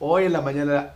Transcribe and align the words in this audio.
Hoy 0.00 0.24
en 0.24 0.32
la 0.32 0.40
mañana 0.40 0.94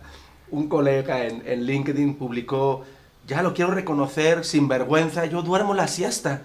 un 0.50 0.68
colega 0.68 1.24
en, 1.24 1.44
en 1.46 1.64
LinkedIn 1.64 2.16
publicó, 2.16 2.84
ya 3.28 3.42
lo 3.42 3.54
quiero 3.54 3.70
reconocer 3.70 4.44
sin 4.44 4.66
vergüenza, 4.66 5.24
yo 5.26 5.42
duermo 5.42 5.72
la 5.72 5.86
siesta. 5.86 6.42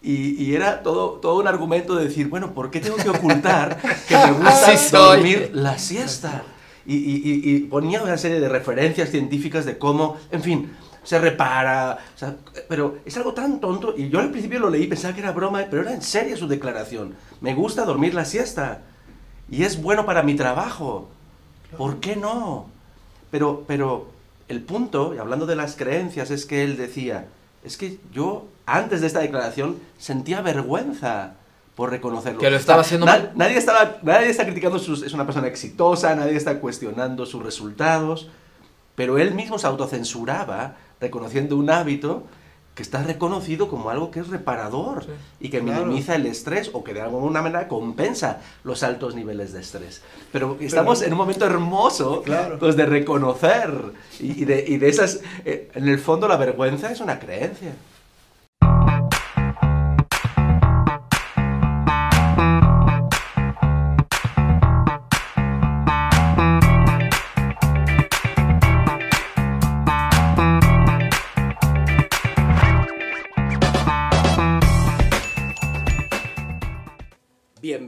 Y, 0.00 0.42
y, 0.42 0.54
era 0.54 0.82
todo, 0.82 1.20
todo 1.20 1.38
un 1.38 1.46
argumento 1.48 1.94
de 1.94 2.04
decir, 2.04 2.28
bueno, 2.30 2.54
¿por 2.54 2.70
qué 2.70 2.80
tengo 2.80 2.96
que 2.96 3.10
ocultar 3.10 3.76
que 4.08 4.16
me 4.16 4.32
gusta 4.32 4.72
dormir 5.16 5.50
la 5.52 5.78
siesta? 5.78 6.44
Y, 6.86 6.96
y- 6.96 7.22
y- 7.24 7.56
y 7.56 7.58
ponía 7.64 8.02
una 8.02 8.16
serie 8.16 8.40
de 8.40 8.48
referencias 8.48 9.10
científicas 9.10 9.66
de 9.66 9.76
cómo, 9.76 10.16
en 10.30 10.42
fin, 10.42 10.72
se 11.02 11.18
repara, 11.18 11.98
o 12.14 12.18
sea, 12.18 12.36
pero 12.70 13.00
es 13.04 13.14
algo 13.18 13.34
tan 13.34 13.60
tonto. 13.60 13.94
Y 13.98 14.08
yo 14.08 14.18
al 14.18 14.30
principio 14.30 14.60
lo 14.60 14.70
leí, 14.70 14.86
pensaba 14.86 15.12
que 15.12 15.20
era 15.20 15.32
broma, 15.32 15.66
pero 15.68 15.82
era 15.82 15.92
en 15.92 16.00
serio 16.00 16.38
su 16.38 16.48
declaración. 16.48 17.14
Me 17.42 17.52
gusta 17.52 17.84
dormir 17.84 18.14
la 18.14 18.24
siesta. 18.24 18.80
Y 19.50 19.64
es 19.64 19.82
bueno 19.82 20.06
para 20.06 20.22
mi 20.22 20.34
trabajo. 20.34 21.10
¿Por 21.76 22.00
qué 22.00 22.16
no? 22.16 22.66
Pero, 23.30 23.64
pero 23.66 24.08
el 24.48 24.60
punto, 24.62 25.14
y 25.14 25.18
hablando 25.18 25.46
de 25.46 25.56
las 25.56 25.76
creencias, 25.76 26.30
es 26.30 26.46
que 26.46 26.64
él 26.64 26.76
decía, 26.76 27.26
es 27.64 27.76
que 27.76 27.98
yo 28.12 28.46
antes 28.66 29.00
de 29.00 29.06
esta 29.06 29.20
declaración 29.20 29.78
sentía 29.98 30.40
vergüenza 30.40 31.34
por 31.74 31.90
reconocerlo. 31.90 32.40
Que 32.40 32.50
lo 32.50 32.56
estaba 32.56 32.82
haciendo 32.82 33.06
mal. 33.06 33.32
Nadie, 33.34 33.56
estaba, 33.56 33.96
nadie 34.02 34.28
está 34.28 34.44
criticando, 34.44 34.78
sus, 34.78 35.02
es 35.02 35.14
una 35.14 35.24
persona 35.24 35.46
exitosa, 35.46 36.14
nadie 36.14 36.36
está 36.36 36.58
cuestionando 36.60 37.24
sus 37.24 37.42
resultados, 37.42 38.28
pero 38.94 39.18
él 39.18 39.34
mismo 39.34 39.58
se 39.58 39.66
autocensuraba 39.66 40.76
reconociendo 41.00 41.56
un 41.56 41.70
hábito 41.70 42.24
que 42.74 42.82
está 42.82 43.02
reconocido 43.02 43.68
como 43.68 43.90
algo 43.90 44.10
que 44.10 44.20
es 44.20 44.28
reparador 44.28 45.04
Sí, 45.04 45.10
y 45.40 45.48
que 45.50 45.60
claro. 45.60 45.84
minimiza 45.84 46.14
el 46.14 46.24
estrés 46.26 46.70
o 46.72 46.82
que 46.82 46.94
de 46.94 47.02
alguna 47.02 47.42
manera 47.42 47.68
compensa 47.68 48.40
los 48.64 48.82
altos 48.82 49.14
niveles 49.14 49.52
de 49.52 49.60
estrés. 49.60 50.00
Pero 50.32 50.56
estamos 50.58 51.02
en 51.02 51.12
un 51.12 51.18
momento 51.18 51.44
hermoso 51.44 52.22
Claro. 52.22 52.58
pues, 52.58 52.74
de 52.76 52.86
reconocer 52.86 53.92
y, 54.20 54.42
y 54.42 54.44
de, 54.46 54.64
y 54.66 54.78
de 54.78 54.88
esas... 54.88 55.20
eh, 55.44 55.70
en 55.74 55.86
el 55.88 55.98
fondo 55.98 56.26
la 56.28 56.36
vergüenza 56.38 56.90
es 56.90 57.00
una 57.00 57.18
creencia. 57.18 57.74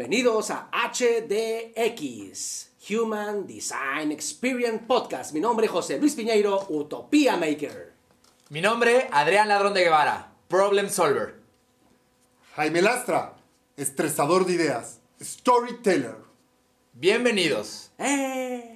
Bienvenidos 0.07 0.51
a 0.51 0.69
HDX, 0.71 2.73
Human 2.91 3.47
Design 3.47 4.13
Experience 4.13 4.85
Podcast. 4.87 5.33
Mi 5.33 5.41
nombre 5.41 5.65
es 5.65 5.73
José 5.73 5.99
Luis 5.99 6.15
Piñeiro, 6.15 6.67
Utopía 6.69 7.39
Maker. 7.39 7.95
Mi 8.51 8.61
nombre, 8.61 9.09
Adrián 9.11 9.49
Ladrón 9.49 9.73
de 9.73 9.85
Guevara, 9.85 10.31
Problem 10.49 10.91
Solver. 10.91 11.37
Jaime 12.55 12.83
Lastra, 12.83 13.35
estresador 13.79 14.45
de 14.45 14.53
ideas, 14.53 15.01
storyteller. 15.23 16.17
Bienvenidos. 16.93 17.91
¡Eh! 17.97 18.74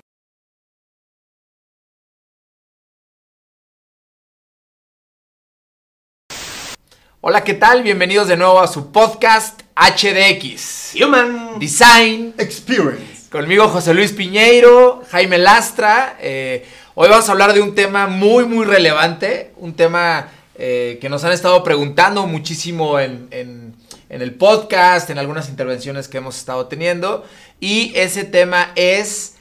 Hola, 7.21 7.43
¿qué 7.45 7.55
tal? 7.55 7.83
Bienvenidos 7.83 8.29
de 8.29 8.37
nuevo 8.37 8.61
a 8.61 8.69
su 8.69 8.93
podcast 8.93 9.63
HDX. 9.77 10.95
Human. 11.03 11.59
Design. 11.59 12.35
Experience. 12.39 13.29
Conmigo 13.31 13.69
José 13.69 13.93
Luis 13.93 14.13
Piñeiro, 14.13 15.03
Jaime 15.11 15.39
Lastra. 15.39 16.17
Eh, 16.21 16.67
hoy 16.95 17.09
vamos 17.09 17.29
a 17.29 17.33
hablar 17.33 17.53
de 17.53 17.61
un 17.61 17.75
tema 17.75 18.07
muy, 18.07 18.45
muy 18.45 18.65
relevante. 18.65 19.53
Un 19.57 19.75
tema 19.75 20.29
eh, 20.55 20.99
que 21.01 21.09
nos 21.09 21.25
han 21.25 21.33
estado 21.33 21.63
preguntando 21.65 22.27
muchísimo 22.27 22.99
en, 22.99 23.29
en- 23.31 23.69
en 24.11 24.23
el 24.23 24.35
podcast, 24.35 25.11
en 25.11 25.19
algunas 25.19 25.51
intervenciones 25.51 26.09
que 26.09 26.17
hemos 26.17 26.39
estado 26.39 26.67
teniendo. 26.67 27.27
Y 27.61 27.93
ese 27.95 28.25
tema 28.25 28.73
es 28.75 29.35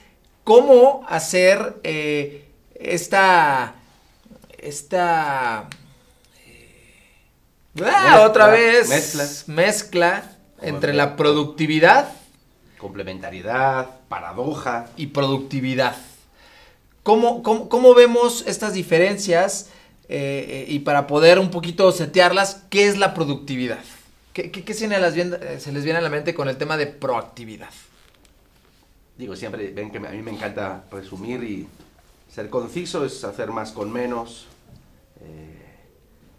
cómo 0.44 1.06
hacer 1.08 1.76
eh, 1.84 2.44
esta... 2.78 3.76
Esta... 4.58 5.68
Mezcla, 7.86 8.22
otra 8.26 8.46
vez. 8.48 8.88
mezcla. 8.88 9.54
Mezcla 9.54 10.32
entre 10.60 10.92
la 10.94 11.16
productividad 11.16 12.12
Complementariedad, 12.78 13.90
paradoja. 14.08 14.86
y 14.96 15.08
productividad. 15.08 15.96
¿Cómo, 17.02 17.42
cómo, 17.42 17.68
cómo 17.68 17.94
vemos 17.94 18.44
estas 18.46 18.72
diferencias? 18.74 19.70
eh, 20.10 20.64
eh, 20.68 20.72
y 20.72 20.78
para 20.80 21.06
poder 21.06 21.38
un 21.38 21.50
poquito 21.50 21.92
setearlas, 21.92 22.62
¿qué 22.70 22.88
es 22.88 22.96
la 22.96 23.12
productividad? 23.12 23.78
¿Qué, 24.32 24.50
qué- 24.50 24.64
qué 24.64 24.72
se, 24.72 24.88
les 24.88 25.14
viene, 25.14 25.36
eh, 25.42 25.60
se 25.60 25.70
les 25.72 25.84
viene 25.84 25.98
a 25.98 26.02
la 26.02 26.08
mente 26.08 26.32
con 26.34 26.48
el 26.48 26.56
tema 26.56 26.76
de 26.78 26.86
proactividad? 26.86 27.68
Digo, 29.18 29.36
siempre 29.36 29.70
ven 29.72 29.90
que 29.90 29.98
a 29.98 30.10
mí 30.10 30.22
me 30.22 30.30
encanta 30.30 30.84
resumir 30.90 31.42
y 31.44 31.68
ser 32.32 32.48
conciso 32.48 33.04
es 33.04 33.22
hacer 33.24 33.50
más 33.50 33.72
con 33.72 33.92
menos, 33.92 34.46
eh, 35.20 35.57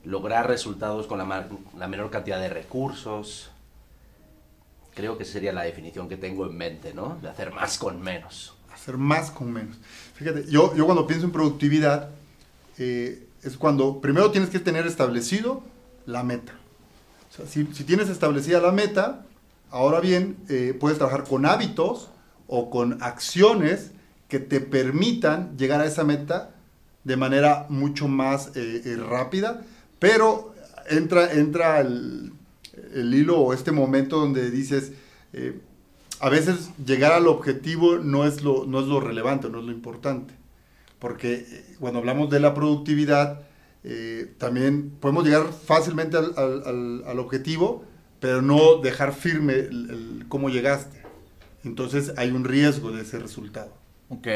lograr 0.03 0.47
resultados 0.47 1.07
con 1.07 1.17
la, 1.17 1.47
la 1.77 1.87
menor 1.87 2.09
cantidad 2.09 2.39
de 2.39 2.49
recursos. 2.49 3.51
Creo 4.95 5.17
que 5.17 5.25
sería 5.25 5.53
la 5.53 5.63
definición 5.63 6.09
que 6.09 6.17
tengo 6.17 6.45
en 6.45 6.57
mente, 6.57 6.93
¿no? 6.93 7.17
De 7.21 7.29
hacer 7.29 7.53
más 7.53 7.77
con 7.77 8.01
menos. 8.01 8.53
Hacer 8.73 8.97
más 8.97 9.31
con 9.31 9.51
menos. 9.51 9.77
Fíjate, 10.15 10.45
yo, 10.49 10.75
yo 10.75 10.85
cuando 10.85 11.07
pienso 11.07 11.25
en 11.25 11.31
productividad, 11.31 12.09
eh, 12.77 13.27
es 13.43 13.57
cuando 13.57 14.01
primero 14.01 14.31
tienes 14.31 14.49
que 14.49 14.59
tener 14.59 14.85
establecido 14.87 15.63
la 16.05 16.23
meta. 16.23 16.53
Si, 17.47 17.65
si 17.67 17.83
tienes 17.83 18.09
establecida 18.09 18.59
la 18.59 18.71
meta, 18.71 19.25
ahora 19.69 19.99
bien, 19.99 20.37
eh, 20.49 20.75
puedes 20.77 20.97
trabajar 20.97 21.23
con 21.23 21.45
hábitos 21.45 22.09
o 22.47 22.69
con 22.69 23.01
acciones 23.01 23.91
que 24.27 24.39
te 24.39 24.59
permitan 24.59 25.57
llegar 25.57 25.81
a 25.81 25.85
esa 25.85 26.03
meta 26.03 26.51
de 27.03 27.17
manera 27.17 27.65
mucho 27.69 28.07
más 28.07 28.51
eh, 28.55 28.97
rápida, 29.09 29.61
pero 29.99 30.53
entra, 30.89 31.31
entra 31.33 31.81
el, 31.81 32.31
el 32.93 33.13
hilo 33.13 33.39
o 33.39 33.53
este 33.53 33.71
momento 33.71 34.17
donde 34.19 34.49
dices, 34.49 34.93
eh, 35.33 35.59
a 36.19 36.29
veces 36.29 36.69
llegar 36.85 37.11
al 37.13 37.27
objetivo 37.27 37.97
no 37.97 38.25
es 38.25 38.41
lo, 38.43 38.65
no 38.65 38.79
es 38.79 38.87
lo 38.87 38.99
relevante, 38.99 39.49
no 39.49 39.59
es 39.59 39.65
lo 39.65 39.71
importante. 39.71 40.33
Porque 40.99 41.45
eh, 41.49 41.75
cuando 41.79 41.99
hablamos 41.99 42.29
de 42.29 42.39
la 42.39 42.53
productividad, 42.53 43.41
eh, 43.83 44.33
también 44.37 44.89
podemos 44.99 45.23
llegar 45.23 45.51
fácilmente 45.53 46.17
al, 46.17 46.33
al- 46.35 47.03
al- 47.07 47.19
objetivo, 47.19 47.85
pero 48.19 48.41
no 48.41 48.77
dejar 48.81 49.13
firme 49.13 49.53
el- 49.53 49.89
el 49.89 50.25
cómo 50.27 50.49
llegaste. 50.49 51.01
Entonces 51.63 52.13
hay 52.17 52.31
un 52.31 52.43
riesgo 52.43 52.91
de 52.91 53.01
ese 53.03 53.19
resultado. 53.19 53.73
Ok, 54.09 54.27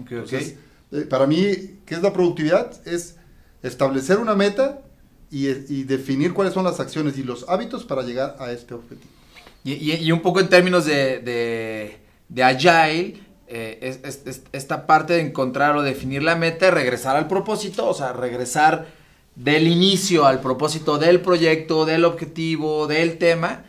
ok, 0.00 0.10
Entonces, 0.12 0.56
eh, 0.92 1.02
para 1.02 1.26
mí, 1.26 1.78
¿qué 1.86 1.94
es 1.94 2.02
la 2.02 2.12
productividad? 2.12 2.72
Es 2.86 3.16
establecer 3.62 4.18
una 4.18 4.34
meta 4.34 4.80
y, 5.30 5.48
y 5.48 5.84
definir 5.84 6.32
cuáles 6.34 6.54
son 6.54 6.64
las 6.64 6.80
acciones 6.80 7.16
y 7.18 7.22
los 7.22 7.48
hábitos 7.48 7.84
para 7.84 8.02
llegar 8.02 8.36
a 8.38 8.50
este 8.50 8.74
objetivo. 8.74 9.10
Y, 9.64 9.72
y- 9.74 9.94
y 9.96 10.12
un 10.12 10.20
poco 10.22 10.40
en 10.40 10.48
términos 10.48 10.84
de, 10.86 11.18
de, 11.20 11.98
de 12.28 12.42
agile, 12.42 13.20
eh, 13.46 13.78
es, 13.82 14.00
es- 14.04 14.26
es- 14.26 14.42
esta 14.52 14.86
parte 14.86 15.14
de 15.14 15.20
encontrar 15.20 15.76
o 15.76 15.82
definir 15.82 16.22
la 16.22 16.36
meta, 16.36 16.70
regresar 16.70 17.16
al 17.16 17.28
propósito, 17.28 17.86
o 17.88 17.94
sea, 17.94 18.12
regresar 18.12 18.86
del 19.36 19.68
inicio 19.68 20.26
al 20.26 20.40
propósito 20.40 20.98
del 20.98 21.20
proyecto, 21.20 21.84
del 21.84 22.04
objetivo, 22.04 22.86
del 22.86 23.18
tema. 23.18 23.64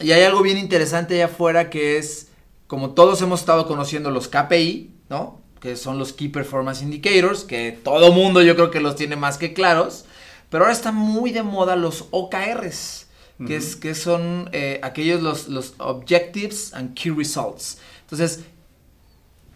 Y 0.00 0.12
hay 0.12 0.22
algo 0.22 0.42
bien 0.42 0.58
interesante 0.58 1.14
allá 1.14 1.26
afuera 1.26 1.70
que 1.70 1.96
es, 1.98 2.28
como 2.66 2.90
todos 2.90 3.20
hemos 3.22 3.40
estado 3.40 3.66
conociendo 3.66 4.10
los 4.10 4.28
KPI, 4.28 4.90
¿no? 5.08 5.40
Que 5.60 5.76
son 5.76 5.98
los 5.98 6.12
Key 6.12 6.28
Performance 6.28 6.82
Indicators, 6.82 7.44
que 7.44 7.78
todo 7.84 8.12
mundo 8.12 8.42
yo 8.42 8.54
creo 8.56 8.70
que 8.70 8.80
los 8.80 8.96
tiene 8.96 9.14
más 9.16 9.38
que 9.38 9.52
claros. 9.52 10.04
Pero 10.52 10.64
ahora 10.64 10.74
están 10.74 10.94
muy 10.94 11.32
de 11.32 11.42
moda 11.42 11.76
los 11.76 12.08
OKRs, 12.10 13.06
que, 13.46 13.56
es, 13.56 13.74
que 13.74 13.94
son 13.94 14.50
eh, 14.52 14.80
aquellos 14.82 15.22
los, 15.22 15.48
los 15.48 15.74
Objectives 15.78 16.74
and 16.74 16.92
Key 16.92 17.10
Results. 17.10 17.78
Entonces, 18.02 18.40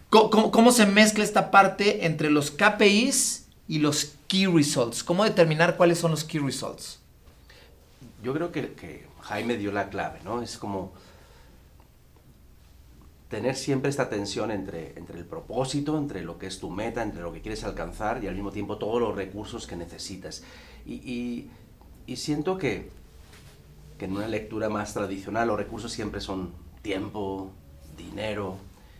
¿cómo, 0.09 0.31
cómo, 0.31 0.49
cómo 0.49 0.71
se 0.71 0.87
mezcla 0.87 1.23
esta 1.23 1.51
parte 1.51 2.07
entre 2.07 2.31
los 2.31 2.49
KPIs 2.49 3.45
y 3.67 3.77
los 3.77 4.15
Key 4.27 4.47
Results? 4.47 5.03
¿Cómo 5.03 5.23
determinar 5.23 5.77
cuáles 5.77 5.99
son 5.99 6.09
los 6.09 6.23
Key 6.23 6.39
Results? 6.39 6.97
Yo 8.23 8.33
creo 8.33 8.51
que, 8.51 8.73
que 8.73 9.05
Jaime 9.21 9.55
dio 9.55 9.71
la 9.71 9.89
clave, 9.89 10.19
¿no? 10.23 10.41
Es 10.41 10.57
como 10.57 10.93
tener 13.29 13.55
siempre 13.55 13.91
esta 13.91 14.09
tensión 14.09 14.49
entre, 14.49 14.97
entre 14.97 15.19
el 15.19 15.25
propósito, 15.25 15.95
entre 15.95 16.23
lo 16.23 16.39
que 16.39 16.47
es 16.47 16.59
tu 16.59 16.71
meta, 16.71 17.03
entre 17.03 17.21
lo 17.21 17.31
que 17.31 17.41
quieres 17.41 17.63
alcanzar 17.63 18.23
y 18.23 18.27
al 18.27 18.33
mismo 18.33 18.51
tiempo 18.51 18.79
todos 18.79 18.99
los 18.99 19.15
recursos 19.15 19.67
que 19.67 19.75
necesitas. 19.75 20.41
Y, 20.87 21.49
siento 22.15 22.57
que, 22.57 22.89
en 23.99 24.15
una 24.15 24.27
lectura 24.27 24.69
más 24.69 24.93
tradicional 24.93 25.49
los 25.49 25.57
recursos 25.57 25.91
siempre 25.91 26.21
son 26.21 26.53
tiempo, 26.81 27.51
dinero, 27.97 28.55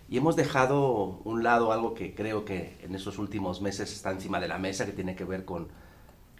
y 0.10 0.18
hemos 0.18 0.36
dejado 0.36 1.22
un 1.24 1.44
lado 1.44 1.72
algo 1.72 1.94
que 1.94 2.13
creo 2.13 2.44
que 2.45 2.78
en 2.81 2.95
estos 2.95 3.18
últimos 3.18 3.62
meses 3.62 3.92
está 3.94 4.12
encima 4.12 4.39
de 4.39 4.48
la 4.48 4.57
mesa, 4.57 4.86
que 4.86 4.92
tiene 4.92 5.16
que 5.16 5.24
ver 5.24 5.45
con 5.45 5.69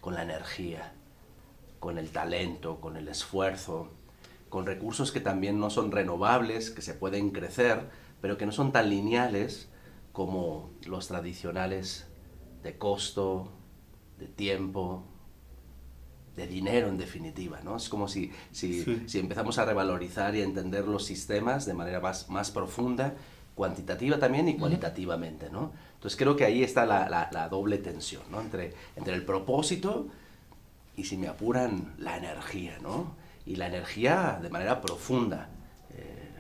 la 0.06 0.24
energía, 0.24 0.94
con 1.80 1.98
el 1.98 2.10
talento, 2.10 2.80
con 2.80 2.98
el 2.98 3.08
esfuerzo, 3.08 3.90
con 4.50 4.66
recursos 4.66 5.12
que 5.12 5.20
también 5.20 5.60
no 5.60 5.70
son 5.70 5.92
renovables, 5.92 6.72
que 6.72 6.82
se 6.82 6.94
pueden 6.94 7.32
crecer, 7.32 7.90
pero 8.22 8.38
que 8.38 8.46
no 8.46 8.52
son 8.52 8.72
tan 8.72 8.90
lineales 8.90 9.70
como 10.14 10.72
los 10.86 11.08
tradicionales 11.08 12.08
de 12.64 12.78
costo, 12.78 13.50
de 14.18 14.28
tiempo, 14.28 15.04
de 16.38 16.48
dinero 16.48 16.88
en 16.88 16.98
definitiva, 16.98 17.60
¿no? 17.64 17.76
Es 17.76 17.90
como 17.90 18.08
si, 18.08 18.32
si, 18.54 18.84
Sí. 18.84 19.04
si 19.08 19.20
empezamos 19.20 19.58
a 19.58 19.66
revalorizar 19.66 20.34
y 20.36 20.42
a 20.42 20.44
entender 20.46 20.88
los 20.88 21.04
sistemas 21.04 21.66
de 21.66 21.74
manera 21.74 22.00
más, 22.00 22.30
más 22.30 22.52
profunda, 22.52 23.16
cuantitativa 23.56 24.20
también 24.20 24.48
y 24.48 24.56
cualitativamente, 24.56 25.50
¿no? 25.50 25.72
Entonces 25.96 26.16
creo 26.18 26.36
que 26.36 26.46
ahí 26.46 26.64
está 26.64 26.86
la, 26.86 27.10
la- 27.10 27.30
la 27.34 27.50
doble 27.50 27.80
tensión, 27.80 28.22
¿no? 28.32 28.40
Entre, 28.40 28.74
entre 28.96 29.16
el 29.16 29.26
propósito 29.26 30.08
y 30.96 31.06
si 31.06 31.18
me 31.18 31.28
apuran, 31.28 31.96
la 31.98 32.18
energía, 32.18 32.78
¿no? 32.84 33.16
Y 33.48 33.56
la 33.56 33.66
energía 33.68 34.40
de 34.42 34.50
manera 34.50 34.80
profunda. 34.80 35.50
Eh, 35.96 36.34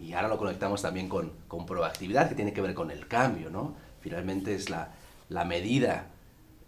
y 0.00 0.12
ahora 0.14 0.26
lo 0.28 0.36
conectamos 0.36 0.82
también 0.82 1.08
con, 1.08 1.30
con 1.46 1.64
proactividad, 1.64 2.28
que 2.28 2.34
tiene 2.34 2.52
que 2.52 2.60
ver 2.60 2.74
con 2.74 2.90
el 2.90 3.06
cambio, 3.06 3.50
¿no? 3.50 3.74
Finalmente 4.00 4.54
es 4.56 4.68
la, 4.68 4.92
la 5.28 5.44
medida, 5.44 6.06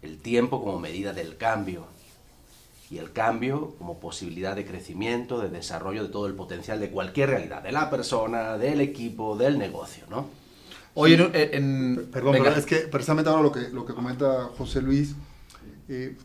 el 0.01 0.19
tiempo 0.19 0.63
como 0.63 0.79
medida 0.79 1.11
del 1.11 1.35
cambio. 1.35 1.87
Y 2.89 2.99
el 2.99 3.11
cambio 3.11 3.75
como 3.77 3.99
posibilidad 3.99 4.55
de 4.55 4.65
crecimiento, 4.65 5.39
de 5.41 5.49
desarrollo 5.49 6.03
de 6.03 6.09
todo 6.09 6.27
el 6.27 6.33
potencial 6.35 6.79
de 6.79 6.89
cualquier 6.89 7.29
realidad, 7.31 7.61
de 7.61 7.71
la 7.73 7.89
persona, 7.89 8.57
del 8.57 8.79
equipo, 8.79 9.35
del 9.35 9.57
negocio, 9.59 10.05
¿no? 10.09 10.27
Oye, 10.93 11.15
en- 11.15 11.35
en- 11.35 12.09
Perdón, 12.11 12.33
venga. 12.33 12.45
pero 12.49 12.59
es 12.59 12.65
que 12.65 12.77
precisamente 12.87 13.29
ahora 13.29 13.43
lo 13.43 13.51
que, 13.51 13.69
lo 13.69 13.85
que 13.85 13.93
comenta 13.93 14.49
José 14.57 14.81
Luis, 14.81 15.15
eh, 15.89 16.15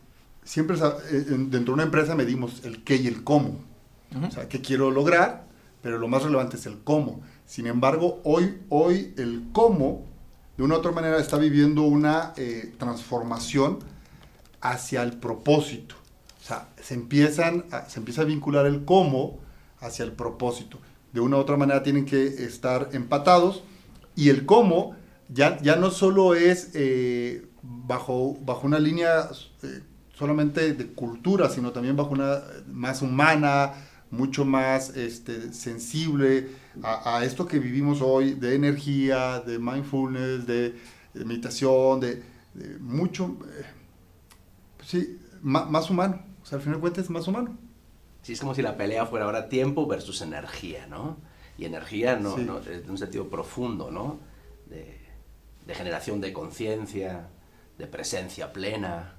siempre 0.43 0.77
eh, 0.77 1.25
en- 1.29 1.51
dentro 1.51 1.73
de 1.73 1.73
una 1.73 1.83
empresa 1.83 2.15
medimos 2.15 2.63
el 2.63 2.83
qué 2.83 2.95
y 2.95 3.07
el 3.07 3.23
cómo. 3.23 3.59
O 4.27 4.31
sea, 4.31 4.47
qué 4.47 4.61
quiero 4.61 4.89
lograr, 4.91 5.45
pero 5.81 5.97
lo 5.97 6.07
más 6.07 6.23
relevante 6.23 6.55
es 6.57 6.65
el 6.67 6.79
cómo. 6.83 7.21
Sin 7.45 7.67
embargo, 7.67 8.21
hoy, 8.23 8.59
hoy 8.69 9.13
el 9.17 9.47
cómo, 9.51 10.05
de 10.55 10.63
una 10.63 10.75
u 10.75 10.77
otra 10.77 10.91
manera, 10.91 11.19
está 11.19 11.37
viviendo 11.37 11.81
una 11.81 12.31
eh, 12.37 12.73
transformación 12.77 13.79
hacia 14.61 15.03
el 15.03 15.13
propósito. 15.13 15.95
O 16.43 16.45
sea, 16.45 16.67
se, 16.81 16.93
empiezan 16.93 17.65
a- 17.71 17.89
se 17.89 17.99
empieza 17.99 18.23
a 18.23 18.25
vincular 18.25 18.65
el 18.65 18.83
cómo 18.83 19.39
hacia 19.79 20.03
el 20.03 20.11
propósito. 20.11 20.77
De 21.13 21.21
una 21.21 21.37
u 21.37 21.39
otra 21.39 21.55
manera 21.55 21.83
tienen 21.83 22.05
que 22.05 22.25
estar 22.25 22.89
empatados 22.91 23.63
y 24.15 24.29
el 24.29 24.45
cómo 24.45 24.95
ya, 25.29 25.57
ya 25.61 25.77
no 25.77 25.89
solo 25.89 26.35
es 26.35 26.71
eh, 26.73 27.47
bajo, 27.61 28.37
bajo 28.41 28.67
una 28.67 28.77
línea 28.79 29.29
eh, 29.63 29.81
solamente 30.17 30.73
de 30.73 30.87
cultura, 30.87 31.49
sino 31.49 31.71
también 31.71 31.95
bajo 31.95 32.09
una 32.11 32.41
más 32.67 33.01
humana, 33.01 33.71
mucho 34.11 34.43
más 34.45 34.95
este, 34.97 35.53
sensible 35.53 36.49
a, 36.83 37.23
esto 37.23 37.47
que 37.47 37.57
vivimos 37.59 37.99
hoy 38.01 38.33
de 38.33 38.55
energía, 38.55 39.39
de 39.39 39.57
mindfulness, 39.59 40.45
de, 40.45 40.75
meditación, 41.25 41.99
de, 42.01 42.21
mucho, 42.81 43.37
eh, 43.59 43.65
sí, 44.85 45.17
más 45.41 45.89
humano. 45.89 46.32
O 46.43 46.45
sea, 46.45 46.57
al 46.57 46.61
final 46.61 46.75
de 46.77 46.81
cuentas 46.81 47.05
es 47.05 47.09
más 47.09 47.27
humano. 47.27 47.57
Sí, 48.21 48.33
es 48.33 48.39
como 48.39 48.53
si 48.53 48.61
la 48.61 48.77
pelea 48.77 49.05
fuera 49.05 49.25
ahora 49.25 49.49
tiempo 49.49 49.87
versus 49.87 50.21
energía, 50.21 50.85
¿no? 50.87 51.17
Y 51.57 51.65
energía 51.65 52.15
no, 52.17 52.35
Sí. 52.35 52.43
no, 52.43 52.59
en 52.61 52.89
un 52.89 52.97
sentido 52.97 53.29
profundo, 53.29 53.89
¿no? 53.91 54.19
De, 54.67 54.99
de 55.65 55.75
generación 55.75 56.21
de 56.21 56.31
conciencia, 56.33 57.27
de 57.77 57.87
presencia 57.87 58.51
plena. 58.53 59.15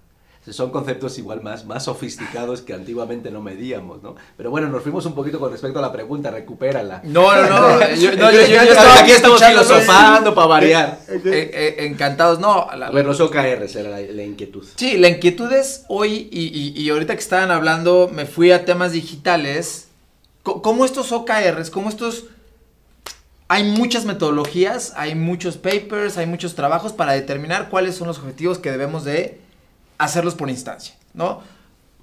Son 0.51 0.71
conceptos 0.71 1.17
igual 1.19 1.43
más, 1.43 1.65
más 1.65 1.85
sofisticados 1.85 2.61
que 2.61 2.75
antiguamente 2.75 3.31
no 3.31 3.41
medíamos, 3.41 4.03
¿no? 4.03 4.15
Pero 4.37 4.51
bueno, 4.51 4.69
nos 4.69 4.83
fuimos 4.83 5.07
un 5.07 5.15
poquito 5.15 5.41
con 5.41 5.51
respecto 5.51 5.79
a 5.79 5.83
la 5.83 5.91
pregunta, 5.91 6.31
recupérala. 6.31 7.01
No, 7.05 7.35
no, 7.35 7.49
no. 7.79 7.95
yo, 7.95 8.11
no, 8.17 8.31
yo- 8.31 8.41
yo- 8.43 8.47
yo 8.49 8.61
estaba 8.63 8.99
aquí 9.01 9.13
estamos 9.13 9.43
filosofando 9.43 10.35
para 10.35 10.47
variar. 10.47 10.99
Eh, 11.09 11.21
eh, 11.25 11.75
encantados, 11.87 12.41
no. 12.41 12.69
la- 12.77 12.89
A 12.89 12.91
ver, 12.91 13.07
los 13.07 13.21
OKRs 13.21 13.75
era 13.77 13.89
la, 13.89 14.01
la 14.01 14.23
inquietud. 14.23 14.67
Sí, 14.77 14.99
la 14.99 15.09
inquietud 15.09 15.51
es 15.51 15.85
hoy, 15.89 16.29
y, 16.31 16.43
y- 16.47 16.83
y 16.83 16.91
ahorita 16.91 17.15
que 17.15 17.21
estaban 17.21 17.51
hablando, 17.51 18.11
me 18.13 18.27
fui 18.27 18.51
a 18.53 18.67
temas 18.67 18.93
digitales. 18.93 19.89
¿Cómo 20.43 20.85
estos 20.85 21.11
OKRs, 21.11 21.71
cómo 21.71 21.89
estos... 21.89 22.25
Hay 23.49 23.65
muchas 23.65 24.05
metodologías, 24.05 24.93
hay 24.97 25.15
muchos 25.15 25.57
papers, 25.57 26.17
hay 26.19 26.27
muchos 26.27 26.55
trabajos 26.55 26.93
para 26.93 27.13
determinar 27.13 27.69
cuáles 27.71 27.95
son 27.95 28.09
los 28.09 28.19
objetivos 28.19 28.59
que 28.59 28.71
debemos 28.71 29.05
de 29.05 29.39
hacerlos 29.99 30.35
por 30.35 30.51
instancia, 30.51 30.95
¿no? 31.15 31.41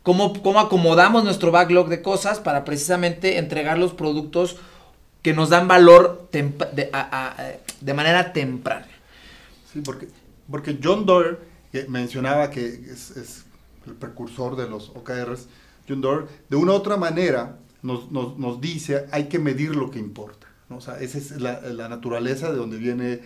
Cómo, 0.03 0.41
cómo 0.41 0.59
acomodamos 0.59 1.23
nuestro 1.23 1.51
backlog 1.51 1.87
de 1.87 2.01
cosas 2.01 2.39
para 2.39 2.65
precisamente 2.65 3.37
entregar 3.37 3.77
los 3.77 3.93
productos 3.93 4.57
que 5.21 5.33
nos 5.33 5.49
dan 5.49 5.67
valor 5.67 6.27
de, 6.31 6.89
a- 6.93 7.35
a- 7.37 7.43
de 7.79 7.93
manera 7.93 8.33
temprana. 8.33 8.87
Sí, 9.71 9.81
porque, 9.81 10.07
porque 10.49 10.79
John 10.83 11.05
Doerr 11.05 11.39
que 11.71 11.85
mencionaba 11.87 12.49
que 12.49 12.65
es, 12.65 13.11
es 13.11 13.45
el 13.87 13.93
precursor 13.93 14.55
de 14.55 14.67
los 14.67 14.89
OKRs, 14.89 15.47
John 15.87 16.01
Doerr, 16.01 16.27
de 16.49 16.55
una 16.57 16.71
u 16.73 16.75
otra 16.75 16.97
manera 16.97 17.57
nos, 17.81 18.11
nos, 18.11 18.37
nos 18.37 18.59
dice 18.59 19.05
hay 19.11 19.25
que 19.29 19.37
medir 19.39 19.75
lo 19.75 19.91
que 19.91 19.99
importa. 19.99 20.47
¿no? 20.69 20.77
O 20.77 20.81
sea, 20.81 20.99
esa 20.99 21.17
es 21.19 21.31
la, 21.39 21.61
la 21.61 21.87
naturaleza 21.89 22.51
de 22.51 22.57
donde 22.57 22.77
viene 22.77 23.19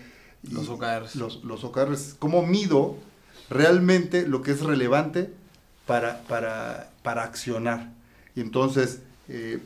y- 0.43 0.51
Los 0.53 0.67
OKRs. 0.69 1.15
Los, 1.15 1.43
los 1.45 1.63
OKRs. 1.63 2.15
¿Cómo 2.19 2.45
mido 2.45 2.97
realmente 3.49 4.27
lo 4.27 4.41
que 4.41 4.51
es 4.51 4.61
relevante 4.61 5.31
para, 5.85 6.21
para, 6.23 6.89
para 7.03 7.23
accionar? 7.23 7.91
Y 8.35 8.41
entonces, 8.41 8.99
eh, 9.29 9.59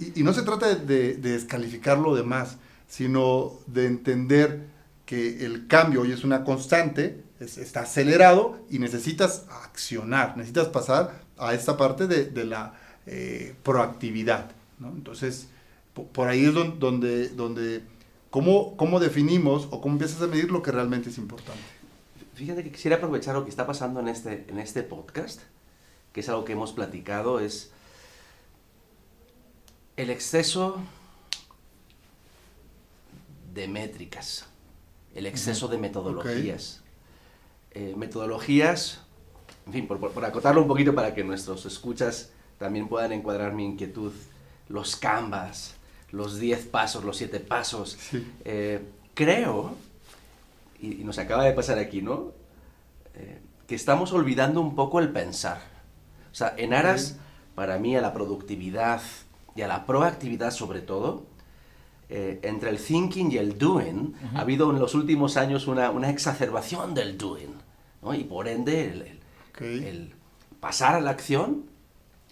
y, 0.00 0.22
no 0.22 0.32
se 0.32 0.42
trata 0.42 0.74
de, 0.74 1.14
de 1.16 1.32
descalificar 1.32 1.98
lo 1.98 2.14
demás, 2.14 2.56
sino 2.88 3.52
de 3.66 3.86
entender 3.86 4.66
que 5.06 5.44
el 5.44 5.66
cambio 5.66 6.02
hoy 6.02 6.12
es 6.12 6.24
una 6.24 6.44
constante, 6.44 7.22
es- 7.40 7.58
está 7.58 7.80
acelerado 7.80 8.58
y 8.70 8.78
necesitas 8.78 9.44
accionar, 9.64 10.36
necesitas 10.36 10.68
pasar 10.68 11.20
a 11.38 11.54
esta 11.54 11.76
parte 11.76 12.06
de, 12.06 12.24
de 12.26 12.44
la 12.44 12.74
eh, 13.06 13.54
proactividad. 13.62 14.50
Entonces, 14.80 15.48
po- 15.94 16.06
por 16.08 16.28
ahí 16.28 16.44
es 16.44 16.54
don- 16.54 16.78
donde, 16.78 17.28
donde 17.30 17.82
¿cómo, 18.30 18.76
cómo 18.76 19.00
definimos 19.00 19.66
o 19.70 19.80
cómo 19.80 19.94
empiezas 19.94 20.20
a 20.22 20.26
medir 20.26 20.50
lo 20.50 20.62
que 20.62 20.72
realmente 20.72 21.08
es 21.10 21.18
importante. 21.18 21.62
Fíjate 22.38 22.62
que 22.62 22.70
quisiera 22.70 22.96
aprovechar 22.98 23.34
lo 23.34 23.42
que 23.42 23.50
está 23.50 23.66
pasando 23.66 23.98
en 23.98 24.06
este, 24.06 24.44
en 24.48 24.60
este 24.60 24.84
podcast, 24.84 25.40
que 26.12 26.20
es 26.20 26.28
algo 26.28 26.44
que 26.44 26.52
hemos 26.52 26.72
platicado, 26.72 27.40
es 27.40 27.72
el 29.96 30.08
exceso 30.10 30.78
de 33.54 33.66
métricas, 33.66 34.46
el 35.16 35.26
exceso 35.26 35.66
de 35.66 35.78
metodologías. 35.78 36.80
Eh, 37.72 37.94
metodologías, 37.96 39.00
en 39.66 39.72
fin, 39.72 39.88
por, 39.88 39.98
por- 39.98 40.12
por 40.12 40.24
acotarlo 40.24 40.62
un 40.62 40.68
poquito 40.68 40.94
para 40.94 41.14
que 41.14 41.24
nuestros 41.24 41.66
escuchas 41.66 42.30
también 42.58 42.88
puedan 42.88 43.10
encuadrar 43.12 43.52
mi 43.52 43.64
inquietud, 43.64 44.12
los 44.68 44.94
canvas, 44.94 45.74
los 46.12 46.38
10 46.38 46.66
pasos, 46.66 47.02
los 47.04 47.16
7 47.16 47.40
pasos. 47.40 47.96
Sí. 47.98 48.24
Eh, 48.44 48.80
creo, 49.14 49.74
y, 50.80 51.00
y 51.00 51.04
nos 51.04 51.18
acaba 51.18 51.44
de 51.44 51.52
pasar 51.52 51.78
aquí, 51.78 52.02
¿no? 52.02 52.32
Eh, 53.14 53.40
que 53.66 53.74
estamos 53.74 54.12
olvidando 54.12 54.60
un 54.60 54.74
poco 54.74 54.98
el 55.00 55.10
pensar. 55.10 55.60
O 56.32 56.34
sea, 56.34 56.54
en 56.56 56.72
aras, 56.74 57.16
para 57.54 57.78
mí, 57.78 57.96
a 57.96 58.00
la 58.00 58.12
productividad 58.12 59.00
y 59.56 59.62
a 59.62 59.68
la 59.68 59.84
proactividad 59.86 60.50
sobre 60.52 60.80
todo, 60.80 61.24
eh, 62.08 62.38
entre 62.42 62.70
el 62.70 62.78
thinking 62.78 63.30
y 63.32 63.36
el 63.38 63.58
doing, 63.58 64.14
ha 64.34 64.40
habido 64.40 64.70
en 64.70 64.78
los 64.78 64.94
últimos 64.94 65.36
años 65.36 65.66
una, 65.66 65.90
una 65.90 66.08
exacerbación 66.10 66.94
del 66.94 67.18
doing, 67.18 67.54
¿no? 68.02 68.14
Y 68.14 68.24
por 68.24 68.48
ende, 68.48 68.88
el, 68.90 69.02
el- 69.02 69.18
Ok. 69.50 69.60
el 69.62 70.14
pasar 70.60 70.94
a 70.94 71.00
la 71.00 71.10
acción. 71.10 71.64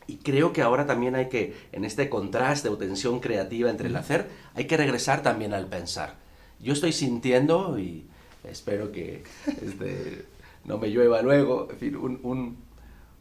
Y 0.08 0.18
creo 0.18 0.52
que 0.52 0.62
ahora 0.62 0.86
también 0.86 1.16
hay 1.16 1.28
que, 1.28 1.56
en 1.72 1.84
este 1.84 2.08
contraste 2.08 2.68
o 2.68 2.78
tensión 2.78 3.18
creativa 3.18 3.68
entre 3.68 3.88
el 3.88 3.96
hacer, 3.96 4.30
hay 4.54 4.66
que 4.68 4.76
regresar 4.76 5.20
también 5.22 5.52
al 5.52 5.66
pensar. 5.66 6.14
Yo 6.60 6.72
estoy 6.72 6.92
sintiendo, 6.92 7.76
y 7.80 8.06
espero 8.50 8.92
que 8.92 9.22
este, 9.62 10.26
no 10.64 10.78
me 10.78 10.88
llueva 10.88 11.22
luego, 11.22 11.68
en 11.70 11.78
fin, 11.78 11.96
un, 11.96 12.20
un- 12.22 12.56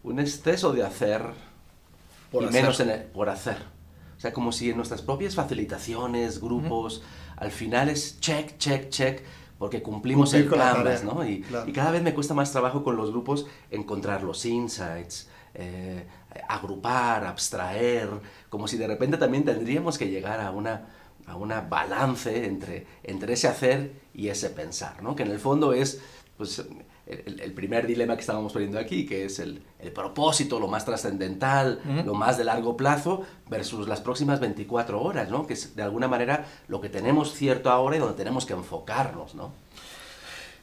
un 0.03 0.20
exceso 0.20 0.72
de 0.74 0.84
hacer 0.84 1.22
Por 2.32 2.44
y 2.44 2.48
hacer. 2.48 2.62
menos 2.62 2.79
en 2.79 2.89
el- 2.91 3.01
por 3.03 3.29
hacer. 3.29 3.58
O 4.17 4.20
sea, 4.20 4.32
como 4.34 4.51
si 4.51 4.70
en 4.70 4.77
nuestras 4.77 5.01
propias 5.01 5.36
facilitaciones, 5.36 6.39
grupos, 6.39 7.03
al 7.38 7.51
final 7.51 7.89
es 7.89 8.20
check, 8.20 8.58
check, 8.58 8.89
check, 8.89 9.22
porque 9.58 9.82
cumplimos 9.82 10.32
Cumplir 10.32 10.51
el 10.53 10.60
canvas, 10.60 11.03
¿no? 11.03 11.27
Y, 11.27 11.41
claro. 11.41 11.70
y 11.70 11.74
cada 11.74 11.91
vez 11.91 12.01
me 12.03 12.13
cuesta 12.13 12.34
más 12.34 12.51
trabajo 12.51 12.84
con 12.84 12.96
los 12.98 13.12
grupos 13.12 13.46
encontrar 13.72 14.24
los 14.24 14.46
insights, 14.46 15.29
eh, 15.53 16.05
agrupar, 16.50 17.25
abstraer, 17.25 18.10
como 18.50 18.67
si 18.67 18.77
de 18.77 18.88
repente 18.88 19.17
también 19.17 19.44
tendríamos 19.46 19.98
que 19.98 20.10
llegar 20.10 20.39
a 20.41 20.51
una, 20.51 20.88
a 21.27 21.36
una 21.36 21.62
balance 21.62 22.46
entre, 22.46 22.86
entre 23.03 23.34
ese 23.34 23.48
hacer 23.48 23.91
y 24.13 24.29
ese 24.29 24.50
pensar, 24.50 25.01
¿no? 25.03 25.15
Que 25.15 25.24
en 25.24 25.32
el 25.32 25.39
fondo 25.39 25.74
es, 25.74 26.00
pues, 26.38 26.63
el, 27.08 27.39
el 27.39 27.51
primer 27.53 27.86
dilema 27.86 28.15
que 28.15 28.22
estábamos 28.22 28.51
poniendo 28.53 28.79
aquí, 28.79 29.05
que 29.05 29.25
es 29.25 29.39
el, 29.39 29.62
el 29.79 29.91
propósito, 29.91 30.60
lo 30.60 30.67
más 30.67 30.86
trascendental, 30.86 31.79
lo 32.05 32.13
más 32.15 32.38
de 32.38 32.44
largo 32.46 32.75
plazo, 32.75 33.24
versus 33.50 33.88
las 33.88 34.01
próximas 34.01 34.39
24 34.39 35.01
horas, 35.01 35.29
¿no? 35.29 35.46
Que 35.46 35.53
es 35.53 35.75
de 35.75 35.84
alguna 35.84 36.08
manera 36.08 36.46
lo 36.67 36.82
que 36.82 36.89
tenemos 36.89 37.34
cierto 37.34 37.70
ahora 37.70 37.96
y 37.98 38.00
donde 38.00 38.15
tenemos 38.17 38.46
que 38.46 38.53
enfocarnos, 38.53 39.36
¿no? 39.36 39.51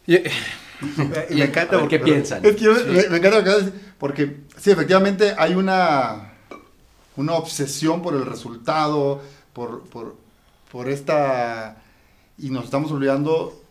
Y- 0.07 0.16
Y 1.31 1.35
me 1.37 1.45
encanta 1.45 1.76
ver, 1.76 1.87
¿qué 1.88 1.99
porque- 1.99 2.12
piensan? 2.12 2.45
Es 2.45 2.57
que 2.57 2.62
yo- 2.64 2.75
me, 2.75 3.09
me 3.09 3.16
encanta 3.19 3.45
porque 3.99 4.38
sí, 4.59 4.73
efectivamente 4.73 5.33
hay 5.38 5.54
una, 5.54 6.33
una 7.16 7.35
obsesión 7.35 8.02
por 8.02 8.14
el 8.14 8.26
resultado, 8.26 9.23
por, 9.52 9.85
por, 9.85 10.16
por 10.73 10.88
esta... 10.88 11.76
Y 12.37 12.50
nos 12.50 12.64
estamos 12.64 12.91
olvidando... 12.91 13.62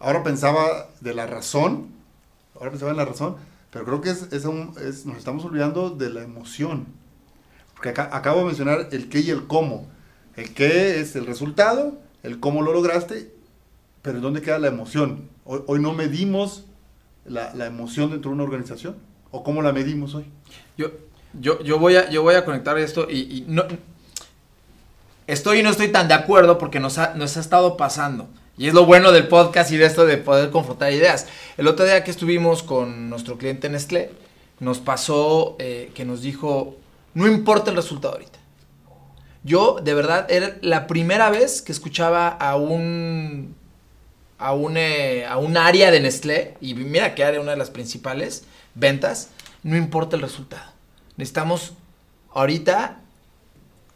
Ahora 0.00 0.24
pensaba 0.24 0.88
de 1.00 1.12
la 1.12 1.26
razón, 1.26 1.88
ahora 2.54 2.70
pensaba 2.70 2.92
en 2.92 2.96
la 2.96 3.04
razón, 3.04 3.36
pero 3.70 3.84
creo 3.84 4.00
que 4.00 4.10
es, 4.10 4.32
es 4.32 4.44
es- 4.80 5.06
nos 5.06 5.16
estamos 5.16 5.44
olvidando 5.44 5.90
de 5.90 6.08
la 6.10 6.22
emoción. 6.22 6.86
Porque 7.74 7.90
acabo 7.90 8.40
de 8.40 8.46
mencionar 8.46 8.88
el 8.92 9.08
qué 9.08 9.20
y 9.20 9.30
el 9.30 9.46
cómo. 9.46 9.88
El 10.36 10.54
qué 10.54 11.00
es 11.00 11.16
el 11.16 11.26
resultado, 11.26 11.98
el 12.22 12.38
cómo 12.38 12.62
lo 12.62 12.72
lograste 12.72 13.38
pero 14.02 14.20
¿dónde 14.20 14.40
queda 14.40 14.58
la 14.58 14.68
emoción? 14.68 15.28
Hoy, 15.44 15.80
no 15.80 15.92
medimos 15.92 16.64
la, 17.26 17.66
emoción 17.66 18.10
dentro 18.10 18.30
de 18.30 18.36
una 18.36 18.44
organización. 18.44 18.96
¿O 19.30 19.42
cómo 19.42 19.60
la 19.60 19.72
medimos 19.72 20.14
hoy? 20.14 20.24
Yo, 20.78 20.90
yo, 21.38 21.62
yo, 21.62 21.78
voy 21.78 21.96
a, 21.96 22.08
yo 22.08 22.22
voy 22.22 22.34
a 22.34 22.44
conectar 22.44 22.78
esto 22.78 23.06
y, 23.10 23.44
estoy 25.28 25.60
y 25.60 25.62
no 25.62 25.70
estoy 25.70 25.88
tan 25.88 26.08
de 26.08 26.14
acuerdo 26.14 26.58
porque 26.58 26.80
nos 26.80 26.98
ha, 26.98 27.14
nos 27.14 27.36
ha 27.36 27.40
estado 27.40 27.76
pasando. 27.76 28.28
Y 28.56 28.66
es 28.66 28.74
lo 28.74 28.86
bueno 28.86 29.12
del 29.12 29.28
podcast 29.28 29.70
y 29.70 29.76
de 29.76 29.86
esto 29.86 30.04
de 30.04 30.16
poder 30.16 30.50
confrontar 30.50 30.92
ideas. 30.92 31.28
El 31.56 31.68
otro 31.68 31.84
día 31.84 32.02
que 32.02 32.10
estuvimos 32.10 32.64
con 32.64 33.08
nuestro 33.08 33.38
cliente 33.38 33.68
Nestlé, 33.68 34.10
nos 34.58 34.78
pasó 34.80 35.54
eh, 35.60 35.92
que 35.94 36.04
nos 36.04 36.22
dijo, 36.22 36.76
no 37.14 37.28
importa 37.28 37.70
el 37.70 37.76
resultado 37.76 38.14
ahorita. 38.14 38.38
Yo, 39.44 39.78
de 39.80 39.94
verdad, 39.94 40.26
era 40.28 40.56
la 40.62 40.88
primera 40.88 41.30
vez 41.30 41.62
que 41.62 41.70
escuchaba 41.70 42.28
a 42.28 42.56
un, 42.56 43.54
a 44.38 44.52
un, 44.52 44.76
eh, 44.76 45.24
a 45.26 45.38
un 45.38 45.56
área 45.56 45.92
de 45.92 46.00
Nestlé, 46.00 46.56
y 46.60 46.74
mira 46.74 47.14
que 47.14 47.22
era 47.22 47.40
una 47.40 47.52
de 47.52 47.58
las 47.58 47.70
principales 47.70 48.44
ventas, 48.74 49.30
no 49.62 49.76
importa 49.76 50.16
el 50.16 50.22
resultado. 50.22 50.72
Necesitamos 51.16 51.74
ahorita 52.32 53.00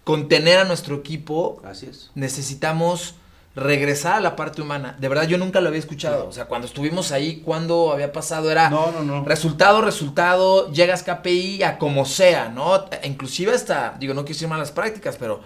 contener 0.05 0.59
a 0.59 0.65
nuestro 0.65 0.97
equipo, 0.97 1.61
Así 1.65 1.87
es. 1.87 2.11
necesitamos 2.15 3.15
regresar 3.55 4.15
a 4.15 4.21
la 4.21 4.35
parte 4.35 4.63
humana. 4.63 4.97
De 4.99 5.09
verdad, 5.09 5.25
yo 5.29 5.37
nunca 5.37 5.61
lo 5.61 5.69
había 5.69 5.79
escuchado. 5.79 6.27
O 6.27 6.33
sea, 6.33 6.47
cuando 6.47 6.67
estuvimos 6.67 7.13
ahí, 7.13 7.43
cuando 7.45 7.93
había 7.93 8.11
pasado, 8.13 8.51
era 8.51 8.71
No, 8.71 8.91
no, 8.93 9.03
no. 9.03 9.25
resultado, 9.25 9.83
resultado, 9.83 10.73
llegas 10.73 11.03
KPI 11.03 11.63
a 11.63 11.77
como 11.79 12.07
sea, 12.07 12.49
¿no? 12.49 12.87
Inclusive 13.05 13.53
hasta, 13.55 13.95
digo, 14.01 14.15
no 14.15 14.23
quiero 14.23 14.35
decir 14.37 14.49
malas 14.49 14.73
prácticas, 14.73 15.17
pero, 15.19 15.41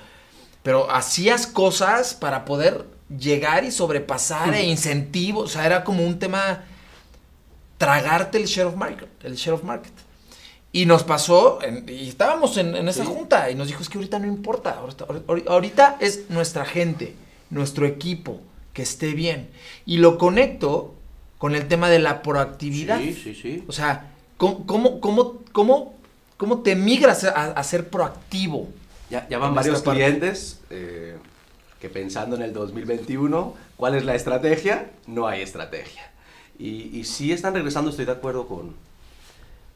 pero 0.62 0.88
hacías 0.90 1.48
cosas 1.48 2.14
para 2.14 2.44
poder 2.44 2.86
llegar 3.18 3.64
y 3.64 3.72
sobrepasar 3.72 4.54
e 4.54 4.62
incentivos. 4.64 5.44
O 5.46 5.48
sea, 5.48 5.66
era 5.66 5.82
como 5.82 6.04
un 6.04 6.18
tema 6.20 6.62
tragarte 7.78 8.38
el 8.38 8.46
share 8.46 8.66
of 8.68 8.76
market, 8.76 9.08
el 9.24 9.34
share 9.34 9.54
of 9.54 9.64
market. 9.64 9.92
Y 10.76 10.84
nos 10.84 11.04
pasó, 11.04 11.58
en- 11.62 11.86
y 11.88 12.08
estábamos 12.08 12.58
en, 12.58 12.76
en 12.76 12.86
esa 12.88 13.04
Sí. 13.04 13.10
junta, 13.10 13.50
y 13.50 13.54
nos 13.54 13.66
dijo, 13.68 13.80
es 13.82 13.88
que 13.88 13.96
ahorita 13.96 14.18
no 14.18 14.26
importa, 14.26 14.78
ahorita, 14.78 15.06
ahorita- 15.46 15.96
es 16.00 16.28
nuestra 16.28 16.66
gente, 16.66 17.14
nuestro 17.48 17.86
equipo, 17.86 18.40
que 18.74 18.82
esté 18.82 19.12
bien. 19.14 19.48
Y 19.86 19.96
lo 19.98 20.18
conecto 20.18 20.94
con 21.38 21.54
el 21.54 21.66
tema 21.66 21.88
de 21.88 21.98
la 21.98 22.20
proactividad. 22.20 22.98
Sí, 23.00 23.14
sí, 23.14 23.34
sí. 23.34 23.64
O 23.68 23.72
sea, 23.72 24.10
¿cómo, 24.36 24.66
cómo, 24.66 25.00
cómo, 25.00 25.40
cómo, 25.52 25.94
cómo 26.36 26.58
te 26.60 26.76
migras 26.76 27.24
a, 27.24 27.30
a 27.52 27.64
ser 27.64 27.88
proactivo? 27.88 28.68
Ya, 29.08 29.26
ya 29.30 29.38
van 29.38 29.54
varios 29.54 29.80
clientes 29.82 30.60
eh, 30.68 31.16
que 31.80 31.88
pensando 31.88 32.36
en 32.36 32.42
el 32.42 32.52
2021, 32.52 33.54
¿cuál 33.78 33.94
es 33.94 34.04
la 34.04 34.14
estrategia? 34.14 34.90
No 35.06 35.26
hay 35.26 35.40
estrategia. 35.40 36.10
Y, 36.58 36.98
y 36.98 37.04
sí 37.04 37.32
están 37.32 37.54
regresando, 37.54 37.88
estoy 37.90 38.04
de 38.04 38.12
acuerdo 38.12 38.46
con, 38.46 38.74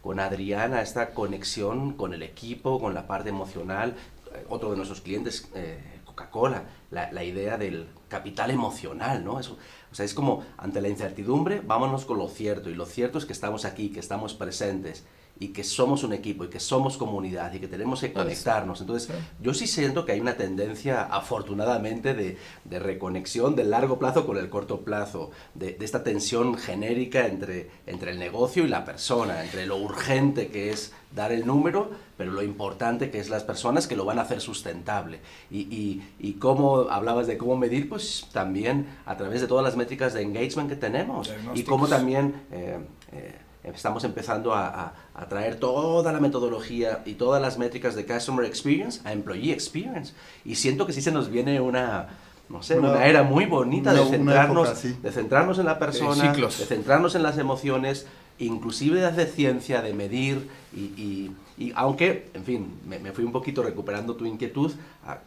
con 0.03 0.21
Adriana, 0.21 0.83
esta 0.83 1.11
conexión 1.11 1.95
con 1.95 2.15
el 2.15 2.23
equipo, 2.23 2.81
con 2.81 2.95
la 2.95 3.07
parte 3.07 3.29
emocional. 3.29 3.97
Eh, 4.35 4.45
otro 4.49 4.71
de 4.71 4.77
nuestros 4.77 5.01
clientes, 5.01 5.49
eh, 5.55 5.79
Coca-Cola, 6.05 6.65
la, 6.91 7.13
la 7.13 7.25
idea 7.25 7.59
del 7.59 7.89
capital 8.09 8.51
emocional, 8.51 9.25
¿no? 9.25 9.39
Eso, 9.39 9.59
o 9.91 9.95
sea, 9.95 10.05
es 10.05 10.15
como 10.15 10.45
ante 10.57 10.81
la 10.81 10.89
incertidumbre, 10.89 11.61
vámonos 11.61 12.05
con 12.05 12.19
lo 12.19 12.29
cierto. 12.29 12.71
Y 12.71 12.75
lo 12.75 12.87
cierto 12.87 13.19
es 13.19 13.27
que 13.27 13.33
estamos 13.33 13.65
aquí, 13.65 13.91
que 13.91 14.01
estamos 14.01 14.35
presentes 14.35 15.05
y 15.41 15.49
que 15.49 15.65
somos 15.65 16.05
un 16.05 16.13
equipo 16.13 16.45
y 16.45 16.49
que 16.49 16.61
somos 16.61 16.99
comunidad 16.99 17.53
y 17.55 17.59
que 17.61 17.67
tenemos 17.67 18.03
que 18.03 18.13
conectarnos. 18.13 18.83
Entonces, 18.83 19.11
yo 19.41 19.55
sí 19.55 19.67
siento 19.67 20.05
que 20.05 20.13
hay 20.13 20.21
una 20.21 20.35
tendencia, 20.37 21.03
afortunadamente, 21.03 22.13
de, 22.15 22.37
de 22.65 22.79
reconexión 22.79 23.57
del 23.57 23.71
largo 23.71 23.99
plazo 23.99 24.27
con 24.27 24.37
el 24.37 24.51
corto 24.51 24.83
plazo, 24.83 25.31
de, 25.55 25.73
de 25.73 25.85
esta 25.85 26.05
tensión 26.05 26.57
genérica 26.59 27.27
entre, 27.27 27.71
entre 27.87 28.13
el 28.13 28.19
negocio 28.19 28.65
y 28.65 28.69
la 28.69 28.85
persona, 28.85 29.43
entre 29.43 29.65
lo 29.65 29.79
urgente 29.79 30.49
que 30.49 30.71
es 30.71 30.93
dar 31.17 31.33
el 31.33 31.47
número, 31.47 31.91
pero 32.19 32.33
lo 32.33 32.43
importante 32.43 33.11
que 33.11 33.19
es 33.19 33.31
las 33.31 33.43
personas 33.43 33.87
que 33.89 33.97
lo 33.97 34.05
van 34.05 34.19
a 34.19 34.23
hacer 34.23 34.43
sustentable. 34.43 35.21
Y, 35.51 35.61
y, 35.61 36.03
y 36.19 36.35
cómo 36.35 36.91
hablabas 36.91 37.27
de 37.27 37.39
cómo 37.39 37.57
medir, 37.57 37.89
pues 37.89 38.29
también 38.31 38.87
a 39.07 39.17
través 39.17 39.41
de 39.41 39.47
todas 39.47 39.65
las 39.65 39.75
métricas 39.75 40.13
de 40.13 40.21
engagement 40.21 40.69
que 40.69 40.77
tenemos. 40.77 41.33
Y 41.55 41.63
cómo 41.63 41.89
también... 41.89 42.43
eh, 42.53 42.79
eh, 43.13 43.35
Estamos 43.63 44.05
empezando 44.05 44.55
a, 44.55 44.69
a- 44.69 44.93
a 45.15 45.29
traer 45.29 45.57
toda 45.57 46.13
la 46.13 46.21
metodología 46.21 47.03
y 47.05 47.15
todas 47.15 47.43
las 47.43 47.59
métricas 47.59 47.95
de 47.95 48.07
Customer 48.07 48.45
Experience 48.47 49.01
a 49.05 49.13
Employee 49.13 49.53
Experience. 49.53 50.15
Y 50.45 50.55
siento 50.55 50.87
que 50.87 50.93
sí 50.95 51.03
se 51.03 51.13
nos 51.13 51.29
viene 51.31 51.61
una, 51.61 52.09
no 52.49 52.63
sé, 52.63 52.79
una, 52.79 52.93
Una- 52.93 53.07
era 53.07 53.23
muy 53.23 53.45
bonita 53.45 53.93
una- 53.93 54.01
de, 54.03 54.09
centrarnos, 54.11 54.69
época, 54.69 54.81
sí. 54.81 54.97
de 55.03 55.13
centrarnos 55.13 55.59
en 55.59 55.67
la 55.67 55.79
persona, 55.79 56.33
ciclos. 56.33 56.59
de 56.59 56.65
centrarnos 56.65 57.15
en 57.15 57.23
las 57.23 57.37
emociones, 57.37 58.07
inclusive 58.39 58.99
de 59.01 59.07
hacer 59.07 59.29
ciencia, 59.29 59.83
de 59.83 59.93
medir. 59.93 60.49
Y, 60.75 60.81
y- 60.97 61.37
y 61.59 61.73
aunque, 61.77 62.31
en 62.33 62.45
fin, 62.45 62.81
me, 62.87 62.99
me 62.99 63.13
fui 63.13 63.25
un 63.25 63.33
poquito 63.33 63.63
recuperando 63.63 64.17
tu 64.17 64.25
inquietud, 64.25 64.73
a- 65.07 65.19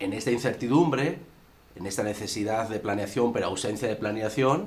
en 0.00 0.12
esta 0.12 0.32
incertidumbre, 0.32 1.18
en 1.76 1.86
esta 1.86 2.02
necesidad 2.02 2.68
de 2.68 2.80
planeación, 2.80 3.32
pero 3.32 3.46
ausencia 3.46 3.86
de 3.86 3.94
planeación, 3.94 4.66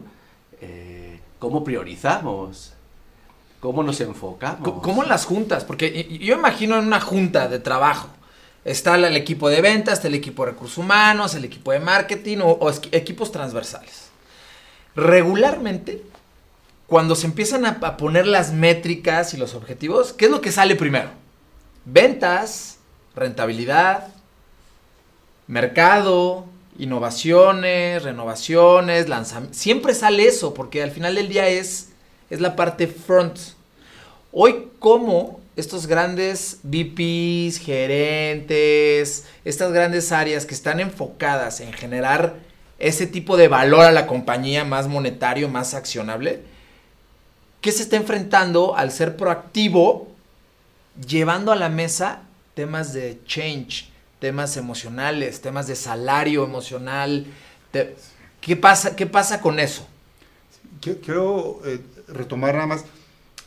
eh, 0.61 1.10
¿cómo 1.41 1.63
priorizamos? 1.65 2.71
¿Cómo 3.59 3.83
nos 3.83 3.99
enfocamos? 3.99 4.61
Co- 4.61 4.81
¿Cómo 4.81 5.03
las 5.03 5.25
juntas? 5.25 5.65
Porque 5.65 6.17
yo 6.21 6.35
imagino 6.35 6.77
en 6.79 6.85
una 6.85 7.01
junta 7.01 7.47
de 7.49 7.59
trabajo. 7.59 8.07
Está 8.63 8.95
el 8.95 9.17
equipo 9.17 9.49
de 9.49 9.59
ventas, 9.59 9.95
está 9.95 10.07
el 10.07 10.13
equipo 10.13 10.45
de 10.45 10.51
recursos 10.51 10.77
humanos, 10.77 11.33
el 11.33 11.43
equipo 11.45 11.71
de 11.71 11.79
marketing 11.79 12.37
o, 12.43 12.71
equipos 12.91 13.31
transversales. 13.31 14.09
Regularmente, 14.95 16.03
cuando 16.85 17.15
se 17.15 17.25
empiezan 17.25 17.65
a 17.65 17.97
poner 17.97 18.27
las 18.27 18.51
métricas 18.53 19.33
y 19.33 19.37
los 19.37 19.55
objetivos, 19.55 20.13
¿qué 20.13 20.25
es 20.25 20.31
lo 20.31 20.41
que 20.41 20.51
sale 20.51 20.75
primero? 20.75 21.09
Ventas, 21.85 22.77
rentabilidad, 23.15 24.09
mercado, 25.47 26.45
innovaciones, 26.81 28.01
renovaciones, 28.01 29.07
lanzamientos. 29.07 29.57
Siempre 29.57 29.93
sale 29.93 30.25
eso, 30.25 30.53
porque 30.55 30.81
al 30.81 30.89
final 30.89 31.13
del 31.13 31.29
día 31.29 31.47
es, 31.47 31.89
es 32.31 32.41
la 32.41 32.55
parte 32.55 32.87
front. 32.87 33.37
Hoy, 34.31 34.69
¿cómo 34.79 35.39
estos 35.55 35.85
grandes 35.85 36.59
VPs, 36.63 37.59
gerentes, 37.59 39.25
estas 39.45 39.71
grandes 39.71 40.11
áreas 40.11 40.47
que 40.47 40.55
están 40.55 40.79
enfocadas 40.79 41.59
en 41.59 41.71
generar 41.71 42.35
ese 42.79 43.05
tipo 43.05 43.37
de 43.37 43.47
valor 43.47 43.85
a 43.85 43.91
la 43.91 44.07
compañía 44.07 44.65
más 44.65 44.87
monetario, 44.87 45.49
más 45.49 45.75
accionable, 45.75 46.41
¿qué 47.61 47.71
se 47.71 47.83
está 47.83 47.95
enfrentando 47.95 48.75
al 48.75 48.91
ser 48.91 49.17
proactivo, 49.17 50.07
llevando 51.07 51.51
a 51.51 51.55
la 51.55 51.69
mesa 51.69 52.23
temas 52.55 52.91
de 52.91 53.19
change, 53.27 53.90
temas 54.21 54.57
emocionales, 54.57 55.41
temas 55.41 55.67
de 55.67 55.75
salario 55.77 56.45
emocional? 56.45 57.27
te- 57.73 57.97
¿qué, 58.41 58.55
pasa, 58.57 58.95
¿Qué 58.97 59.07
pasa 59.07 59.41
con 59.41 59.59
eso? 59.59 59.87
Qui- 60.81 60.99
Quiero 61.01 61.61
eh, 61.65 61.81
retomar 62.07 62.55
nada 62.55 62.67
más. 62.67 62.85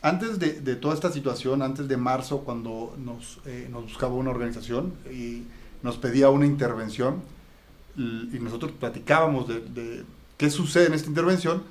Antes 0.02 0.38
de, 0.38 0.60
de 0.60 0.76
toda 0.76 0.94
esta 0.94 1.10
situación, 1.12 1.62
antes 1.62 1.88
de 1.88 1.96
marzo, 1.96 2.40
cuando 2.40 2.94
nos, 2.98 3.40
eh, 3.46 3.68
nos 3.70 3.84
buscaba 3.84 4.14
una 4.14 4.30
organización 4.30 4.94
y 5.10 5.44
nos 5.82 5.96
pedía 5.98 6.30
una 6.30 6.46
intervención, 6.46 7.22
y 7.96 8.38
nosotros 8.40 8.72
platicábamos 8.72 9.48
de, 9.48 9.60
de 9.60 10.04
qué 10.38 10.50
sucede 10.50 10.86
en 10.86 10.94
esta 10.94 11.08
intervención, 11.08 11.64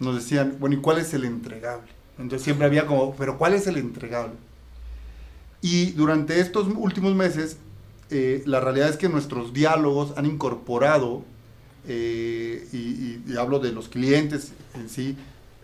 nos 0.00 0.16
decían, 0.16 0.56
bueno, 0.60 0.76
¿y 0.76 0.80
cuál 0.80 0.98
es 0.98 1.14
el 1.14 1.24
entregable? 1.24 1.88
Entonces 2.18 2.44
siempre 2.44 2.66
había 2.66 2.86
como, 2.86 3.14
pero 3.16 3.38
¿cuál 3.38 3.54
es 3.54 3.66
el 3.68 3.78
entregable? 3.78 4.34
Y 5.62 5.92
durante 5.92 6.40
estos 6.40 6.68
últimos 6.74 7.14
meses 7.14 7.58
eh, 8.10 8.42
la 8.46 8.60
realidad 8.60 8.88
es 8.88 8.96
que 8.96 9.08
nuestros 9.08 9.52
diálogos 9.52 10.12
han 10.16 10.26
incorporado, 10.26 11.22
eh, 11.86 12.66
y, 12.72 12.76
y- 12.76 13.24
y 13.28 13.36
hablo 13.36 13.58
de 13.58 13.72
los 13.72 13.88
clientes 13.88 14.52
en 14.74 14.88
sí, 14.88 15.16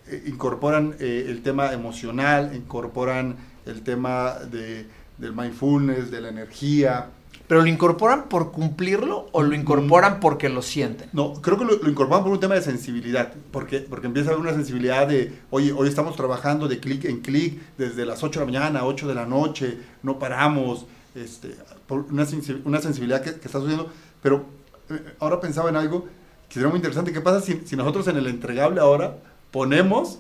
eh, 0.09 0.23
incorporan 0.27 0.95
el 1.01 1.43
tema 1.43 1.73
emocional, 1.73 2.53
incorporan 2.55 3.37
el 3.67 3.83
tema 3.83 4.35
de, 4.51 4.87
del 5.19 5.33
mindfulness, 5.35 6.11
de 6.11 6.21
la 6.21 6.29
energía. 6.29 7.09
¿Pero 7.49 7.61
lo 7.63 7.67
incorporan 7.69 8.25
por 8.29 8.51
cumplirlo 8.51 9.29
o 9.33 9.43
lo 9.43 9.55
incorporan 9.55 10.19
porque 10.19 10.49
lo 10.49 10.63
sienten? 10.63 11.09
No, 11.13 11.35
creo 11.35 11.57
que 11.59 11.65
lo, 11.65 11.77
lo 11.77 11.89
incorporan 11.91 12.25
por 12.25 12.33
un 12.33 12.41
tema 12.41 12.55
de 12.55 12.63
sensibilidad, 12.63 13.33
porque, 13.53 13.81
porque 13.81 14.07
empieza 14.09 14.31
a 14.31 14.33
haber 14.33 14.45
una 14.47 14.55
sensibilidad 14.55 15.07
de, 15.07 15.33
oye, 15.51 15.73
hoy 15.73 15.87
estamos 15.89 16.17
trabajando 16.17 16.67
de 16.67 16.81
clic 16.81 17.05
en 17.05 17.21
clic 17.21 17.61
desde 17.79 18.05
las 18.07 18.25
8 18.25 18.41
de 18.41 18.47
la 18.47 18.53
mañana, 18.53 18.85
8 18.85 19.07
de 19.07 19.15
la 19.15 19.27
noche, 19.27 19.79
no 20.03 20.19
paramos, 20.19 20.87
este, 21.17 21.57
por 21.89 22.01
una, 22.11 22.25
sensi- 22.25 22.61
una 22.65 22.81
sensibilidad 22.81 23.21
que, 23.23 23.33
que 23.41 23.47
está 23.47 23.59
sucediendo, 23.59 23.91
pero 24.23 24.45
eh, 24.91 25.15
ahora 25.19 25.41
pensaba 25.41 25.69
en 25.71 25.77
algo 25.77 26.07
que 26.49 26.55
sería 26.55 26.69
muy 26.69 26.77
interesante, 26.77 27.13
¿qué 27.13 27.21
pasa 27.21 27.41
si, 27.41 27.63
si 27.67 27.75
nosotros 27.75 28.07
en 28.07 28.17
el 28.19 28.27
entregable 28.29 28.81
ahora 28.81 29.17
ponemos 29.51 30.19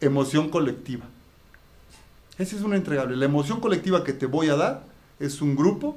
emoción 0.00 0.48
colectiva? 0.50 1.04
Ese 2.38 2.56
es 2.56 2.62
un 2.62 2.74
entregable, 2.74 3.16
la 3.16 3.26
emoción 3.26 3.60
colectiva 3.60 4.02
que 4.02 4.12
te 4.12 4.26
voy 4.26 4.48
a 4.48 4.56
dar 4.56 4.82
es 5.20 5.40
un 5.42 5.54
grupo 5.54 5.96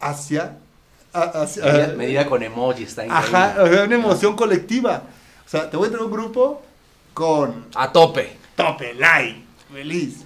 hacia... 0.00 0.56
Medida, 1.12 1.94
medida 1.96 2.26
con 2.26 2.42
emoji, 2.42 2.84
está 2.84 3.04
increíble. 3.04 3.36
Ajá, 3.36 3.64
una 3.84 3.94
emoción 3.96 4.36
colectiva. 4.36 5.02
O 5.44 5.48
sea, 5.48 5.68
te 5.68 5.76
voy 5.76 5.84
a 5.84 5.88
entregar 5.88 6.06
un 6.06 6.12
grupo 6.12 6.62
con 7.12 7.66
A 7.74 7.90
tope. 7.90 8.36
tope, 8.54 8.94
like, 8.94 9.42
feliz. 9.72 10.24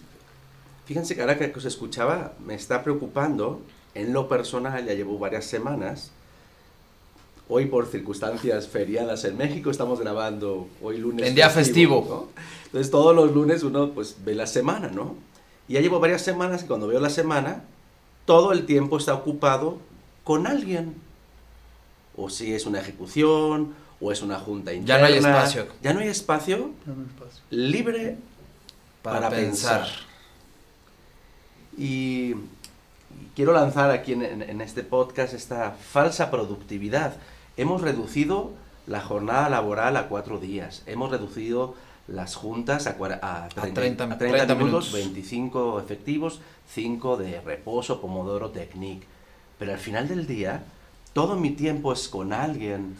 Fíjense 0.87 1.15
que 1.15 1.21
ahora 1.23 1.39
que 1.39 1.53
os 1.57 1.65
escuchaba, 1.65 2.33
me 2.45 2.55
está 2.55 2.83
preocupando, 2.83 3.61
en 3.95 4.13
lo 4.13 4.29
personal, 4.29 4.85
ya 4.85 4.93
llevo 4.95 5.19
varias 5.19 5.45
semanas. 5.47 6.11
Hoy, 7.49 7.67
por 7.67 7.87
circunstancias 7.87 8.69
feriadas 8.69 9.25
en 9.25 9.37
México, 9.37 9.71
estamos 9.71 10.01
grabando 10.01 10.67
hoy 10.83 10.99
lunes. 10.99 11.27
En 11.27 11.35
día 11.35 11.49
festivo. 11.51 12.05
¿no? 12.09 12.43
Entonces, 12.67 12.91
todos 12.91 13.15
los 13.15 13.33
lunes 13.33 13.63
uno 13.63 13.91
pues 13.93 14.17
ve 14.25 14.35
la 14.35 14.47
semana, 14.47 14.89
¿no? 14.89 15.15
Y 15.69 15.75
ya 15.75 15.81
llevo 15.81 16.01
varias 16.01 16.23
semanas 16.23 16.65
y 16.65 16.67
cuando 16.67 16.87
veo 16.87 17.01
la 17.01 17.11
semana, 17.11 17.65
todo 18.25 18.53
el 18.53 18.67
tiempo 18.67 18.97
está 18.99 19.15
ocupado 19.15 19.79
con 20.25 20.47
alguien. 20.47 20.95
O 22.17 22.31
si 22.31 22.55
es 22.55 22.67
una 22.67 22.81
ejecución, 22.81 23.75
o 24.01 24.13
es 24.13 24.23
una 24.23 24.39
junta 24.39 24.73
Ya 24.73 24.79
interna. 24.79 25.01
no 25.01 25.07
hay 25.07 25.15
espacio. 25.19 25.67
Ya 25.83 25.93
no 25.95 26.01
hay 26.01 26.09
espacio 26.09 26.71
libre 27.51 28.17
Para, 29.03 29.21
para, 29.21 29.37
pensar. 29.37 29.83
pensar. 29.83 30.14
Y, 31.79 32.35
quiero 33.35 33.53
lanzar 33.53 33.91
aquí 33.91 34.13
en, 34.13 34.23
en- 34.23 34.61
este 34.61 34.83
podcast 34.83 35.35
esta 35.35 35.73
falsa 35.73 36.31
productividad. 36.31 37.15
Hemos 37.57 37.83
reducido 37.83 38.53
la 38.87 39.01
jornada 39.01 39.49
laboral 39.49 39.97
a 39.97 40.09
cuatro 40.09 40.39
días. 40.39 40.83
Hemos 40.87 41.11
reducido 41.11 41.75
las 42.07 42.35
juntas 42.35 42.87
a, 42.87 42.91
a 42.91 43.49
30, 43.49 43.75
30 43.81 44.05
a 44.05 44.19
30 44.19 44.19
30 44.19 44.55
minutos, 44.57 44.93
minutos. 44.93 44.93
25 44.93 45.81
efectivos, 45.81 46.41
5 46.73 47.17
de 47.17 47.41
reposo, 47.41 48.01
Pomodoro 48.01 48.51
Technique. 48.51 49.07
Pero 49.59 49.73
al 49.73 49.79
final 49.79 50.09
del 50.09 50.27
día, 50.27 50.65
todo 51.13 51.37
mi 51.37 51.51
tiempo 51.51 51.93
es 51.93 52.09
con 52.09 52.33
alguien 52.33 52.97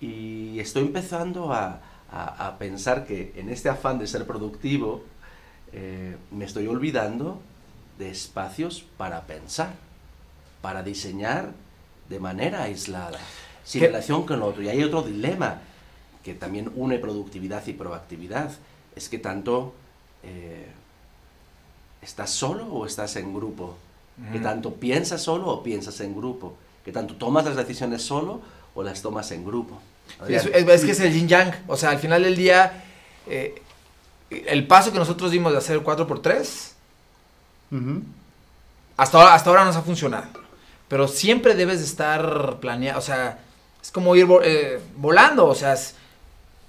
y 0.00 0.58
estoy 0.58 0.82
empezando 0.82 1.52
a, 1.52 1.80
a- 2.10 2.48
a 2.48 2.58
pensar 2.58 3.06
que 3.06 3.32
en 3.36 3.48
este 3.48 3.68
afán 3.68 3.98
de 3.98 4.06
ser 4.06 4.26
productivo, 4.26 5.04
eh, 5.72 6.16
me 6.32 6.44
estoy 6.44 6.66
olvidando 6.66 7.40
de 7.98 8.10
espacios 8.10 8.84
para 8.96 9.22
pensar, 9.26 9.74
para 10.60 10.82
diseñar 10.82 11.50
de 12.08 12.18
manera 12.20 12.62
aislada, 12.64 13.18
sin 13.64 13.80
¿Qué? 13.80 13.86
relación 13.88 14.24
con 14.26 14.40
lo 14.40 14.46
otro. 14.46 14.62
Y 14.62 14.68
hay 14.68 14.82
otro 14.82 15.02
dilema 15.02 15.60
que 16.24 16.34
también 16.34 16.70
une 16.76 16.98
productividad 16.98 17.66
y 17.66 17.72
proactividad, 17.72 18.50
es 18.96 19.08
que 19.08 19.18
tanto 19.18 19.74
eh, 20.22 20.66
estás 22.00 22.30
solo 22.30 22.66
o 22.66 22.86
estás 22.86 23.16
en 23.16 23.34
grupo, 23.34 23.76
que 24.30 24.38
Ujú. 24.38 24.44
tanto 24.44 24.74
piensas 24.74 25.22
solo 25.22 25.48
o 25.48 25.62
piensas 25.62 26.00
en 26.00 26.14
grupo, 26.14 26.56
que 26.84 26.92
tanto 26.92 27.16
tomas 27.16 27.44
las 27.44 27.56
decisiones 27.56 28.02
solo 28.02 28.40
o 28.74 28.82
las 28.82 29.02
tomas 29.02 29.30
en 29.32 29.44
grupo. 29.44 29.80
Es- 30.28 30.46
es 30.46 30.84
que 30.84 30.90
es 30.92 31.00
el 31.00 31.12
yin 31.12 31.28
yang. 31.28 31.52
O 31.68 31.76
sea, 31.76 31.90
al 31.90 31.98
final 31.98 32.22
del 32.22 32.36
día, 32.36 32.84
eh, 33.26 33.62
el 34.30 34.66
paso 34.66 34.92
que 34.92 34.98
nosotros 34.98 35.30
dimos 35.30 35.52
de 35.52 35.58
hacer 35.58 35.78
4x3, 35.80 36.72
Hasta 38.96 39.18
ahora, 39.18 39.34
hasta 39.34 39.50
ahora 39.50 39.68
ha 39.68 39.82
funcionado. 39.82 40.28
Pero 40.88 41.08
siempre 41.08 41.54
debes 41.54 41.78
de 41.78 41.86
estar 41.86 42.58
planeado. 42.60 42.98
O 42.98 43.02
sea, 43.02 43.38
es 43.82 43.90
como 43.90 44.14
ir 44.14 44.28
eh, 44.44 44.80
volando. 44.96 45.46
O 45.46 45.54
sea, 45.54 45.74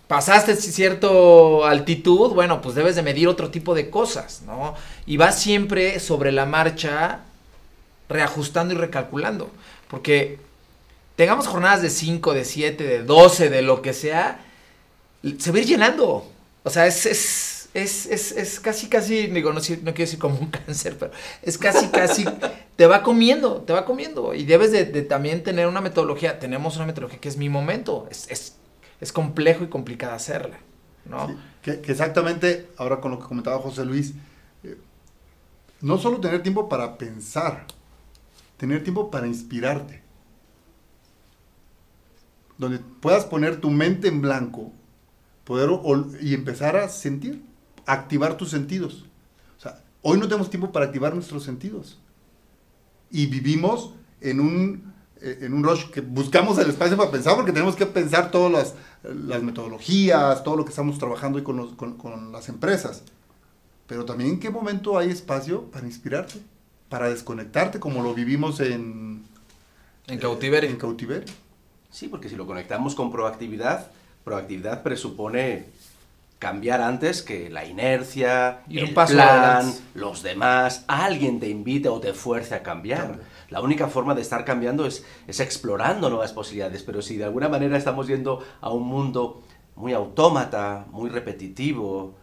pasaste 0.07 0.55
cierta 0.55 1.07
altitud, 1.67 2.33
bueno, 2.33 2.61
pues 2.61 2.75
debes 2.75 2.95
de 2.95 3.03
medir 3.03 3.27
otro 3.27 3.49
tipo 3.49 3.73
de 3.75 3.89
cosas, 3.89 4.43
¿no? 4.45 4.75
Y 5.05 5.17
vas 5.17 5.41
siempre 5.41 5.99
sobre 5.99 6.31
la 6.31 6.45
marcha 6.45 7.21
reajustando 8.09 8.73
y 8.73 8.77
recalculando. 8.77 9.51
Porque 9.89 10.39
tengamos 11.15 11.47
jornadas 11.47 11.81
de 11.81 11.89
5, 11.89 12.33
de 12.33 12.45
7, 12.45 12.83
de 12.83 13.03
12, 13.03 13.49
de 13.49 13.61
lo 13.61 13.81
que 13.81 13.93
sea, 13.93 14.39
se 15.39 15.51
va 15.51 15.57
a 15.57 15.61
ir 15.61 15.67
llenando. 15.67 16.29
O 16.63 16.69
sea, 16.69 16.87
es, 16.87 17.05
es, 17.73 18.05
es, 18.05 18.31
es 18.31 18.59
casi, 18.59 18.87
casi, 18.87 19.27
digo, 19.27 19.51
no, 19.51 19.59
no 19.59 19.61
quiero 19.61 19.93
decir 19.93 20.19
como 20.19 20.37
un 20.37 20.47
cáncer, 20.65 20.97
pero 20.97 21.11
es 21.41 21.57
casi, 21.57 21.87
casi, 21.87 22.25
te 22.75 22.85
va 22.85 23.01
comiendo, 23.01 23.61
te 23.61 23.73
va 23.73 23.85
comiendo. 23.85 24.33
Y 24.33 24.45
debes 24.45 24.71
de, 24.71 24.85
también 25.03 25.43
tener 25.43 25.67
una 25.67 25.81
metodología. 25.81 26.39
Tenemos 26.39 26.75
una 26.75 26.85
metodología 26.85 27.19
que 27.19 27.29
es 27.29 27.37
mi 27.37 27.49
momento. 27.49 28.07
Es, 28.11 28.29
es, 28.29 28.57
es 29.01 29.11
complejo 29.11 29.63
y 29.63 29.67
complicada 29.67 30.15
hacerla, 30.15 30.59
¿no? 31.05 31.35
Que, 31.61 31.71
exactamente, 31.71 32.69
ahora 32.77 33.01
con 33.01 33.11
lo 33.11 33.19
que 33.19 33.27
comentaba 33.27 33.59
José 33.59 33.85
Luis, 33.85 34.13
eh, 34.63 34.77
no 35.81 35.97
solo 35.97 36.19
tener 36.19 36.43
tiempo 36.43 36.69
para 36.69 36.97
pensar, 36.97 37.65
tener 38.57 38.83
tiempo 38.83 39.09
para 39.09 39.27
inspirarte. 39.27 40.03
Donde 42.57 42.79
puedas 43.01 43.25
poner 43.25 43.59
tu 43.59 43.71
mente 43.71 44.07
en 44.07 44.21
blanco 44.21 44.71
poder 45.43 45.69
y 46.21 46.33
empezar 46.33 46.75
a 46.77 46.87
sentir, 46.87 47.43
activar 47.85 48.37
tus 48.37 48.49
sentidos. 48.49 49.05
O 49.57 49.61
sea, 49.61 49.81
hoy 50.01 50.17
no 50.19 50.27
tenemos 50.27 50.49
tiempo 50.49 50.71
para 50.71 50.85
activar 50.85 51.13
nuestros 51.13 51.43
sentidos. 51.43 51.97
Y 53.11 53.27
vivimos 53.27 53.91
en 54.21 54.39
un, 54.39 54.93
eh, 55.21 55.39
en 55.41 55.53
un 55.53 55.63
rush 55.63 55.85
que 55.91 56.01
buscamos 56.01 56.57
el 56.57 56.69
espacio 56.69 56.97
para 56.97 57.11
pensar 57.11 57.35
porque 57.35 57.51
tenemos 57.51 57.75
que 57.75 57.85
pensar 57.85 58.31
todas 58.31 58.51
las, 58.51 58.75
las 59.27 59.43
metodologías, 59.43 60.43
todo 60.43 60.55
lo 60.55 60.63
que 60.65 60.69
estamos 60.71 60.97
trabajando 60.97 61.37
hoy 61.37 61.43
con, 61.43 61.57
los- 61.57 61.73
con- 61.73 61.97
con 61.97 62.31
las 62.31 62.49
empresas. 62.49 63.03
Pero 63.87 64.05
también 64.05 64.31
en 64.31 64.39
qué 64.39 64.49
momento 64.49 64.97
hay 64.97 65.09
espacio 65.09 65.63
para 65.71 65.85
inspirarte, 65.85 66.39
para 66.89 67.09
desconectarte 67.09 67.79
como 67.79 68.01
lo 68.01 68.13
vivimos 68.13 68.59
en, 68.61 69.23
En 70.07 70.19
cautiverio. 70.19 70.69
en 70.69 70.77
cautiverio. 70.77 71.25
Sí, 71.91 72.07
porque 72.07 72.29
si 72.29 72.35
lo 72.35 72.47
conectamos 72.47 72.95
con 72.95 73.11
proactividad, 73.11 73.91
proactividad 74.23 74.81
presupone 74.81 75.65
cambiar 76.43 76.81
antes 76.81 77.21
que 77.21 77.49
la 77.49 77.63
inercia, 77.65 78.59
el 78.69 78.83
un 78.89 78.93
paso 78.93 79.13
plan, 79.13 79.73
los 79.95 80.21
demás, 80.23 80.83
alguien 80.87 81.39
te 81.39 81.47
invite 81.49 81.87
o 81.89 81.99
te 82.01 82.13
fuerce 82.13 82.53
a 82.55 82.61
cambiar. 82.63 83.07
Claro. 83.07 83.23
La 83.49 83.61
única 83.61 83.87
forma 83.87 84.13
de 84.13 84.21
estar 84.21 84.43
cambiando 84.43 84.85
es, 84.85 85.05
es 85.27 85.39
explorando 85.39 86.09
nuevas 86.09 86.33
posibilidades, 86.33 86.83
pero 86.83 87.01
si 87.01 87.15
de 87.17 87.23
alguna 87.25 87.47
manera 87.49 87.77
estamos 87.77 88.07
yendo 88.07 88.43
a 88.61 88.69
un 88.71 88.83
mundo 88.87 89.41
muy 89.75 89.93
autómata, 89.93 90.85
muy 90.91 91.09
repetitivo, 91.09 92.15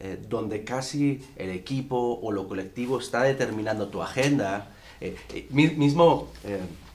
eh, 0.00 0.18
donde 0.28 0.64
casi 0.64 1.22
el 1.36 1.50
equipo 1.50 2.18
o 2.22 2.32
lo 2.32 2.48
colectivo 2.48 2.98
está 2.98 3.22
determinando 3.24 3.88
tu 3.88 4.02
agenda, 4.02 4.68
eh, 5.00 5.16
eh, 5.34 5.46
mi- 5.50 5.68
mismo, 5.68 6.28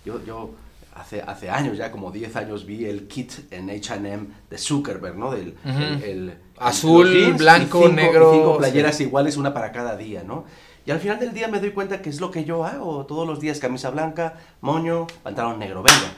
yo, 0.06 0.24
yo 0.26 0.52
hace, 0.96 1.22
hace 1.22 1.50
años, 1.50 1.78
ya 1.78 1.92
como 1.92 2.12
10 2.12 2.36
años, 2.36 2.66
vi 2.66 2.86
el 2.86 3.08
kit 3.08 3.32
en 3.52 3.70
H&M 3.70 4.28
de 4.50 4.58
Zuckerberg, 4.58 5.16
¿no? 5.18 5.32
Del, 5.32 5.50
Ujú. 5.66 5.78
el- 5.80 6.04
el- 6.04 6.34
Azul, 6.62 7.16
y 7.16 7.32
blanco, 7.34 7.80
cinco- 7.80 7.90
y 7.90 7.94
negro, 7.94 8.32
cinco 8.34 8.54
sí. 8.54 8.58
playeras 8.60 9.00
iguales, 9.02 9.38
una 9.38 9.54
para 9.54 9.72
cada 9.72 9.96
día, 9.98 10.24
¿no? 10.24 10.46
Y 10.86 10.92
al 10.92 11.00
final 11.00 11.20
del 11.20 11.34
día 11.34 11.48
me 11.48 11.60
doy 11.60 11.72
cuenta 11.72 12.02
que 12.02 12.10
es 12.10 12.20
lo 12.20 12.32
que 12.32 12.44
yo 12.44 12.66
hago 12.66 13.06
todos 13.06 13.28
los 13.28 13.40
días, 13.40 13.60
camisa 13.60 13.90
blanca, 13.92 14.36
moño, 14.62 15.08
pantalón 15.24 15.60
negro, 15.60 15.84
venga. 15.84 16.12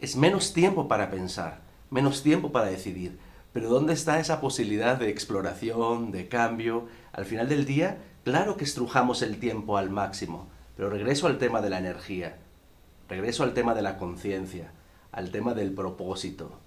Es 0.00 0.16
menos 0.16 0.52
tiempo 0.52 0.88
para 0.88 1.10
pensar, 1.10 1.60
menos 1.90 2.22
tiempo 2.22 2.50
para 2.50 2.66
decidir. 2.66 3.18
Pero 3.52 3.68
¿dónde 3.68 3.92
está 3.92 4.18
esa 4.18 4.40
posibilidad 4.40 4.96
de 4.98 5.10
exploración, 5.10 6.10
de 6.10 6.26
cambio? 6.26 6.86
Al 7.12 7.26
final 7.26 7.48
del 7.48 7.64
día, 7.66 7.98
claro 8.24 8.56
que 8.56 8.64
estrujamos 8.64 9.22
el 9.22 9.38
tiempo 9.38 9.76
al 9.76 9.90
máximo, 9.90 10.48
pero 10.76 10.88
regreso 10.90 11.26
al 11.26 11.38
tema 11.38 11.60
de 11.60 11.70
la 11.70 11.78
energía, 11.78 12.38
regreso 13.08 13.42
al 13.44 13.52
tema 13.52 13.74
de 13.74 13.82
la 13.82 13.98
conciencia, 13.98 14.72
al 15.12 15.30
tema 15.30 15.52
del 15.54 15.72
propósito. 15.72 16.58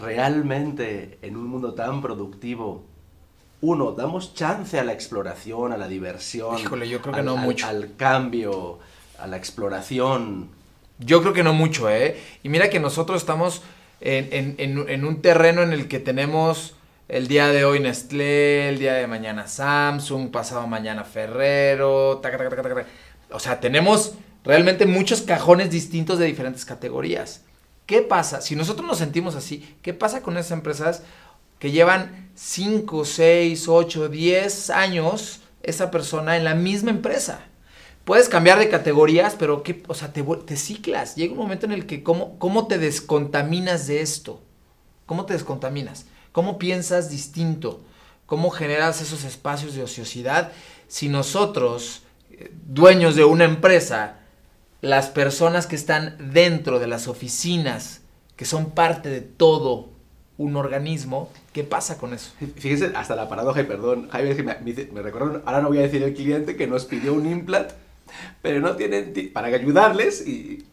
Realmente, 0.00 1.18
en 1.22 1.36
un 1.36 1.46
mundo 1.46 1.74
tan 1.74 2.00
productivo, 2.02 2.84
uno, 3.60 3.92
damos 3.92 4.34
chance 4.34 4.78
a 4.78 4.84
la 4.84 4.92
exploración, 4.92 5.72
a 5.72 5.76
la 5.76 5.88
diversión, 5.88 6.58
Híjole, 6.58 6.88
yo 6.88 7.00
creo 7.00 7.14
que 7.14 7.20
al, 7.20 7.26
no 7.26 7.36
al- 7.38 7.44
mucho. 7.44 7.66
al 7.66 7.96
cambio. 7.96 8.78
a 9.18 9.26
la 9.26 9.36
exploración. 9.36 10.48
Yo 11.00 11.20
creo 11.22 11.32
que 11.32 11.42
no 11.42 11.52
mucho, 11.52 11.90
¿eh? 11.90 12.16
Y 12.44 12.48
mira 12.48 12.70
que 12.70 12.78
nosotros 12.78 13.20
estamos 13.20 13.62
en, 14.00 14.28
en- 14.32 14.54
en- 14.58 14.88
en 14.88 15.04
un 15.04 15.20
terreno 15.22 15.62
en 15.62 15.72
el 15.72 15.88
que 15.88 15.98
tenemos 15.98 16.76
el 17.08 17.26
día 17.26 17.48
de 17.48 17.64
hoy 17.64 17.80
Nestlé, 17.80 18.68
el 18.68 18.78
día 18.78 18.94
de 18.94 19.06
mañana 19.08 19.48
Samsung, 19.48 20.30
pasado 20.30 20.66
mañana 20.68 21.02
Ferrero, 21.04 22.18
taca, 22.22 22.38
taca, 22.38 22.50
taca, 22.50 22.62
taca, 22.62 22.74
taca. 22.76 22.88
o 23.32 23.40
sea, 23.40 23.58
tenemos 23.58 24.14
realmente 24.44 24.86
muchos 24.86 25.22
cajones 25.22 25.70
distintos 25.70 26.18
de 26.20 26.26
diferentes 26.26 26.64
categorías. 26.64 27.42
¿Qué 27.88 28.02
pasa? 28.02 28.42
Si 28.42 28.54
nosotros 28.54 28.86
nos 28.86 28.98
sentimos 28.98 29.34
así, 29.34 29.76
¿qué 29.80 29.94
pasa 29.94 30.20
con 30.20 30.36
esas 30.36 30.50
empresas 30.50 31.04
que 31.58 31.70
llevan 31.70 32.28
5, 32.34 33.06
6, 33.06 33.66
8, 33.66 34.10
10 34.10 34.68
años 34.68 35.40
esa 35.62 35.90
persona 35.90 36.36
en 36.36 36.44
la 36.44 36.54
misma 36.54 36.90
empresa? 36.90 37.40
Puedes 38.04 38.28
cambiar 38.28 38.58
de 38.58 38.68
categorías, 38.68 39.36
pero 39.38 39.62
¿qué? 39.62 39.82
O 39.88 39.94
sea, 39.94 40.12
te, 40.12 40.22
ciclas. 40.58 41.16
Llega 41.16 41.32
un 41.32 41.38
momento 41.38 41.64
en 41.64 41.72
el 41.72 41.86
que 41.86 42.02
¿cómo, 42.02 42.38
¿cómo 42.38 42.66
te 42.66 42.76
descontaminas 42.76 43.86
de 43.86 44.02
esto? 44.02 44.42
¿Cómo 45.06 45.24
te 45.24 45.32
descontaminas? 45.32 46.04
¿Cómo 46.32 46.58
piensas 46.58 47.08
distinto? 47.08 47.80
¿Cómo 48.26 48.50
generas 48.50 49.00
esos 49.00 49.24
espacios 49.24 49.72
de 49.74 49.84
ociosidad? 49.84 50.52
Si 50.88 51.08
nosotros, 51.08 52.02
eh, 52.32 52.52
dueños 52.66 53.16
de 53.16 53.24
una 53.24 53.44
empresa, 53.44 54.18
las 54.80 55.08
personas 55.08 55.66
que 55.66 55.76
están 55.76 56.16
dentro 56.32 56.78
de 56.78 56.86
las 56.86 57.08
oficinas, 57.08 58.02
que 58.36 58.44
son 58.44 58.70
parte 58.70 59.08
de 59.10 59.20
todo 59.20 59.90
un 60.36 60.54
organismo, 60.54 61.30
¿qué 61.52 61.64
pasa 61.64 61.98
con 61.98 62.14
eso? 62.14 62.30
Fíjense, 62.56 62.92
hasta 62.94 63.16
la 63.16 63.28
paradoja, 63.28 63.60
y 63.60 63.64
perdón, 63.64 64.08
Jaime, 64.10 64.34
me, 64.42 64.56
me, 64.62 65.10
ahora 65.44 65.60
no 65.60 65.68
voy 65.68 65.78
a 65.78 65.82
decir 65.82 66.02
el 66.02 66.14
cliente 66.14 66.54
que 66.56 66.68
nos 66.68 66.84
pidió 66.84 67.12
un 67.14 67.26
implant, 67.26 67.70
pero 68.40 68.60
no 68.60 68.76
tienen, 68.76 69.12
ti- 69.12 69.24
para 69.28 69.48
ayudarles 69.48 70.26
y 70.26 70.64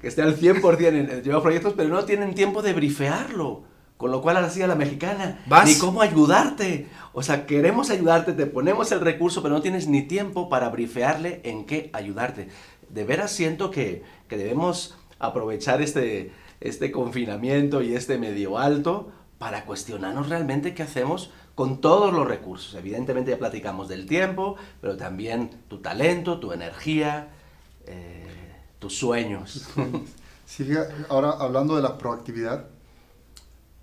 que 0.00 0.08
esté 0.08 0.22
al 0.22 0.36
100% 0.36 0.86
en 0.88 0.96
el 1.10 1.22
llevar 1.22 1.42
proyectos, 1.42 1.72
pero 1.76 1.88
no 1.88 2.04
tienen 2.04 2.34
tiempo 2.34 2.60
de 2.62 2.72
brifearlo. 2.74 3.62
Con 3.96 4.10
lo 4.10 4.22
cual 4.22 4.36
ahora 4.36 4.48
sí 4.48 4.62
a 4.62 4.66
la 4.66 4.76
mexicana, 4.76 5.42
¿Vas? 5.46 5.66
ni 5.68 5.74
cómo 5.76 6.00
ayudarte. 6.00 6.86
O 7.12 7.22
sea, 7.22 7.44
queremos 7.44 7.90
ayudarte, 7.90 8.32
te 8.32 8.46
ponemos 8.46 8.90
el 8.92 9.00
recurso, 9.02 9.42
pero 9.42 9.54
no 9.54 9.60
tienes 9.60 9.88
ni 9.88 10.00
tiempo 10.00 10.48
para 10.48 10.70
brifearle 10.70 11.42
en 11.44 11.66
qué 11.66 11.90
ayudarte. 11.92 12.48
De 12.92 13.04
veras 13.04 13.30
siento 13.30 13.70
que, 13.70 14.02
que 14.28 14.36
debemos 14.36 14.96
aprovechar 15.18 15.82
este, 15.82 16.32
este 16.60 16.90
confinamiento 16.90 17.82
y 17.82 17.94
este 17.94 18.18
medio 18.18 18.58
alto 18.58 19.12
para 19.38 19.64
cuestionarnos 19.64 20.28
realmente 20.28 20.74
qué 20.74 20.82
hacemos 20.82 21.30
con 21.54 21.80
todos 21.80 22.12
los 22.12 22.26
recursos. 22.26 22.74
Evidentemente 22.74 23.30
ya 23.30 23.38
platicamos 23.38 23.88
del 23.88 24.06
tiempo, 24.06 24.56
pero 24.80 24.96
también 24.96 25.50
tu 25.68 25.78
talento, 25.78 26.40
tu 26.40 26.52
energía, 26.52 27.28
eh, 27.86 28.26
tus 28.78 28.96
sueños. 28.96 29.68
Sí, 30.46 30.68
ahora 31.08 31.30
hablando 31.30 31.76
de 31.76 31.82
la 31.82 31.96
proactividad, 31.96 32.66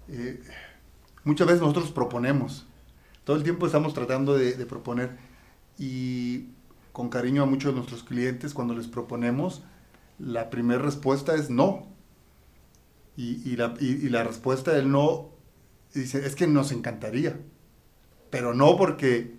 eh, 0.10 0.44
muchas 1.24 1.48
veces 1.48 1.62
nosotros 1.62 1.92
proponemos, 1.92 2.66
todo 3.24 3.38
el 3.38 3.44
tiempo 3.44 3.68
estamos 3.68 3.94
tratando 3.94 4.36
de, 4.36 4.52
de 4.52 4.66
proponer 4.66 5.16
y 5.80 6.48
con 6.98 7.10
cariño 7.10 7.44
a 7.44 7.46
muchos 7.46 7.74
de 7.74 7.76
nuestros 7.76 8.02
clientes 8.04 8.56
cuando 8.56 8.74
les 8.74 8.88
proponemos, 8.88 9.62
la 10.18 10.50
primera 10.50 10.82
respuesta 10.82 11.36
es 11.36 11.52
no. 11.52 11.86
Y, 13.16 13.48
y 13.48 13.56
la, 13.56 13.76
y- 13.80 13.86
y 14.08 14.10
la 14.10 14.24
respuesta 14.24 14.72
del 14.74 14.92
no 14.92 15.30
dice, 15.94 16.26
es 16.26 16.36
que 16.36 16.48
nos 16.48 16.72
encantaría, 16.72 17.40
pero 18.32 18.56
no 18.56 18.78
porque 18.78 19.36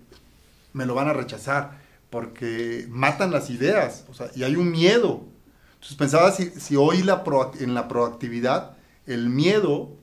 me 0.71 0.85
lo 0.85 0.95
van 0.95 1.09
a 1.09 1.13
rechazar, 1.13 1.81
porque 2.09 2.85
matan 2.89 3.31
las 3.31 3.49
ideas, 3.49 4.05
o 4.09 4.13
sea, 4.13 4.31
y 4.35 4.43
hay 4.43 4.55
un 4.55 4.71
miedo. 4.71 5.25
Entonces 5.73 5.97
pensaba 5.97 6.31
si, 6.31 6.45
si 6.51 6.77
hoy 6.77 7.03
la 7.03 7.25
en 7.59 7.73
la 7.73 7.89
proactividad 7.89 8.77
el 9.05 9.29
miedo 9.29 9.97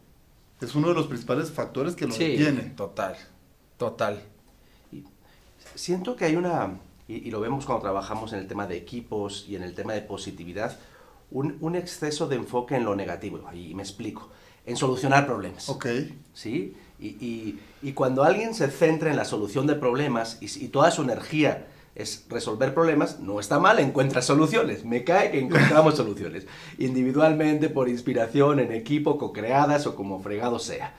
es 0.61 0.75
uno 0.75 0.89
de 0.89 0.95
los 0.95 1.07
principales 1.07 1.51
factores 1.51 1.95
que 1.97 2.07
lo 2.07 2.15
detiene. 2.37 2.63
total, 2.77 3.17
total. 3.79 4.23
Siento 5.75 6.17
que 6.17 6.25
hay 6.25 6.37
una, 6.37 6.79
y, 7.09 7.27
y 7.27 7.31
lo 7.31 7.41
vemos 7.41 7.65
cuando 7.67 7.83
trabajamos 7.83 8.33
en 8.33 8.41
el 8.41 8.49
tema 8.49 8.67
de 8.67 8.77
equipos 8.77 9.45
y 9.49 9.57
en 9.57 9.63
el 9.63 9.75
tema 9.75 9.93
de 9.93 10.03
positividad, 10.03 10.79
un, 11.31 11.57
un 11.61 11.77
exceso 11.77 12.29
de 12.29 12.37
enfoque 12.37 12.77
en 12.77 12.85
lo 12.85 12.95
negativo. 12.97 13.41
Y 13.53 13.75
me 13.75 13.83
explico. 13.83 14.31
En 14.65 14.77
solucionar 14.77 15.27
problemas. 15.27 15.69
Ok, 15.69 15.87
¿sí? 16.35 16.75
Y, 16.99 17.07
y- 17.25 17.61
y 17.83 17.93
cuando 17.93 18.25
alguien 18.25 18.53
se 18.55 18.69
centra 18.69 19.11
en 19.11 19.17
la 19.17 19.25
solución 19.25 19.67
de 19.69 19.77
problemas 19.77 20.39
y, 20.41 20.69
toda 20.69 20.91
su 20.91 21.03
energía 21.03 21.69
es 21.95 22.27
resolver 22.29 22.75
problemas, 22.75 23.21
no 23.21 23.39
está 23.39 23.59
mal, 23.61 23.79
encuentra 23.79 24.23
soluciones. 24.23 24.85
Me 24.85 25.05
cae 25.05 25.31
que 25.31 25.39
encontramos 25.39 25.95
soluciones. 25.97 26.47
Individualmente, 26.79 27.69
por 27.69 27.89
inspiración, 27.89 28.59
en 28.61 28.73
equipo, 28.73 29.19
co-creadas 29.19 29.87
o 29.87 29.95
como 29.95 30.21
fregado 30.21 30.59
sea. 30.59 30.95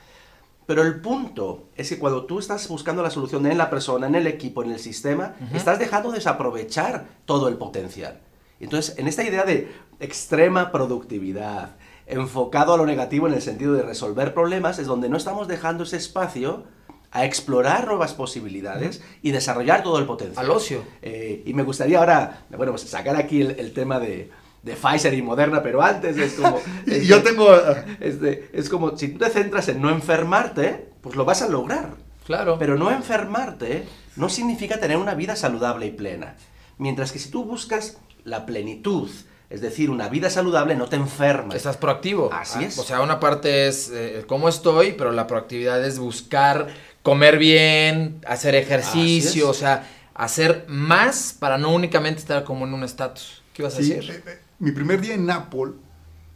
Pero 0.68 0.84
el 0.84 1.00
punto 1.00 1.70
es 1.76 1.90
que 1.90 1.98
cuando 1.98 2.26
tú 2.26 2.40
estás 2.40 2.68
buscando 2.68 3.02
la 3.02 3.10
solución 3.10 3.48
en 3.48 3.58
la 3.58 3.70
persona, 3.70 4.06
en 4.06 4.16
el 4.16 4.28
equipo, 4.28 4.64
en 4.64 4.72
el 4.72 4.80
sistema, 4.80 5.34
estás 5.54 5.80
dejando 5.80 6.12
desaprovechar 6.12 7.08
todo 7.26 7.48
el 7.48 7.56
potencial. 7.56 8.20
Entonces, 8.60 8.98
en 8.98 9.08
esta 9.08 9.24
idea 9.24 9.46
de 9.46 9.72
extrema 10.02 10.74
productividad, 10.74 11.78
enfocado 12.06 12.74
a 12.74 12.78
lo 12.78 12.86
negativo 12.86 13.28
en 13.28 13.34
el 13.34 13.42
sentido 13.42 13.74
de 13.76 13.82
resolver 13.82 14.34
problemas, 14.34 14.78
es 14.78 14.88
donde 14.88 15.08
no 15.08 15.16
estamos 15.16 15.48
dejando 15.48 15.86
ese 15.86 15.96
espacio 15.96 16.66
a 17.12 17.24
explorar 17.24 17.88
nuevas 17.88 18.14
posibilidades 18.14 19.02
y 19.22 19.32
desarrollar 19.32 19.84
todo 19.84 20.00
el 20.00 20.06
potencial. 20.06 20.44
Al 20.44 20.52
ocio. 20.52 20.84
Eh, 21.02 21.44
y 21.46 21.54
me 21.54 21.64
gustaría 21.64 22.00
ahora, 22.00 22.46
bueno, 22.50 22.74
pues 22.74 22.82
sacar 22.84 23.16
aquí 23.16 23.40
el, 23.40 23.52
el 23.52 23.72
tema 23.72 24.00
de, 24.00 24.32
de 24.68 24.76
Pfizer 24.76 25.14
y 25.16 25.22
Moderna, 25.24 25.64
pero 25.64 25.82
antes 25.82 26.18
es 26.18 26.34
como... 26.34 26.60
Y 26.86 27.06
yo 27.06 27.24
tengo... 27.24 27.50
ah, 27.52 27.84
Este, 28.00 28.50
es 28.54 28.70
como, 28.70 28.96
si 28.98 29.08
tú 29.10 29.18
te 29.20 29.30
centras 29.32 29.68
en 29.70 29.82
no 29.82 29.90
enfermarte, 29.90 30.90
pues 31.02 31.16
lo 31.16 31.26
vas 31.26 31.42
a 31.42 31.48
lograr. 31.50 31.90
Claro. 32.26 32.58
Pero 32.60 32.76
no 32.78 32.92
enfermarte 32.92 33.86
no 34.16 34.30
significa 34.30 34.80
tener 34.80 34.98
una 34.98 35.16
vida 35.16 35.36
saludable 35.36 35.86
y 35.88 35.92
plena. 35.92 36.36
Mientras 36.78 37.12
que 37.12 37.20
si 37.20 37.30
tú 37.32 37.46
buscas 37.46 37.98
la 38.24 38.46
plenitud, 38.46 39.10
es 39.50 39.62
decir, 39.62 39.90
una 39.90 40.10
vida 40.10 40.30
saludable, 40.30 40.76
no 40.76 40.88
te 40.88 40.98
enfermas. 40.98 41.56
Estás 41.56 41.78
proactivo. 41.78 42.30
Así 42.34 42.60
Ah, 42.64 42.68
es. 42.68 42.78
O 42.78 42.84
sea, 42.84 43.02
una 43.02 43.20
parte 43.20 43.68
es 43.68 43.90
eh, 43.94 44.24
cómo 44.28 44.50
estoy, 44.50 44.92
pero 44.94 45.12
la 45.12 45.26
proactividad 45.28 45.84
es 45.86 46.00
buscar 46.00 46.68
comer 47.02 47.38
bien, 47.38 48.20
hacer 48.28 48.56
ejercicio, 48.56 49.50
o 49.50 49.54
sea, 49.54 49.88
hacer 50.14 50.66
más 50.68 51.34
para 51.40 51.58
no 51.58 51.74
únicamente 51.74 52.20
estar 52.20 52.44
como 52.44 52.66
en 52.68 52.74
un 52.74 52.84
estatus. 52.84 53.42
¿Qué 53.54 53.62
ibas 53.62 53.76
a 53.76 53.78
Sí, 53.78 53.94
decir? 53.94 54.12
eh, 54.12 54.24
eh, 54.28 54.40
mi 54.60 54.72
primer 54.72 55.02
día 55.02 55.14
en 55.14 55.30
Apple, 55.30 55.74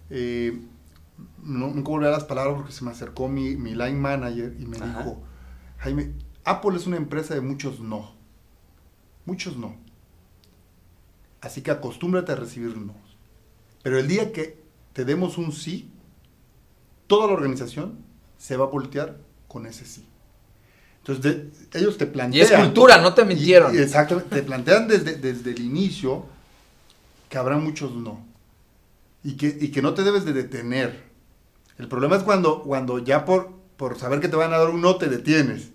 eh, 0.10 0.60
no, 1.44 1.68
nunca 1.68 1.90
volví 1.90 2.06
a 2.06 2.12
las 2.12 2.24
palabras 2.24 2.56
porque 2.58 2.72
se 2.72 2.84
me 2.84 2.92
acercó 2.92 3.28
mi, 3.28 3.56
mi 3.56 3.72
line 3.72 3.94
manager 4.00 4.56
y 4.60 4.66
me 4.66 4.78
Ajá. 4.78 5.00
dijo, 5.00 5.22
Jaime, 5.80 6.12
Apple 6.44 6.76
es 6.78 6.88
una 6.88 6.98
empresa 6.98 7.34
de 7.34 7.42
muchos 7.42 7.80
no. 7.80 8.14
Muchos 9.26 9.58
no. 9.58 9.76
Así 11.42 11.62
que 11.62 11.72
acostúmbrate 11.72 12.32
a 12.32 12.36
recibir 12.36 12.78
no. 12.78 12.96
Pero 13.84 13.98
el 13.98 14.08
día 14.08 14.32
que 14.32 14.62
te 14.94 15.06
demos 15.06 15.38
un 15.38 15.52
sí, 15.52 15.90
toda 17.08 17.28
la 17.28 17.34
organización 17.34 17.98
se 18.38 18.58
va 18.58 18.66
a 18.66 18.68
voltear 18.70 19.18
con 19.48 19.66
ese 19.66 19.86
sí. 19.86 20.06
Entonces, 21.00 21.24
de- 21.24 21.80
ellos 21.80 21.98
te 21.98 22.06
plantean... 22.06 22.48
Y 22.48 22.54
es 22.54 22.60
cultura, 22.60 23.02
no 23.02 23.14
te 23.16 23.26
mintieron. 23.26 23.74
Y 23.74 23.80
exactamente, 23.80 24.36
te 24.36 24.44
plantean 24.44 24.88
desde, 24.88 25.16
desde 25.16 25.52
el 25.52 25.62
inicio 25.62 26.26
que 27.32 27.38
habrá 27.40 27.58
muchos 27.58 27.96
no. 27.96 28.26
Y 29.24 29.38
que, 29.38 29.48
y 29.60 29.72
que 29.72 29.82
no 29.82 29.94
te 29.94 30.04
debes 30.04 30.26
de 30.26 30.34
detener. 30.34 31.04
El 31.78 31.88
problema 31.88 32.18
es 32.18 32.24
cuando, 32.24 32.62
cuando 32.62 33.00
ya 33.00 33.24
por, 33.26 33.52
por 33.78 33.98
saber 33.98 34.20
que 34.20 34.28
te 34.28 34.36
van 34.36 34.54
a 34.54 34.58
dar 34.58 34.70
un 34.70 34.82
no 34.82 34.98
te 34.98 35.08
detienes. 35.08 35.70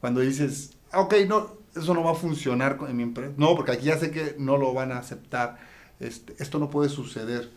Cuando 0.00 0.20
dices, 0.22 0.70
"Ah, 0.90 1.02
ok, 1.02 1.14
no, 1.28 1.52
eso 1.76 1.92
no 1.94 2.02
va 2.02 2.12
a 2.12 2.14
funcionar 2.14 2.78
en 2.88 2.96
mi 2.96 3.02
empresa. 3.02 3.34
No, 3.36 3.54
porque 3.54 3.72
aquí 3.72 3.84
ya 3.86 3.98
sé 3.98 4.10
que 4.10 4.36
no 4.38 4.56
lo 4.56 4.72
van 4.72 4.90
a 4.90 4.98
aceptar. 4.98 5.58
Este, 6.00 6.34
esto 6.42 6.58
no 6.58 6.70
puede 6.70 6.88
suceder. 6.88 7.50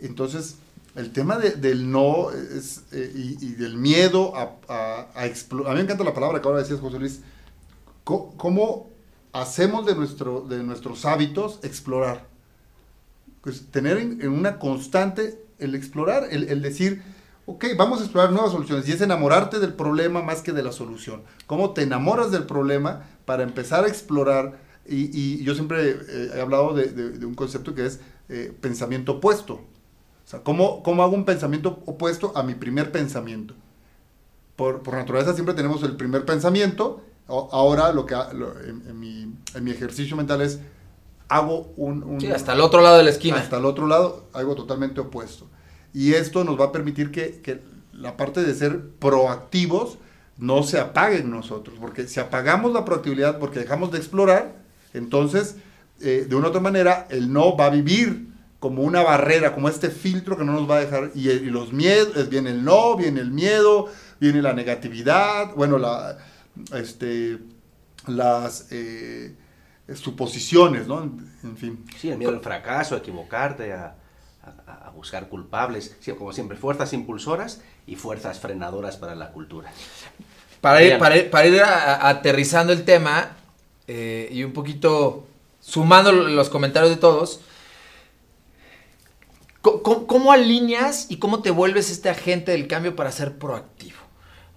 Entonces, 0.00 0.56
el 0.96 1.12
tema 1.12 1.38
de- 1.38 1.52
del 1.52 1.90
no 1.92 2.32
es, 2.32 2.82
eh, 2.92 3.12
y, 3.14 3.52
del 3.52 3.76
miedo 3.76 4.34
a, 4.36 4.56
a, 4.68 5.08
a 5.14 5.26
explo- 5.28 5.66
A 5.66 5.70
mí 5.70 5.76
me 5.76 5.82
encanta 5.82 6.02
la 6.02 6.14
palabra 6.14 6.40
que 6.42 6.48
ahora 6.48 6.60
decías, 6.60 6.80
José 6.80 6.98
Luis. 6.98 7.20
¿Cómo 8.04 8.90
hacemos 9.32 9.86
de, 9.86 9.94
nuestro, 9.94 10.40
de 10.40 10.64
nuestros 10.64 11.04
hábitos 11.04 11.60
explorar? 11.62 12.29
Pues 13.42 13.66
tener 13.70 13.96
en, 13.98 14.28
una 14.28 14.58
constante 14.58 15.42
el 15.58 15.74
explorar, 15.74 16.28
el, 16.30 16.62
decir, 16.62 17.02
ok, 17.46 17.66
vamos 17.76 18.00
a 18.00 18.04
explorar 18.04 18.32
nuevas 18.32 18.52
soluciones. 18.52 18.88
Y 18.88 18.92
es 18.92 19.00
enamorarte 19.00 19.58
del 19.58 19.74
problema 19.74 20.22
más 20.22 20.42
que 20.42 20.52
de 20.52 20.62
la 20.62 20.72
solución. 20.72 21.22
¿Cómo 21.46 21.70
te 21.70 21.82
enamoras 21.82 22.30
del 22.30 22.44
problema 22.44 23.04
para 23.24 23.42
empezar 23.42 23.84
a 23.84 23.88
explorar? 23.88 24.58
Y, 24.86 25.42
yo 25.44 25.54
siempre 25.54 25.90
eh, 25.90 26.30
he 26.34 26.40
hablado 26.40 26.74
de, 26.74 27.24
un 27.24 27.34
concepto 27.34 27.74
que 27.74 27.86
es 27.86 28.00
eh, 28.28 28.52
pensamiento 28.60 29.12
opuesto. 29.12 29.54
O 29.54 30.28
sea, 30.30 30.42
¿cómo, 30.42 30.82
¿cómo 30.82 31.02
hago 31.02 31.14
un 31.14 31.24
pensamiento 31.24 31.82
opuesto 31.86 32.32
a 32.36 32.42
mi 32.42 32.54
primer 32.54 32.92
pensamiento? 32.92 33.54
Por, 34.56 34.82
por 34.82 34.94
naturaleza 34.94 35.34
siempre 35.34 35.54
tenemos 35.54 35.82
el 35.82 35.96
primer 35.96 36.24
pensamiento. 36.24 37.02
O- 37.26 37.48
Ahora 37.52 37.92
lo 37.92 38.04
que 38.06 38.14
en 38.14 39.00
mi 39.64 39.70
ejercicio 39.70 40.16
mental 40.16 40.42
es 40.42 40.60
hago 41.30 41.72
un... 41.76 42.02
un- 42.02 42.20
Sí, 42.20 42.26
hasta 42.30 42.52
el 42.52 42.60
otro 42.60 42.82
lado 42.82 42.98
de 42.98 43.04
la 43.04 43.10
esquina. 43.10 43.36
hasta 43.38 43.56
el 43.56 43.64
otro 43.64 43.86
lado, 43.86 44.28
algo 44.34 44.54
totalmente 44.54 45.00
opuesto. 45.00 45.46
Y 45.94 46.12
esto 46.14 46.44
nos 46.44 46.60
va 46.60 46.66
a 46.66 46.72
permitir 46.72 47.10
que, 47.10 47.40
que 47.40 47.62
la 47.92 48.16
parte 48.16 48.42
de 48.42 48.54
ser 48.54 48.80
proactivos 48.98 49.98
no 50.38 50.62
se 50.62 50.78
apague 50.78 51.18
en 51.18 51.30
nosotros, 51.30 51.76
porque 51.80 52.06
si 52.08 52.18
apagamos 52.20 52.72
la 52.72 52.84
proactividad 52.84 53.38
porque 53.38 53.60
dejamos 53.60 53.90
de 53.92 53.98
explorar, 53.98 54.54
entonces, 54.94 55.56
eh, 56.00 56.26
de 56.28 56.34
una 56.36 56.46
u 56.46 56.50
otra 56.50 56.60
manera, 56.60 57.06
el 57.10 57.32
no 57.32 57.56
va 57.56 57.66
a 57.66 57.70
vivir 57.70 58.28
como 58.58 58.82
una 58.82 59.02
barrera, 59.02 59.54
como 59.54 59.68
este 59.68 59.90
filtro 59.90 60.36
que 60.36 60.44
no 60.44 60.52
nos 60.52 60.68
va 60.70 60.76
a 60.76 60.80
dejar, 60.80 61.10
y, 61.14 61.28
y 61.30 61.40
los 61.50 61.72
miedos, 61.72 62.28
viene 62.28 62.50
el 62.50 62.64
no, 62.64 62.96
viene 62.96 63.20
el 63.20 63.30
miedo, 63.30 63.86
viene 64.20 64.42
la 64.42 64.52
negatividad, 64.52 65.54
bueno, 65.54 65.78
la, 65.78 66.18
este, 66.74 67.38
las 68.06 68.66
eh, 68.70 69.34
suposiciones, 69.94 70.86
¿no? 70.86 71.02
En 71.02 71.56
fin. 71.56 71.84
Sí, 71.98 72.10
el 72.10 72.18
miedo 72.18 72.32
al 72.32 72.40
fracaso, 72.40 72.94
a 72.94 72.98
equivocarte, 72.98 73.72
a, 73.72 73.96
a- 74.66 74.86
a 74.86 74.90
buscar 74.90 75.28
culpables. 75.28 75.96
Sí, 76.00 76.12
como 76.12 76.32
siempre, 76.32 76.56
fuerzas 76.56 76.92
impulsoras 76.92 77.62
y 77.86 77.96
fuerzas 77.96 78.38
frenadoras 78.40 78.96
para 78.96 79.14
la 79.14 79.32
cultura. 79.32 79.70
Para 80.60 80.82
ir, 80.82 80.98
para 80.98 81.16
ir, 81.16 81.30
para 81.30 81.46
ir 81.46 81.60
a- 81.62 81.94
a- 81.94 82.08
aterrizando 82.10 82.72
el 82.72 82.84
tema 82.84 83.36
eh, 83.88 84.28
y 84.30 84.44
un 84.44 84.52
poquito 84.52 85.26
sumando 85.60 86.12
los 86.12 86.48
comentarios 86.50 86.90
de 86.90 86.96
todos, 86.98 87.40
¿cómo, 89.60 89.82
cómo- 89.82 90.06
cómo 90.06 90.32
alineas 90.32 91.06
y 91.10 91.16
cómo 91.18 91.42
te 91.42 91.50
vuelves 91.50 91.90
este 91.90 92.08
agente 92.08 92.52
del 92.52 92.66
cambio 92.68 92.96
para 92.96 93.12
ser 93.12 93.38
proactivo? 93.38 93.98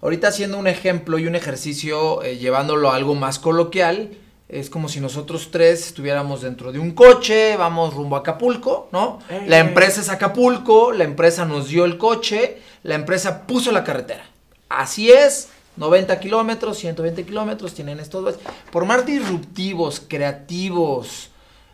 Ahorita 0.02 0.28
haciendo 0.28 0.58
un 0.58 0.66
ejemplo 0.66 1.18
y 1.18 1.26
un 1.26 1.34
ejercicio 1.34 2.22
eh, 2.22 2.36
llevándolo 2.36 2.90
a 2.90 2.96
algo 2.96 3.14
más 3.14 3.38
coloquial, 3.38 4.10
es 4.48 4.68
como 4.68 4.88
si 4.88 5.00
nosotros 5.00 5.50
tres 5.50 5.86
estuviéramos 5.86 6.42
dentro 6.42 6.70
de 6.70 6.78
un 6.78 6.92
coche, 6.92 7.56
vamos 7.56 7.94
rumbo 7.94 8.16
a 8.16 8.20
Acapulco, 8.20 8.88
¿no? 8.92 9.20
Eh. 9.30 9.44
La 9.48 9.58
empresa 9.58 10.00
es 10.00 10.10
Acapulco, 10.10 10.92
la 10.92 11.04
empresa 11.04 11.44
nos 11.44 11.68
dio 11.68 11.84
el 11.84 11.96
coche, 11.96 12.58
la 12.82 12.94
empresa 12.94 13.46
puso 13.46 13.72
la 13.72 13.84
carretera. 13.84 14.26
Así 14.68 15.10
es, 15.10 15.48
90 15.76 16.20
kilómetros, 16.20 16.78
120 16.78 17.24
kilómetros, 17.24 17.74
tienen 17.74 18.00
estos... 18.00 18.38
Por 18.70 18.84
más 18.84 19.06
disruptivos, 19.06 20.02
creativos, 20.06 21.30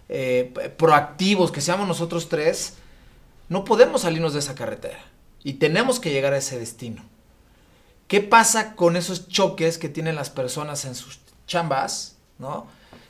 eh, 0.09 0.53
proactivos 0.77 1.51
que 1.51 1.61
seamos 1.61 1.89
nosotros 1.89 2.29
tres, 2.29 2.75
no 3.49 3.65
podemos 3.65 4.03
salirnos 4.03 4.33
de 4.33 4.39
esa 4.39 4.55
carretera. 4.55 4.99
Y 5.43 5.55
tenemos 5.55 5.99
que 5.99 6.13
llegar 6.13 6.35
a 6.35 6.39
ese 6.39 6.59
destino. 6.59 7.03
¿Qué 8.07 8.21
pasa 8.21 8.75
con 8.75 8.97
esos 8.97 9.29
choques 9.29 9.79
que 9.79 9.89
tienen 9.89 10.15
las 10.15 10.31
personas 10.31 10.85
en 10.85 10.95
sus 10.95 11.21
chambas, 11.47 12.17
¿no? 12.41 12.67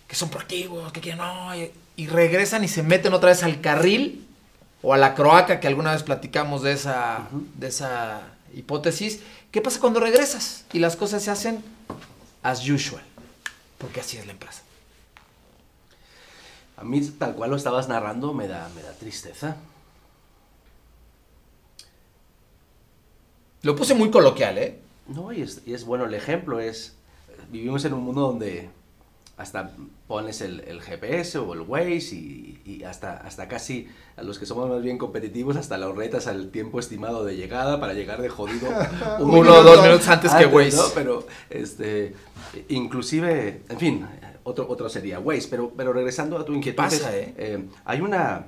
Que 0.07 0.17
son 0.17 0.29
proactivos, 0.29 0.93
que 0.93 1.01
quieren, 1.01 1.19
no, 1.19 1.57
y, 1.57 1.71
y 1.97 2.09
regresan 2.09 2.65
y 2.65 2.69
se 2.69 2.83
meten 2.83 3.15
otra 3.15 3.31
vez 3.31 3.43
al 3.43 3.61
carril 3.61 4.27
o 4.83 4.93
a 4.93 4.99
la 4.99 5.15
croaca 5.15 5.61
que 5.61 5.69
alguna 5.69 5.93
vez 5.93 6.03
platicamos 6.03 6.63
de 6.63 6.73
esa, 6.73 7.29
de 7.55 7.69
esa 7.69 8.23
hipótesis. 8.53 9.21
¿Qué 9.51 9.61
pasa 9.63 9.81
cuando 9.81 10.01
regresas 10.01 10.65
y 10.73 10.81
las 10.81 10.97
cosas 10.97 11.23
se 11.23 11.31
hacen 11.31 11.63
as 12.43 12.69
usual? 12.69 13.03
Porque 13.79 14.01
así 14.01 14.17
es 14.17 14.27
la 14.27 14.33
empresa. 14.33 14.63
A 16.77 16.85
mí, 16.85 17.01
tal 17.03 17.35
cual 17.35 17.51
lo 17.51 17.57
estabas 17.57 17.89
narrando, 17.89 18.33
me 18.33 18.49
da, 18.49 18.69
me 18.75 18.83
da 18.83 18.93
tristeza. 18.93 19.57
Lo 23.63 23.77
puse 23.77 23.95
muy 23.95 24.11
coloquial, 24.11 24.57
¿eh? 24.57 24.79
No, 25.07 25.33
y 25.33 25.43
es, 25.43 25.61
y 25.67 25.75
es 25.75 25.85
bueno 25.85 26.07
el 26.07 26.15
ejemplo, 26.15 26.59
es... 26.59 26.95
Vivimos 27.51 27.85
en 27.85 27.93
un 27.95 28.05
mundo 28.05 28.23
donde 28.23 28.71
hasta 29.41 29.71
pones 30.07 30.41
el, 30.41 30.61
el 30.61 30.83
GPS 30.83 31.39
o 31.39 31.55
el 31.55 31.61
Waze 31.61 32.15
y, 32.15 32.61
y 32.65 32.85
hasta, 32.85 33.17
hasta 33.17 33.49
casi 33.49 33.89
a 34.17 34.23
los 34.23 34.39
que 34.39 34.47
somos 34.47 34.69
más 34.69 34.83
bien 34.83 34.99
competitivos, 34.99 35.57
hasta 35.57 35.79
los 35.79 35.97
retas 35.97 36.27
al 36.27 36.51
tiempo 36.51 36.79
estimado 36.79 37.25
de 37.25 37.37
llegada 37.37 37.81
para 37.81 37.95
llegar 37.95 38.21
de 38.21 38.29
jodido 38.29 38.69
un 39.21 39.31
Uno 39.31 39.55
o 39.55 39.63
dos 39.63 39.83
minutos 39.83 40.07
antes 40.09 40.33
que 40.35 40.47
Waze. 40.47 40.77
¿no? 40.77 40.83
Pero, 40.95 41.27
este, 41.49 42.15
inclusive, 42.69 43.63
en 43.69 43.79
fin, 43.79 44.07
otro, 44.45 44.67
otro 44.69 44.89
sería 44.89 45.19
Waze, 45.19 45.49
pero, 45.49 45.73
pero 45.75 45.93
regresando 45.93 46.39
a 46.39 46.45
tu 46.45 46.53
inquietud, 46.53 46.83
pasa, 46.83 47.17
eh? 47.17 47.35
eh, 47.37 47.65
hay 47.85 48.01
una... 48.01 48.47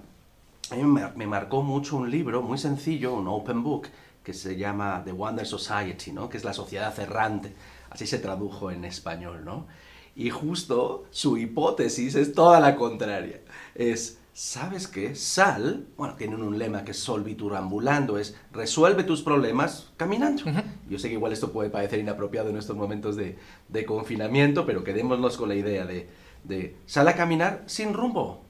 A 0.70 0.74
mí 0.74 0.84
me, 0.84 1.08
me 1.16 1.26
marcó 1.26 1.62
mucho 1.62 1.96
un 1.96 2.10
libro 2.10 2.42
muy 2.42 2.58
sencillo, 2.58 3.14
un 3.14 3.28
open 3.28 3.62
book, 3.62 3.88
que 4.22 4.32
se 4.32 4.56
llama 4.56 5.02
The 5.04 5.12
Wonder 5.12 5.46
Society, 5.46 6.12
¿no? 6.12 6.28
que 6.28 6.36
es 6.36 6.44
la 6.44 6.52
sociedad 6.52 6.98
errante, 6.98 7.52
así 7.90 8.06
se 8.06 8.18
tradujo 8.18 8.70
en 8.70 8.84
español, 8.84 9.44
¿no? 9.44 9.66
Y 10.14 10.30
justo 10.30 11.04
su 11.10 11.38
hipótesis 11.38 12.14
es 12.14 12.32
toda 12.32 12.60
la 12.60 12.76
contraria. 12.76 13.40
Es, 13.74 14.18
¿sabes 14.34 14.86
qué? 14.86 15.14
Sal, 15.14 15.86
bueno, 15.96 16.16
tienen 16.16 16.42
un 16.42 16.58
lema 16.58 16.84
que 16.84 16.90
es 16.90 16.98
solviturambulando, 16.98 18.18
es 18.18 18.36
resuelve 18.52 19.04
tus 19.04 19.22
problemas 19.22 19.90
caminando. 19.96 20.42
Yo 20.88 20.98
sé 20.98 21.08
que 21.08 21.14
igual 21.14 21.32
esto 21.32 21.52
puede 21.52 21.70
parecer 21.70 21.98
inapropiado 21.98 22.50
en 22.50 22.56
estos 22.58 22.76
momentos 22.76 23.16
de, 23.16 23.38
de 23.68 23.86
confinamiento, 23.86 24.66
pero 24.66 24.84
quedémonos 24.84 25.36
con 25.36 25.48
la 25.48 25.54
idea 25.54 25.86
de, 25.86 26.08
de 26.44 26.76
sal 26.86 27.08
a 27.08 27.16
caminar 27.16 27.62
sin 27.66 27.94
rumbo 27.94 28.42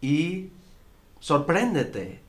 y 0.00 0.50
sorpréndete. 1.20 2.20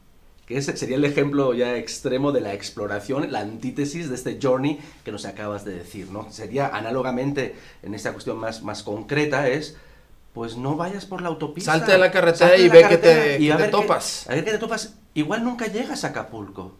Que 0.49 0.57
ese 0.57 0.75
sería 0.75 0.95
el 0.97 1.05
ejemplo 1.05 1.53
ya 1.53 1.75
extremo 1.77 2.31
de 2.31 2.41
la 2.41 2.53
exploración, 2.53 3.31
la 3.31 3.39
antítesis 3.41 4.09
de 4.09 4.15
este 4.15 4.39
journey 4.41 4.79
que 5.05 5.11
nos 5.11 5.25
acabas 5.25 5.63
de 5.63 5.75
decir, 5.75 6.09
¿no? 6.09 6.29
Sería 6.31 6.67
análogamente, 6.67 7.55
en 7.83 7.93
esta 7.93 8.11
cuestión 8.13 8.37
más, 8.39 8.63
más 8.63 8.81
concreta, 8.83 9.47
es, 9.47 9.77
pues 10.33 10.57
no 10.57 10.75
vayas 10.75 11.05
por 11.05 11.21
la 11.21 11.27
autopista. 11.29 11.71
Salte 11.71 11.91
de 11.93 11.97
la 11.99 12.11
carretera 12.11 12.57
y 12.57 12.67
la 12.67 12.73
ve 12.73 12.85
que 12.89 12.97
te- 12.97 13.35
y 13.39 13.45
que 13.45 13.53
a 13.53 13.57
te 13.57 13.61
ver 13.61 13.71
topas. 13.71 14.27
a 14.27 14.33
ver 14.33 14.43
qué 14.43 14.51
te 14.51 14.57
topas. 14.57 14.95
Igual 15.13 15.43
nunca 15.43 15.67
llegas 15.67 16.03
a 16.03 16.07
Acapulco, 16.07 16.75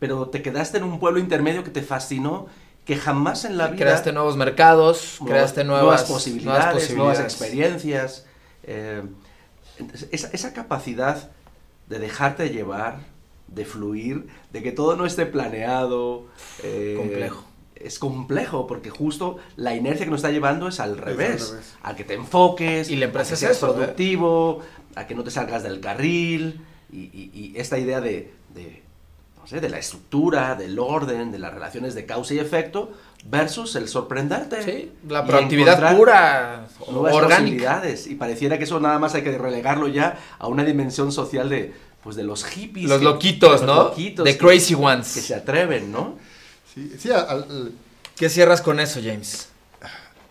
pero 0.00 0.28
te 0.28 0.42
quedaste 0.42 0.78
en 0.78 0.84
un 0.84 0.98
pueblo 0.98 1.20
intermedio 1.20 1.62
que 1.62 1.70
te 1.70 1.82
fascinó, 1.82 2.46
que 2.84 2.96
jamás 2.96 3.44
en 3.44 3.56
la 3.56 3.68
vida... 3.68 3.84
Creaste 3.84 4.12
nuevos 4.12 4.36
mercados, 4.36 5.18
nuevas- 5.20 5.30
creaste 5.52 5.62
nuevas, 5.64 6.02
posibilidades, 6.02 6.92
nuevas 6.96 7.20
experiencias. 7.20 8.26
eh, 8.64 9.02
esa 10.10 10.52
capacidad 10.52 11.30
de 11.92 11.98
dejarte 12.00 12.48
llevar, 12.50 13.00
de 13.48 13.64
fluir, 13.64 14.26
de 14.52 14.62
que 14.62 14.72
todo 14.72 14.96
no 14.96 15.06
esté 15.06 15.26
planeado. 15.26 16.24
eh, 16.62 16.94
Complejo. 16.98 17.44
Es 17.76 17.98
complejo 17.98 18.66
porque 18.68 18.90
justo 18.90 19.38
la 19.56 19.74
inercia 19.74 20.04
que 20.06 20.10
nos 20.10 20.20
está 20.20 20.30
llevando 20.30 20.68
es 20.68 20.78
al 20.80 20.96
revés. 20.98 21.50
revés. 21.50 21.74
A 21.82 21.94
que 21.96 22.04
te 22.04 22.14
enfoques, 22.14 22.88
Y 22.90 22.96
la 22.96 23.06
empresa 23.06 23.28
a 23.28 23.30
que 23.30 23.34
es 23.34 23.40
seas 23.40 23.56
¿eh? 23.56 23.60
productivo, 23.60 24.60
a 24.94 25.06
que 25.06 25.14
no 25.16 25.24
te 25.24 25.30
salgas 25.32 25.62
del 25.64 25.80
carril. 25.80 26.60
Y, 26.92 26.98
y- 27.12 27.30
y 27.34 27.52
esta 27.56 27.78
idea 27.78 28.00
de, 28.00 28.32
de, 28.54 28.82
no 29.40 29.46
sé, 29.48 29.60
de 29.60 29.68
la 29.68 29.78
estructura, 29.78 30.54
del 30.54 30.78
orden, 30.78 31.32
de 31.32 31.38
las 31.40 31.52
relaciones 31.52 31.94
de 31.94 32.06
causa 32.06 32.34
y 32.34 32.38
efecto, 32.38 32.92
versus 33.24 33.76
el 33.76 33.88
sorprenderte. 33.88 34.62
Sí, 34.62 34.92
la 35.08 35.22
y 35.22 35.26
proactividad 35.26 35.96
pura, 35.96 36.66
nuevas 36.90 37.14
orgánica. 37.14 37.36
posibilidades. 37.40 38.06
Y 38.06 38.14
pareciera 38.16 38.58
que 38.58 38.64
eso 38.64 38.80
nada 38.80 38.98
más 38.98 39.14
hay 39.14 39.22
que 39.22 39.36
relegarlo 39.38 39.88
ya 39.88 40.18
a 40.38 40.46
una 40.48 40.64
dimensión 40.64 41.12
social 41.12 41.48
de, 41.48 41.72
pues 42.02 42.16
de 42.16 42.24
los 42.24 42.44
hippies. 42.44 42.88
Los 42.88 42.98
que- 42.98 43.04
loquitos, 43.04 43.50
los 43.60 43.62
¿no? 43.62 43.74
loquitos 43.84 44.24
The 44.24 44.32
que- 44.32 44.38
crazy 44.38 44.74
ones. 44.74 45.14
Que 45.14 45.20
se 45.20 45.34
atreven, 45.34 45.92
¿no? 45.92 46.16
Sí, 46.74 46.92
sí, 46.98 47.10
al- 47.10 47.28
al- 47.28 47.72
¿Qué 48.16 48.28
cierras 48.28 48.60
con 48.60 48.80
eso, 48.80 49.00
James? 49.02 49.48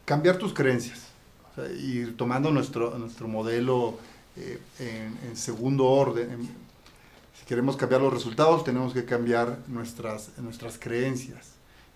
cambiar 0.05 0.37
tus 0.37 0.53
creencias. 0.53 0.99
O 1.51 1.55
sea, 1.61 1.71
ir 1.71 2.17
tomando 2.17 2.51
nuestro, 2.51 2.97
nuestro 2.97 3.27
modelo 3.27 3.97
eh, 4.37 4.59
en, 4.79 5.17
en 5.29 5.37
segundo 5.37 5.85
orden. 5.85 6.31
En- 6.31 6.41
si 7.39 7.45
queremos 7.45 7.75
cambiar 7.77 8.01
los 8.01 8.13
resultados, 8.13 8.63
tenemos 8.63 8.93
que 8.93 9.05
cambiar 9.05 9.57
nuestras, 9.67 10.29
nuestras 10.37 10.77
creencias. 10.77 11.51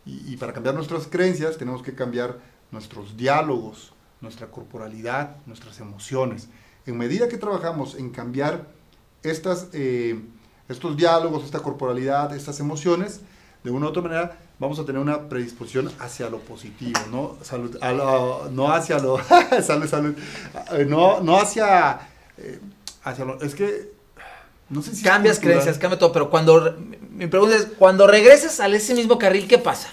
Y, 0.05 0.37
para 0.37 0.53
cambiar 0.53 0.75
nuestras 0.75 1.07
creencias, 1.07 1.57
tenemos 1.57 1.81
que 1.81 1.95
cambiar 1.95 2.37
nuestros 2.71 3.17
diálogos, 3.17 3.93
nuestra 4.21 4.47
corporalidad, 4.47 5.37
nuestras 5.47 5.79
emociones. 5.79 6.47
En 6.85 6.97
medida 6.97 7.27
que 7.27 7.37
trabajamos 7.37 7.95
en 7.95 8.11
cambiar 8.11 8.67
estas, 9.23 9.67
eh, 9.73 10.19
estos 10.69 10.95
diálogos, 10.95 11.43
esta 11.43 11.59
corporalidad, 11.59 12.35
estas 12.35 12.59
emociones, 12.59 13.21
de 13.63 13.71
una 13.71 13.87
u 13.87 13.89
otra 13.89 14.03
manera 14.03 14.37
vamos 14.59 14.77
a 14.77 14.85
tener 14.85 15.01
una 15.01 15.27
predisposición 15.27 15.91
hacia 15.99 16.29
lo 16.29 16.39
positivo, 16.39 16.99
¿no? 17.11 17.35
Salud, 17.41 17.75
a 17.81 17.91
lo- 17.91 18.49
no 18.51 18.71
hacia 18.71 18.99
lo... 18.99 19.17
salud, 19.63 19.87
salud. 19.87 20.15
Eh, 20.73 20.85
No, 20.87 21.19
no 21.21 21.37
hacia... 21.39 21.99
eh, 22.37 22.59
hacia 23.03 23.25
lo, 23.25 23.41
es 23.41 23.55
que... 23.55 23.94
No 24.69 24.81
sé 24.81 24.95
si 24.95 25.03
Cambias 25.03 25.39
creencias, 25.39 25.77
cambia 25.77 25.99
todo, 25.99 26.11
pero 26.11 26.29
cuando, 26.29 26.75
mi 27.11 27.27
pregunta 27.27 27.55
es, 27.55 27.67
cuando 27.77 28.07
regresas 28.07 28.59
a 28.59 28.67
ese 28.67 28.95
mismo 28.95 29.17
carril, 29.19 29.47
¿qué 29.47 29.57
pasa? 29.59 29.89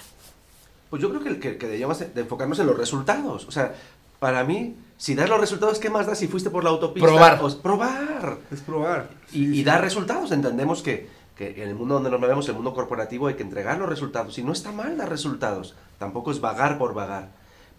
Pues 0.89 1.01
yo 1.01 1.09
creo 1.09 1.23
que, 1.23 1.39
que, 1.39 1.57
que 1.57 1.65
deberíamos 1.65 1.99
de 1.99 2.21
enfocarnos 2.21 2.57
en 2.59 2.67
los 2.67 2.77
resultados. 2.77 3.45
O 3.47 3.51
sea, 3.51 3.75
para 4.19 4.43
mí, 4.43 4.75
si 4.97 5.15
das 5.15 5.29
los 5.29 5.39
resultados, 5.39 5.79
¿qué 5.79 5.89
más 5.89 6.07
da 6.07 6.15
si 6.15 6.27
fuiste 6.27 6.49
por 6.49 6.63
la 6.63 6.71
autopista? 6.71 7.07
Probar. 7.07 7.39
Pues 7.39 7.55
probar. 7.55 8.37
Es 8.51 8.61
probar. 8.61 9.09
Y, 9.31 9.37
Sí, 9.37 9.45
y 9.51 9.55
sí. 9.57 9.63
dar 9.63 9.81
resultados. 9.81 10.31
Entendemos 10.31 10.81
que, 10.81 11.07
que 11.35 11.61
en 11.63 11.69
el 11.69 11.75
mundo 11.75 11.95
donde 11.95 12.09
nos 12.09 12.19
movemos, 12.19 12.47
el 12.47 12.55
mundo 12.55 12.73
corporativo, 12.73 13.27
hay 13.27 13.33
que 13.35 13.43
entregar 13.43 13.77
los 13.79 13.89
resultados. 13.89 14.37
Y 14.37 14.43
no 14.43 14.53
está 14.53 14.71
mal 14.71 14.97
dar 14.97 15.09
resultados. 15.09 15.75
Tampoco 15.99 16.31
es 16.31 16.41
vagar 16.41 16.77
por 16.77 16.93
vagar. 16.93 17.29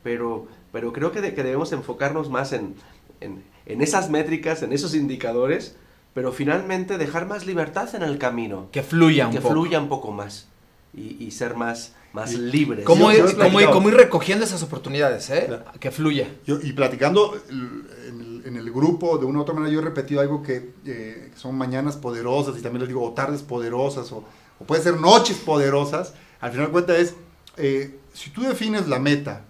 Pero, 0.03 0.47
pero 0.73 0.93
creo 0.93 1.11
que, 1.13 1.21
de- 1.21 1.35
que 1.35 1.43
debemos 1.43 1.73
enfocarnos 1.73 2.31
más 2.31 2.53
en, 2.53 2.75
en, 3.21 3.43
en 3.67 3.81
esas 3.81 4.11
métricas, 4.11 4.63
en 4.63 4.73
esos 4.73 4.95
indicadores, 4.95 5.77
pero 6.15 6.33
finalmente 6.33 6.97
dejar 6.97 7.27
más 7.27 7.45
libertad 7.47 7.93
en 7.95 8.03
el 8.03 8.19
camino. 8.19 8.69
Que 8.73 8.83
fluya 8.83 9.27
un 9.27 9.33
que 9.35 9.41
poco. 9.41 9.53
fluya 9.55 9.81
un 9.81 9.89
poco 9.89 10.13
más 10.13 10.47
y, 10.95 11.23
y 11.25 11.31
ser 11.33 11.57
más, 11.57 11.93
más 12.13 12.33
Y- 12.33 12.39
libres. 12.39 12.85
¿Cómo, 12.85 13.11
Yo- 13.13 13.19
ir, 13.29 13.33
yo 13.37 13.39
cómo 13.45 13.61
ir- 13.61 13.71
cómo 13.71 13.89
ir 13.89 13.97
recogiendo 13.97 14.45
esas 14.45 14.63
oportunidades, 14.63 15.29
eh? 15.31 15.45
Claro. 15.49 15.65
Que 15.81 15.91
fluya. 15.91 16.29
Yo- 16.47 16.61
y 16.63 16.73
platicando 16.73 17.37
en 17.51 18.21
el, 18.21 18.43
en 18.47 18.57
el 18.57 18.71
grupo, 18.71 19.19
de 19.19 19.27
una 19.27 19.41
u 19.41 19.43
otra 19.43 19.55
manera, 19.55 19.73
yo 19.73 19.81
he 19.81 19.85
repetido 19.85 20.21
algo 20.21 20.43
que 20.43 20.73
eh, 20.87 21.33
son 21.37 21.57
mañanas 21.57 21.97
poderosas 21.97 22.57
y 22.57 22.63
también 22.63 22.81
les 22.83 22.89
digo, 22.89 23.03
o 23.03 23.13
tardes 23.13 23.43
poderosas, 23.43 24.13
o, 24.13 24.25
o 24.61 24.65
puede 24.65 24.83
ser 24.83 25.01
noches 25.01 25.37
poderosas. 25.39 26.15
Al 26.41 26.53
final 26.53 26.67
de 26.67 26.73
cuentas 26.73 26.99
es, 26.99 27.15
eh, 27.57 27.99
si 28.13 28.31
tú 28.31 28.43
defines 28.43 28.87
la 28.87 29.01
meta, 29.01 29.43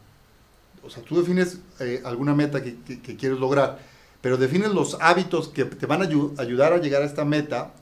o 0.82 0.88
sea, 0.88 1.02
tú 1.02 1.18
defines 1.20 1.58
eh, 1.80 2.00
alguna 2.06 2.34
meta 2.34 2.62
que, 2.62 2.76
que- 2.86 3.00
que 3.02 3.16
quieres 3.16 3.38
lograr, 3.38 3.78
pero 4.24 4.38
defines 4.38 4.72
los 4.72 4.96
hábitos 5.02 5.48
que 5.48 5.66
te 5.66 5.84
van 5.84 6.00
a 6.00 6.06
ayu- 6.06 6.32
ayudar 6.38 6.72
a 6.72 6.78
llegar 6.78 7.02
a 7.02 7.04
esta 7.04 7.26
meta, 7.26 7.74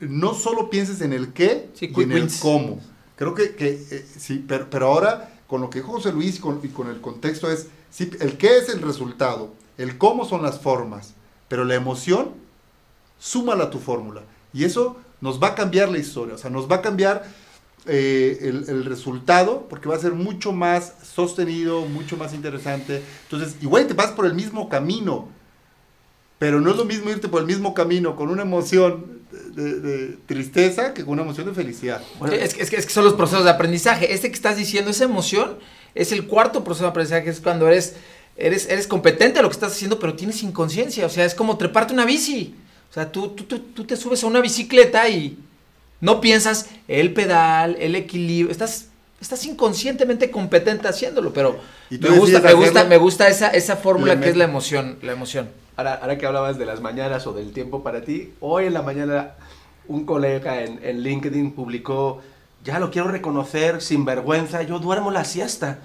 no 0.00 0.32
solo 0.32 0.70
pienses 0.70 1.02
en 1.02 1.12
el 1.12 1.34
qué 1.34 1.68
Sí, 1.74 1.92
y 1.94 2.02
en 2.02 2.12
el 2.12 2.30
cómo. 2.40 2.80
Creo 3.16 3.34
que, 3.34 3.54
que, 3.54 3.68
eh, 3.90 4.06
sí, 4.18 4.42
pero, 4.48 4.70
pero 4.70 4.86
ahora 4.86 5.34
con 5.46 5.60
lo 5.60 5.68
que 5.68 5.80
dijo 5.80 5.92
José 5.92 6.12
Luis 6.12 6.36
y 6.36 6.40
con, 6.40 6.60
y 6.62 6.68
con 6.68 6.88
el 6.88 7.02
contexto 7.02 7.50
es, 7.50 7.66
sí, 7.90 8.10
el 8.20 8.38
qué 8.38 8.56
es 8.56 8.70
el 8.70 8.80
resultado, 8.80 9.52
el 9.76 9.98
cómo 9.98 10.24
son 10.24 10.40
las 10.40 10.60
formas, 10.60 11.12
pero 11.48 11.64
la 11.66 11.74
emoción, 11.74 12.30
súmala 13.18 13.64
a 13.64 13.70
tu 13.70 13.80
fórmula. 13.80 14.22
Y 14.54 14.64
eso 14.64 14.96
nos 15.20 15.42
va 15.42 15.48
a 15.48 15.54
cambiar 15.54 15.90
la 15.90 15.98
historia, 15.98 16.36
o 16.36 16.38
sea, 16.38 16.48
nos 16.48 16.70
va 16.70 16.76
a 16.76 16.82
cambiar 16.82 17.22
eh, 17.86 18.38
el, 18.42 18.64
el 18.68 18.84
resultado, 18.84 19.66
porque 19.68 19.88
va 19.88 19.96
a 19.96 19.98
ser 19.98 20.12
mucho 20.12 20.52
más 20.52 20.94
sostenido, 21.02 21.82
mucho 21.86 22.16
más 22.16 22.32
interesante. 22.34 23.02
Entonces, 23.24 23.56
igual 23.60 23.86
te 23.86 23.94
vas 23.94 24.12
por 24.12 24.26
el 24.26 24.34
mismo 24.34 24.68
camino, 24.68 25.28
pero 26.38 26.60
no 26.60 26.70
es 26.70 26.76
lo 26.76 26.84
mismo 26.84 27.10
irte 27.10 27.28
por 27.28 27.40
el 27.40 27.46
mismo 27.46 27.74
camino 27.74 28.16
con 28.16 28.28
una 28.28 28.42
emoción 28.42 29.22
de, 29.54 29.80
de 29.80 30.18
tristeza 30.26 30.92
que 30.94 31.02
con 31.04 31.14
una 31.14 31.22
emoción 31.22 31.46
de 31.46 31.54
felicidad. 31.54 32.02
Bueno, 32.18 32.34
es, 32.34 32.54
que, 32.54 32.62
es 32.62 32.70
que- 32.70 32.76
es 32.76 32.86
que 32.86 32.92
son 32.92 33.04
los 33.04 33.14
procesos 33.14 33.44
de 33.44 33.50
aprendizaje. 33.50 34.12
Este 34.12 34.28
que 34.28 34.34
estás 34.34 34.56
diciendo, 34.56 34.90
esa 34.90 35.04
emoción, 35.04 35.56
es 35.94 36.12
el 36.12 36.26
cuarto 36.26 36.64
proceso 36.64 36.84
de 36.84 36.90
aprendizaje, 36.90 37.30
es 37.30 37.40
cuando 37.40 37.68
eres, 37.68 37.94
eres, 38.36 38.68
eres 38.68 38.86
competente 38.86 39.38
a 39.38 39.42
lo 39.42 39.48
que 39.48 39.54
estás 39.54 39.72
haciendo, 39.72 39.98
pero 39.98 40.14
tienes 40.14 40.42
inconsciencia. 40.42 41.06
O 41.06 41.10
sea, 41.10 41.24
es 41.24 41.34
como 41.34 41.56
treparte 41.56 41.94
una 41.94 42.04
bici. 42.04 42.54
O 42.90 42.94
sea, 42.94 43.10
tú, 43.10 43.28
tú, 43.30 43.44
tú, 43.44 43.58
tú 43.58 43.84
te 43.84 43.96
subes 43.96 44.22
a 44.24 44.26
una 44.26 44.40
bicicleta 44.40 45.08
y 45.08 45.38
no 46.04 46.20
piensas 46.20 46.68
el 46.86 47.14
pedal, 47.14 47.76
el 47.80 47.94
equilibrio. 47.94 48.52
Estás, 48.52 48.88
estás 49.22 49.46
inconscientemente 49.46 50.30
competente 50.30 50.86
haciéndolo, 50.86 51.32
pero 51.32 51.58
Y 51.88 51.96
me 51.96 52.10
gusta, 52.10 52.40
me 52.40 52.52
gusta, 52.52 52.80
hacerlo. 52.80 52.88
me 52.90 52.96
gusta 52.98 53.28
esa, 53.28 53.48
esa 53.48 53.76
fórmula 53.76 54.20
que 54.20 54.28
es 54.28 54.36
la 54.36 54.44
emoción, 54.44 54.98
la 55.00 55.12
emoción. 55.12 55.48
Ahora, 55.76 55.94
ahora 55.94 56.18
que 56.18 56.26
hablabas 56.26 56.58
de 56.58 56.66
las 56.66 56.82
mañanas 56.82 57.26
o 57.26 57.32
del 57.32 57.52
tiempo 57.52 57.82
para 57.82 58.02
ti, 58.02 58.34
hoy 58.40 58.66
en 58.66 58.74
la 58.74 58.82
mañana 58.82 59.32
un 59.88 60.04
colega 60.04 60.62
en, 60.62 60.78
en 60.82 61.02
LinkedIn 61.02 61.52
publicó, 61.52 62.20
ya 62.62 62.78
lo 62.78 62.90
quiero 62.90 63.08
reconocer 63.08 63.80
sin 63.80 64.04
vergüenza, 64.04 64.60
yo 64.62 64.80
duermo 64.80 65.10
la 65.10 65.24
siesta. 65.24 65.78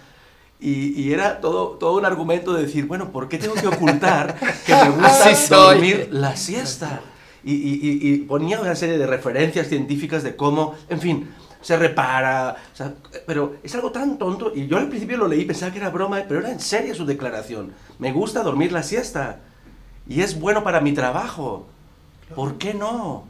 Y, 0.60 1.02
y 1.02 1.14
era 1.14 1.40
todo, 1.40 1.78
todo 1.78 1.98
un 1.98 2.04
argumento 2.04 2.52
de 2.54 2.64
decir, 2.64 2.88
bueno, 2.88 3.14
¿por 3.14 3.30
qué 3.30 3.38
tengo 3.38 3.54
que 3.54 3.68
ocultar 3.68 4.36
que 4.66 4.76
me 4.76 4.90
gusta 5.02 5.56
dormir 5.56 6.10
la 6.12 6.36
siesta? 6.36 7.00
Y, 7.44 7.54
y- 7.54 8.00
y- 8.14 8.18
ponía 8.20 8.60
una 8.60 8.76
serie 8.76 8.98
de 8.98 9.08
referencias 9.08 9.68
científicas 9.68 10.24
de 10.24 10.36
cómo, 10.36 10.76
en 10.90 11.00
fin, 11.00 11.30
se 11.62 11.78
repara, 11.78 12.56
o 12.74 12.76
sea, 12.76 12.94
pero 13.26 13.56
es 13.64 13.74
algo 13.76 13.92
tan 13.92 14.18
tonto, 14.18 14.52
y 14.56 14.68
yo 14.68 14.78
al 14.78 14.88
principio 14.90 15.18
lo 15.18 15.28
leí, 15.28 15.46
pensaba 15.46 15.72
que 15.72 15.80
era 15.80 15.90
broma, 15.90 16.24
pero 16.28 16.40
era 16.42 16.52
en 16.52 16.60
serio 16.60 16.96
su 16.96 17.06
declaración. 17.06 17.74
Me 17.98 18.12
gusta 18.12 18.44
dormir 18.44 18.72
la 18.72 18.84
siesta 18.84 19.40
y 20.08 20.22
es 20.22 20.40
bueno 20.40 20.64
para 20.64 20.80
mi 20.82 20.94
trabajo. 20.94 21.66
¿Por 22.36 22.58
qué 22.58 22.74
no? 22.74 23.26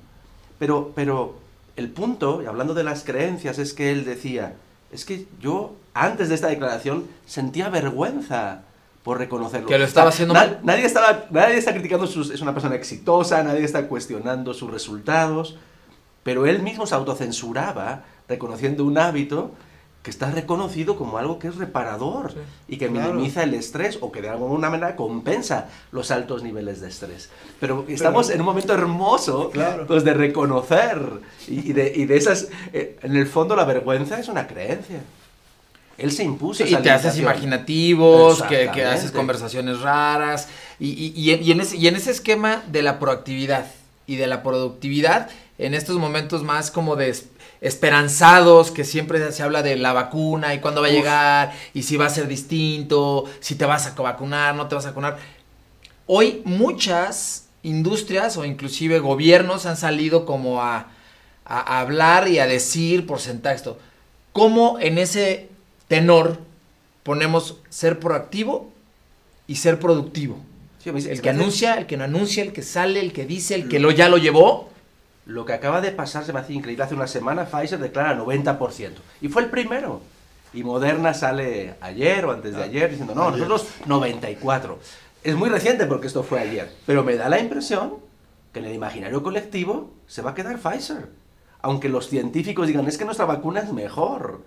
Pero, 0.59 0.91
pero 0.95 1.35
el 1.75 1.89
punto, 1.89 2.41
y 2.43 2.45
hablando 2.45 2.73
de 2.73 2.83
las 2.83 3.03
creencias, 3.03 3.57
es 3.59 3.73
que 3.73 3.91
él 3.91 4.05
decía, 4.05 4.55
es 4.91 5.05
que 5.05 5.25
yo 5.41 5.73
antes 5.93 6.29
de 6.29 6.35
esta 6.35 6.47
declaración 6.47 7.05
sentía 7.25 7.69
vergüenza 7.69 8.61
por 9.09 9.17
reconocerlo. 9.17 9.65
Que 9.67 9.79
lo 9.79 9.85
estaba 9.85 10.09
haciendo 10.09 10.35
na- 10.35 10.41
mal. 10.41 10.59
Nadie, 10.61 10.85
estaba, 10.85 11.23
nadie 11.31 11.57
está 11.57 11.73
criticando, 11.73 12.05
sus, 12.05 12.29
es 12.29 12.41
una 12.41 12.53
persona 12.53 12.75
exitosa, 12.75 13.41
nadie 13.41 13.63
está 13.63 13.87
cuestionando 13.87 14.53
sus 14.53 14.69
resultados, 14.69 15.57
pero 16.21 16.45
él 16.45 16.61
mismo 16.61 16.85
se 16.85 16.93
autocensuraba 16.93 18.03
reconociendo 18.27 18.85
un 18.85 18.99
hábito 18.99 19.49
que 20.03 20.11
está 20.11 20.29
reconocido 20.29 20.95
como 20.95 21.17
algo 21.17 21.39
que 21.39 21.47
es 21.47 21.55
reparador 21.55 22.33
Sí. 22.33 22.37
y 22.67 22.77
que 22.77 22.87
Claro. 22.87 23.13
minimiza 23.13 23.41
el 23.41 23.55
estrés 23.55 23.97
o 23.99 24.11
que 24.11 24.21
de 24.21 24.29
alguna 24.29 24.69
manera 24.69 24.95
compensa 24.95 25.69
los 25.91 26.11
altos 26.11 26.43
niveles 26.43 26.79
de 26.79 26.89
estrés. 26.89 27.31
Pero 27.59 27.85
estamos 27.87 28.29
en 28.29 28.39
un 28.41 28.45
momento 28.45 28.75
hermoso 28.75 29.49
Claro. 29.49 29.87
pues, 29.87 30.03
de 30.03 30.13
reconocer 30.13 31.01
y, 31.47 31.71
y 31.71 31.73
de, 31.73 31.91
y 31.95 32.05
de 32.05 32.15
esas... 32.15 32.49
eh, 32.73 32.99
en 33.01 33.15
el 33.15 33.25
fondo 33.25 33.55
la 33.55 33.65
vergüenza 33.65 34.19
es 34.19 34.27
una 34.27 34.45
creencia. 34.45 35.01
Él 35.99 36.11
se 36.11 36.23
impuso 36.23 36.65
Sí, 36.65 36.73
y 36.73 36.75
te 36.77 36.89
haces 36.91 37.17
imaginativos, 37.17 38.41
que, 38.43 38.69
que 38.73 38.83
haces 38.85 39.11
conversaciones 39.11 39.79
raras. 39.81 40.47
Y, 40.79 40.89
y- 40.89 41.13
y 41.15 41.31
en, 41.31 41.43
y 41.43 41.51
en 41.51 41.61
ese, 41.61 41.77
y 41.77 41.87
en 41.87 41.95
ese 41.95 42.11
esquema 42.11 42.63
de 42.67 42.81
la 42.81 42.99
proactividad 42.99 43.65
y 44.07 44.15
de 44.15 44.27
la 44.27 44.41
productividad, 44.43 45.29
en 45.57 45.73
estos 45.73 45.97
momentos 45.97 46.41
más 46.43 46.71
como 46.71 46.95
de 46.95 47.09
es- 47.09 47.25
esperanzados, 47.61 48.71
que 48.71 48.83
siempre 48.85 49.31
se 49.31 49.43
habla 49.43 49.61
de 49.63 49.75
la 49.75 49.93
vacuna 49.93 50.53
y 50.53 50.59
cuándo 50.59 50.81
va 50.81 50.87
a 50.87 50.89
Uf. 50.91 50.95
llegar, 50.95 51.51
y 51.73 51.83
si 51.83 51.97
va 51.97 52.05
a 52.05 52.09
ser 52.09 52.27
distinto, 52.27 53.25
si 53.41 53.55
te 53.55 53.65
vas 53.65 53.85
a 53.87 53.91
vacunar, 54.01 54.55
no 54.55 54.67
te 54.67 54.75
vas 54.75 54.85
a 54.85 54.89
vacunar. 54.89 55.17
Hoy 56.05 56.41
muchas 56.45 57.47
industrias 57.63 58.37
o 58.37 58.45
inclusive 58.45 58.99
gobiernos 58.99 59.65
han 59.65 59.75
salido 59.77 60.25
como 60.25 60.61
a, 60.63 60.87
a 61.45 61.79
hablar 61.81 62.27
y 62.29 62.39
a 62.39 62.47
decir 62.47 63.05
porcentajes. 63.05 63.63
todo. 63.63 63.77
¿Cómo 64.31 64.77
en 64.79 64.97
ese 64.97 65.49
tenor 65.89 66.37
ponemos 67.03 67.57
ser 67.67 67.99
proactivo 67.99 68.71
y 69.47 69.55
ser 69.57 69.79
productivo? 69.79 70.37
Sí, 70.81 70.89
El 70.89 71.21
que 71.21 71.29
anuncia, 71.29 71.73
el 71.75 71.85
que 71.87 71.97
no 71.97 72.05
anuncia, 72.05 72.41
el 72.41 72.53
que 72.53 72.61
sale, 72.61 73.01
el 73.01 73.11
que 73.11 73.25
dice, 73.25 73.55
el 73.55 73.67
que 73.67 73.79
lo 73.79 73.91
ya 73.91 74.07
lo 74.07 74.17
llevó. 74.17 74.69
Lo 75.25 75.43
que 75.45 75.51
acaba 75.53 75.81
de 75.81 75.91
pasar 75.91 76.23
se 76.23 76.31
me 76.31 76.39
hace 76.39 76.53
increíble. 76.53 76.83
Hace 76.83 76.95
una 76.95 77.05
semana 77.07 77.45
Pfizer 77.45 77.77
declara 77.79 78.17
90%. 78.17 78.91
Y 79.21 79.27
fue 79.27 79.41
el 79.43 79.49
primero. 79.49 80.01
Y 80.53 80.63
Moderna 80.63 81.13
sale 81.13 81.75
ayer 81.81 82.25
o 82.25 82.31
antes 82.31 82.55
de 82.55 82.61
Ah, 82.61 82.65
ayer 82.65 82.89
diciendo, 82.89 83.13
no, 83.13 83.27
ayer. 83.27 83.47
nosotros 83.47 83.67
94. 83.85 84.79
Es 85.23 85.35
muy 85.35 85.49
reciente 85.49 85.85
porque 85.85 86.07
esto 86.07 86.23
fue 86.23 86.39
ayer. 86.39 86.71
Pero 86.85 87.03
me 87.03 87.15
da 87.17 87.27
la 87.29 87.39
impresión 87.39 87.95
que 88.53 88.59
en 88.59 88.65
el 88.65 88.73
imaginario 88.73 89.21
colectivo 89.21 89.91
se 90.07 90.21
va 90.21 90.31
a 90.31 90.35
quedar 90.35 90.57
Pfizer. 90.59 91.09
Aunque 91.61 91.89
los 91.89 92.07
científicos 92.09 92.67
digan, 92.67 92.87
es 92.87 92.97
que 92.97 93.05
nuestra 93.05 93.25
vacuna 93.25 93.59
es 93.59 93.71
mejor. 93.73 94.41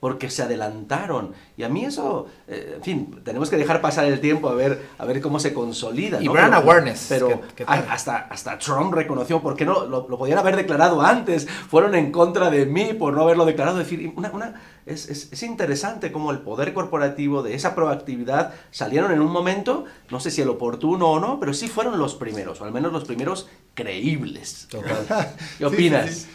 Porque 0.00 0.30
se 0.30 0.42
adelantaron. 0.44 1.32
Y 1.56 1.64
a 1.64 1.68
mí 1.68 1.84
eso, 1.84 2.26
eh, 2.46 2.74
en 2.76 2.82
fin, 2.84 3.20
tenemos 3.24 3.50
que 3.50 3.56
dejar 3.56 3.80
pasar 3.80 4.04
el 4.04 4.20
tiempo 4.20 4.48
a 4.48 4.54
ver, 4.54 4.86
a 4.96 5.04
ver 5.04 5.20
cómo 5.20 5.40
se 5.40 5.52
consolida. 5.52 6.22
Y 6.22 6.26
¿no? 6.26 6.32
brand 6.34 6.54
Pero- 6.54 6.62
awareness, 6.62 7.06
Pero 7.08 7.40
hasta, 7.66 8.16
hasta 8.30 8.58
Trump 8.58 8.94
reconoció, 8.94 9.42
¿por 9.42 9.56
qué 9.56 9.64
no? 9.64 9.86
Lo, 9.86 10.08
lo 10.08 10.16
podían 10.18 10.38
haber 10.38 10.54
declarado 10.54 11.02
antes, 11.02 11.48
fueron 11.48 11.96
en 11.96 12.12
contra 12.12 12.48
de 12.48 12.64
mí 12.66 12.92
por 12.94 13.12
no 13.12 13.22
haberlo 13.22 13.44
declarado. 13.44 13.80
Es 13.80 13.90
decir, 13.90 14.12
una, 14.16 14.30
una- 14.30 14.54
es, 14.86 15.08
es- 15.10 15.32
es 15.32 15.42
interesante 15.42 16.12
cómo 16.12 16.30
el 16.30 16.38
poder 16.38 16.72
corporativo 16.72 17.42
de 17.42 17.54
esa 17.54 17.74
proactividad 17.74 18.54
salieron 18.70 19.10
en 19.12 19.20
un 19.20 19.32
momento, 19.32 19.84
no 20.10 20.20
sé 20.20 20.30
si 20.30 20.42
el 20.42 20.48
oportuno 20.48 21.08
o 21.10 21.18
no, 21.20 21.40
pero 21.40 21.52
sí 21.52 21.66
fueron 21.66 21.98
los 21.98 22.14
primeros, 22.14 22.60
o 22.60 22.64
al 22.64 22.72
menos 22.72 22.92
los 22.92 23.04
primeros 23.04 23.48
creíbles. 23.74 24.68
¿Qué 24.70 24.78
Sí, 25.58 25.64
opinas? 25.64 26.06
Sí, 26.10 26.14
sí. 26.14 26.20
Sí, 26.20 26.28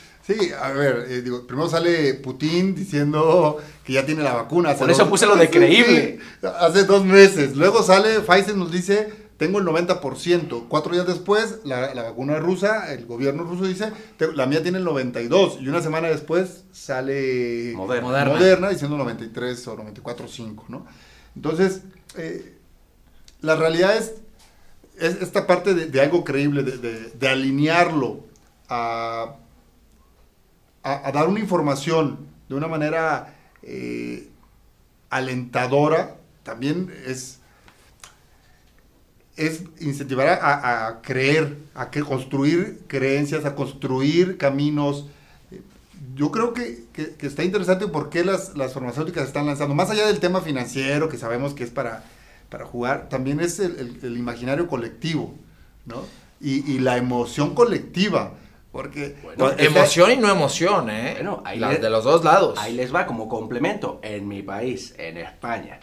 a 0.61 0.71
ver, 0.71 1.05
eh, 1.09 1.21
digo, 1.21 1.45
primero 1.45 1.69
sale 1.69 2.13
Putin 2.15 2.75
diciendo 2.75 3.57
que 3.83 3.93
ya 3.93 4.05
tiene 4.05 4.23
la 4.23 4.33
vacuna. 4.33 4.73
Por 4.75 4.89
eso 4.89 5.09
puse 5.09 5.25
lo 5.25 5.35
de 5.35 5.49
creíble. 5.49 6.19
Sí, 6.41 6.47
hace 6.59 6.85
dos 6.85 7.03
meses. 7.03 7.55
Luego 7.57 7.83
sale, 7.83 8.21
Pfizer 8.21 8.55
nos 8.55 8.71
dice, 8.71 9.11
tengo 9.37 9.59
el 9.59 9.65
90%. 9.65 10.67
Cuatro 10.69 10.93
días 10.93 11.05
después, 11.05 11.59
la, 11.65 11.93
la 11.93 12.03
vacuna 12.03 12.39
rusa, 12.39 12.93
el 12.93 13.05
gobierno 13.05 13.43
ruso 13.43 13.65
dice, 13.65 13.91
"Te- 14.17 14.31
la 14.33 14.45
mía 14.45 14.63
tiene 14.63 14.77
el 14.77 14.85
92%. 14.85 15.57
Y 15.61 15.67
una 15.67 15.81
semana 15.81 16.07
después 16.07 16.63
sale 16.71 17.73
Moderna. 17.75 18.07
Moderna. 18.07 18.33
Moderna 18.33 18.69
diciendo 18.69 18.95
93 18.97 19.67
o 19.67 19.75
94.5, 19.75 20.63
¿no? 20.69 20.85
Entonces, 21.35 21.81
eh, 22.17 22.53
la 23.41 23.55
realidad 23.57 23.97
es, 23.97 24.13
es 24.97 25.21
esta 25.21 25.45
parte 25.47 25.73
de, 25.73 25.87
de 25.87 25.99
algo 25.99 26.23
creíble, 26.23 26.63
de, 26.63 26.77
de- 26.77 27.09
de 27.11 27.27
alinearlo 27.27 28.21
a, 28.69 29.35
a- 30.83 31.07
a 31.07 31.11
dar 31.11 31.27
una 31.27 31.39
información 31.39 32.27
de 32.49 32.55
una 32.55 32.67
manera 32.67 33.35
eh, 33.63 34.27
alentadora, 35.09 36.17
también 36.43 36.93
es, 37.07 37.39
es 39.35 39.63
incentivar 39.79 40.27
a, 40.41 41.01
creer, 41.01 41.57
a 41.73 41.89
que 41.89 42.01
construir 42.01 42.81
creencias, 42.87 43.45
a 43.45 43.55
construir 43.55 44.37
caminos. 44.37 45.07
Yo 46.15 46.31
creo 46.31 46.53
que, 46.53 46.83
que- 46.93 47.15
está 47.25 47.43
interesante 47.43 47.87
por 47.87 48.09
qué 48.09 48.23
las, 48.23 48.55
las 48.55 48.73
farmacéuticas 48.73 49.25
están 49.27 49.45
lanzando, 49.47 49.73
más 49.73 49.89
allá 49.89 50.05
del 50.05 50.19
tema 50.19 50.41
financiero, 50.41 51.09
que 51.09 51.17
sabemos 51.17 51.53
que 51.53 51.63
es 51.63 51.71
para, 51.71 52.03
para 52.49 52.65
jugar, 52.65 53.09
también 53.09 53.39
es 53.39 53.59
el, 53.59 53.79
el- 53.79 53.99
el 54.03 54.17
imaginario 54.17 54.67
colectivo, 54.67 55.33
¿no? 55.85 56.03
Y, 56.39 56.69
y 56.71 56.79
la 56.79 56.97
emoción 56.97 57.55
colectiva, 57.55 58.33
porque... 58.73 59.15
Bueno, 59.23 59.51
emoción 59.57 60.11
y 60.11 60.17
no 60.17 60.29
emoción, 60.29 60.89
¿eh? 60.89 61.13
Bueno, 61.13 61.41
ahí 61.45 61.59
Las 61.59 61.73
le- 61.73 61.77
de 61.79 61.89
los 61.91 62.03
dos 62.03 62.25
lados. 62.25 62.59
Ahí 62.59 62.73
les 62.73 62.93
va 62.93 63.05
como 63.05 63.29
complemento. 63.29 63.99
En 64.01 64.27
mi 64.27 64.41
país, 64.41 64.93
en 64.97 65.17
España, 65.17 65.79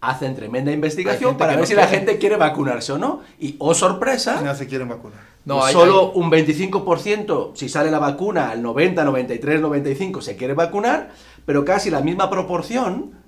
hacen 0.00 0.34
tremenda 0.34 0.72
investigación 0.72 1.36
para 1.36 1.52
ver 1.52 1.60
no 1.60 1.66
si 1.66 1.74
la 1.74 1.86
gente 1.86 2.18
quiere 2.18 2.36
vacunarse 2.36 2.92
o 2.92 2.98
no. 2.98 3.20
Y, 3.38 3.54
oh 3.60 3.74
sorpresa, 3.74 4.40
Ya 4.42 4.54
se 4.54 4.66
quieren 4.66 4.88
vacunar. 4.88 5.20
No, 5.44 5.62
hay- 5.62 5.72
solo 5.74 6.12
hay- 6.14 6.20
un 6.20 6.30
25%, 6.30 7.52
si 7.54 7.68
sale 7.68 7.90
la 7.90 7.98
vacuna, 7.98 8.50
al 8.50 8.62
90, 8.62 9.04
93, 9.04 9.60
95 9.60 10.20
se 10.22 10.34
quiere 10.36 10.54
vacunar, 10.54 11.10
pero 11.44 11.64
casi 11.64 11.90
la 11.90 12.00
misma 12.00 12.30
proporción 12.30 13.21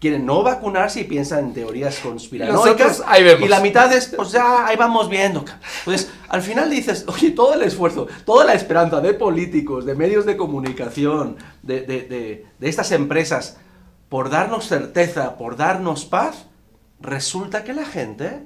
quieren 0.00 0.24
no 0.26 0.42
vacunarse 0.42 1.00
y 1.00 1.04
piensan 1.04 1.46
en 1.46 1.54
teorías 1.54 1.98
conspiranoicas. 1.98 3.02
Ahí 3.06 3.24
vemos. 3.24 3.46
Y 3.46 3.48
la 3.48 3.60
mitad 3.60 3.92
es, 3.92 4.06
pues 4.14 4.30
ya, 4.30 4.66
ahí 4.66 4.76
vamos 4.76 5.08
viendo. 5.08 5.44
Entonces, 5.80 6.10
al 6.28 6.42
final 6.42 6.70
dices, 6.70 7.04
oye, 7.08 7.32
todo 7.32 7.54
el 7.54 7.62
esfuerzo, 7.62 8.06
toda 8.24 8.44
la 8.44 8.54
esperanza 8.54 9.00
de 9.00 9.14
políticos, 9.14 9.84
de 9.84 9.94
medios 9.96 10.24
de 10.24 10.36
comunicación, 10.36 11.36
de, 11.62 11.80
de- 11.80 12.02
de- 12.02 12.46
de 12.58 12.68
estas 12.68 12.92
empresas, 12.92 13.58
por 14.08 14.30
darnos 14.30 14.66
certeza, 14.68 15.36
por 15.36 15.56
darnos 15.56 16.04
paz, 16.04 16.46
resulta 17.00 17.64
que 17.64 17.74
la 17.74 17.84
gente, 17.84 18.42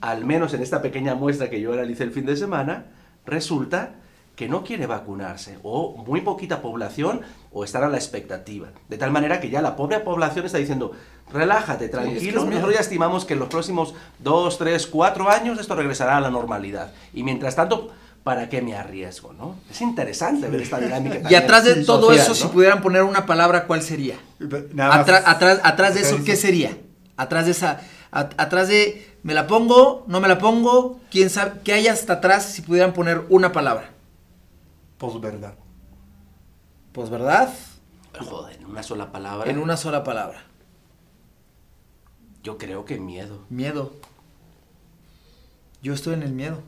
al 0.00 0.24
menos 0.24 0.52
en 0.54 0.62
esta 0.62 0.82
pequeña 0.82 1.14
muestra 1.14 1.48
que 1.48 1.60
yo 1.60 1.72
analicé 1.72 2.04
el 2.04 2.10
fin 2.12 2.26
de 2.26 2.36
semana, 2.36 2.86
resulta 3.24 3.94
que 4.38 4.48
no 4.48 4.62
quiere 4.62 4.86
vacunarse, 4.86 5.58
o 5.64 5.96
muy 6.06 6.20
poquita 6.20 6.62
población, 6.62 7.22
o 7.50 7.64
estar 7.64 7.82
a 7.82 7.88
la 7.88 7.96
expectativa. 7.96 8.68
De 8.88 8.96
tal 8.96 9.10
manera 9.10 9.40
que 9.40 9.50
ya 9.50 9.60
la 9.60 9.74
pobre 9.74 9.98
población 9.98 10.46
está 10.46 10.58
diciendo, 10.58 10.92
relájate, 11.32 11.86
es 11.86 11.90
tranquilo, 11.90 12.20
que 12.20 12.28
es 12.28 12.34
nosotros 12.54 12.74
ya 12.74 12.80
estimamos 12.80 13.24
que 13.24 13.32
en 13.34 13.40
los 13.40 13.48
próximos 13.48 13.94
dos, 14.20 14.56
tres, 14.56 14.86
cuatro 14.86 15.28
años 15.28 15.58
esto 15.58 15.74
regresará 15.74 16.18
a 16.18 16.20
la 16.20 16.30
normalidad. 16.30 16.92
Y 17.12 17.24
mientras 17.24 17.56
tanto, 17.56 17.90
¿para 18.22 18.48
qué 18.48 18.62
me 18.62 18.76
arriesgo? 18.76 19.32
¿no? 19.32 19.56
Es 19.68 19.80
interesante 19.80 20.46
ver 20.46 20.62
esta 20.62 20.78
dinámica. 20.78 21.28
Y 21.28 21.34
atrás 21.34 21.64
de 21.64 21.84
todo 21.84 22.02
social, 22.10 22.20
eso, 22.20 22.28
¿no? 22.28 22.34
si 22.36 22.46
pudieran 22.54 22.80
poner 22.80 23.02
una 23.02 23.26
palabra, 23.26 23.66
¿cuál 23.66 23.82
sería? 23.82 24.14
Atra- 24.40 25.22
atrás, 25.26 25.60
atrás 25.64 25.94
de 25.94 26.02
eso, 26.02 26.18
¿qué 26.24 26.36
sí. 26.36 26.42
sería? 26.42 26.78
Atrás 27.16 27.46
de 27.46 27.50
esa, 27.50 27.80
at- 28.12 28.34
atrás 28.38 28.68
de, 28.68 29.16
¿me 29.24 29.34
la 29.34 29.48
pongo? 29.48 30.04
¿No 30.06 30.20
me 30.20 30.28
la 30.28 30.38
pongo? 30.38 31.00
¿Quién 31.10 31.28
sabe? 31.28 31.54
¿Qué 31.64 31.72
hay 31.72 31.88
hasta 31.88 32.12
atrás 32.12 32.44
si 32.44 32.62
pudieran 32.62 32.92
poner 32.92 33.22
una 33.30 33.50
palabra? 33.50 33.97
Posverdad. 34.98 35.54
Pues, 36.92 37.10
¿verdad? 37.10 37.54
Joder, 38.18 38.56
en 38.56 38.66
una 38.66 38.82
sola 38.82 39.12
palabra. 39.12 39.50
En 39.50 39.58
una 39.58 39.76
sola 39.76 40.02
palabra. 40.02 40.42
Yo 42.42 42.58
creo 42.58 42.84
que 42.84 42.98
miedo. 42.98 43.44
Miedo. 43.48 43.92
Yo 45.82 45.94
estoy 45.94 46.14
en 46.14 46.22
el 46.22 46.32
miedo. 46.32 46.62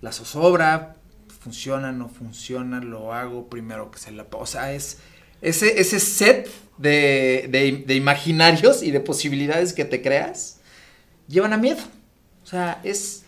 La 0.00 0.12
zozobra, 0.12 0.96
funciona, 1.40 1.92
no 1.92 2.08
funciona, 2.08 2.80
lo 2.80 3.12
hago 3.12 3.48
primero 3.50 3.90
que 3.90 3.98
se 3.98 4.12
la... 4.12 4.26
O 4.32 4.46
sea, 4.46 4.72
es 4.72 4.98
ese, 5.42 5.78
ese 5.80 6.00
set 6.00 6.48
de, 6.78 7.48
de- 7.50 7.84
de 7.86 7.94
imaginarios 7.94 8.82
y 8.82 8.90
de 8.90 9.00
posibilidades 9.00 9.74
que 9.74 9.84
te 9.84 10.00
creas, 10.00 10.60
llevan 11.28 11.52
a 11.52 11.58
miedo. 11.58 11.80
O 12.42 12.46
sea, 12.46 12.80
es 12.82 13.19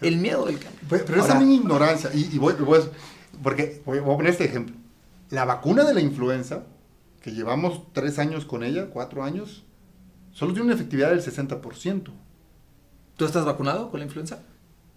el 0.00 0.16
miedo 0.18 0.46
del 0.46 0.58
cambio. 0.58 0.80
Pero, 0.88 1.04
pero 1.06 1.20
es 1.22 1.26
también 1.28 1.52
ignorancia. 1.52 2.10
Y, 2.14 2.34
y 2.34 2.38
voy, 2.38 2.54
voy 2.54 2.78
a- 2.78 3.40
porque 3.42 3.82
voy, 3.86 3.98
voy 4.00 4.14
a 4.14 4.16
poner 4.16 4.32
este 4.32 4.44
ejemplo. 4.44 4.74
La 5.30 5.44
vacuna 5.44 5.84
de 5.84 5.94
la 5.94 6.00
influenza, 6.00 6.64
que 7.22 7.32
llevamos 7.32 7.92
tres 7.92 8.18
años 8.18 8.44
con 8.44 8.64
ella, 8.64 8.86
cuatro 8.90 9.22
años, 9.22 9.64
solo 10.32 10.52
tiene 10.52 10.66
una 10.66 10.74
efectividad 10.74 11.10
del 11.10 11.22
60%. 11.22 12.10
¿Tú 13.16 13.24
estás 13.24 13.44
vacunado 13.44 13.90
con 13.90 14.00
la 14.00 14.06
influenza? 14.06 14.40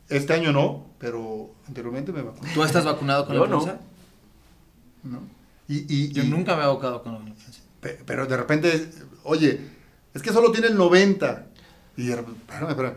Este 0.10 0.34
año 0.34 0.52
no, 0.52 0.86
pero 1.00 1.54
anteriormente 1.68 2.12
me 2.12 2.22
vacuné. 2.22 2.52
¿Tú 2.54 2.64
estás 2.64 2.86
vacunado 2.86 3.26
con 3.26 3.36
la 3.38 3.42
influenza? 3.44 3.80
¿no? 5.04 5.20
Y, 5.68 5.86
y- 5.94 6.12
Yo 6.12 6.24
y- 6.24 6.28
nunca 6.30 6.56
me 6.56 6.64
he 6.64 6.68
vacunado 6.68 7.04
con 7.04 7.14
la 7.14 7.20
influenza. 7.30 7.62
pe- 7.82 8.00
Pero 8.06 8.26
de 8.26 8.38
repente, 8.38 8.90
oye, 9.24 9.60
es 10.14 10.22
que 10.22 10.32
solo 10.32 10.52
tiene 10.52 10.68
el 10.68 10.76
90. 10.78 11.48
Y 11.98 12.08
de 12.08 12.16
repente, 12.16 12.40
espérame, 12.42 12.70
espérame, 12.72 12.96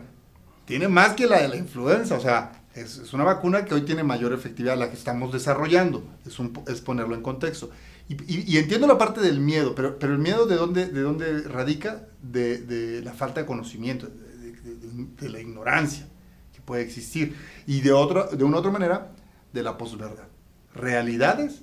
tiene 0.67 0.87
más 0.87 1.13
que 1.13 1.25
la 1.25 1.41
de 1.41 1.47
la 1.47 1.55
influenza. 1.55 2.13
O 2.15 2.19
sea, 2.19 2.61
es, 2.75 2.97
es 2.99 3.13
una 3.13 3.23
vacuna 3.23 3.65
que 3.65 3.73
hoy 3.73 3.81
tiene 3.81 4.03
mayor 4.03 4.33
efectividad, 4.33 4.77
la 4.77 4.89
que 4.89 4.95
estamos 4.97 5.33
desarrollando. 5.33 6.03
Es, 6.27 6.37
un, 6.37 6.53
po- 6.53 6.63
es 6.69 6.81
ponerlo 6.81 7.15
en 7.15 7.21
contexto. 7.23 7.71
Y, 8.09 8.13
y- 8.31 8.43
y 8.47 8.57
entiendo 8.57 8.85
la 8.85 8.97
parte 8.97 9.19
del 9.21 9.39
miedo, 9.39 9.73
pero, 9.73 9.97
pero 9.97 10.13
el 10.13 10.19
miedo 10.19 10.45
de 10.45 10.55
dónde, 10.55 10.85
de 10.87 11.01
dónde 11.01 11.41
radica? 11.41 12.07
De, 12.21 12.59
de 12.59 13.01
la 13.01 13.13
falta 13.13 13.39
de 13.41 13.45
conocimiento, 13.47 14.07
de, 14.07 14.51
de- 14.51 14.75
de- 14.75 15.05
de 15.21 15.29
la 15.29 15.39
ignorancia 15.39 16.05
que 16.53 16.61
puede 16.61 16.83
existir. 16.83 17.35
Y 17.65 17.81
de, 17.81 17.93
otra, 17.93 18.27
de 18.27 18.43
una 18.43 18.57
otra 18.57 18.71
manera, 18.71 19.11
de 19.53 19.63
la 19.63 19.77
posverdad. 19.77 20.27
Realidades 20.75 21.61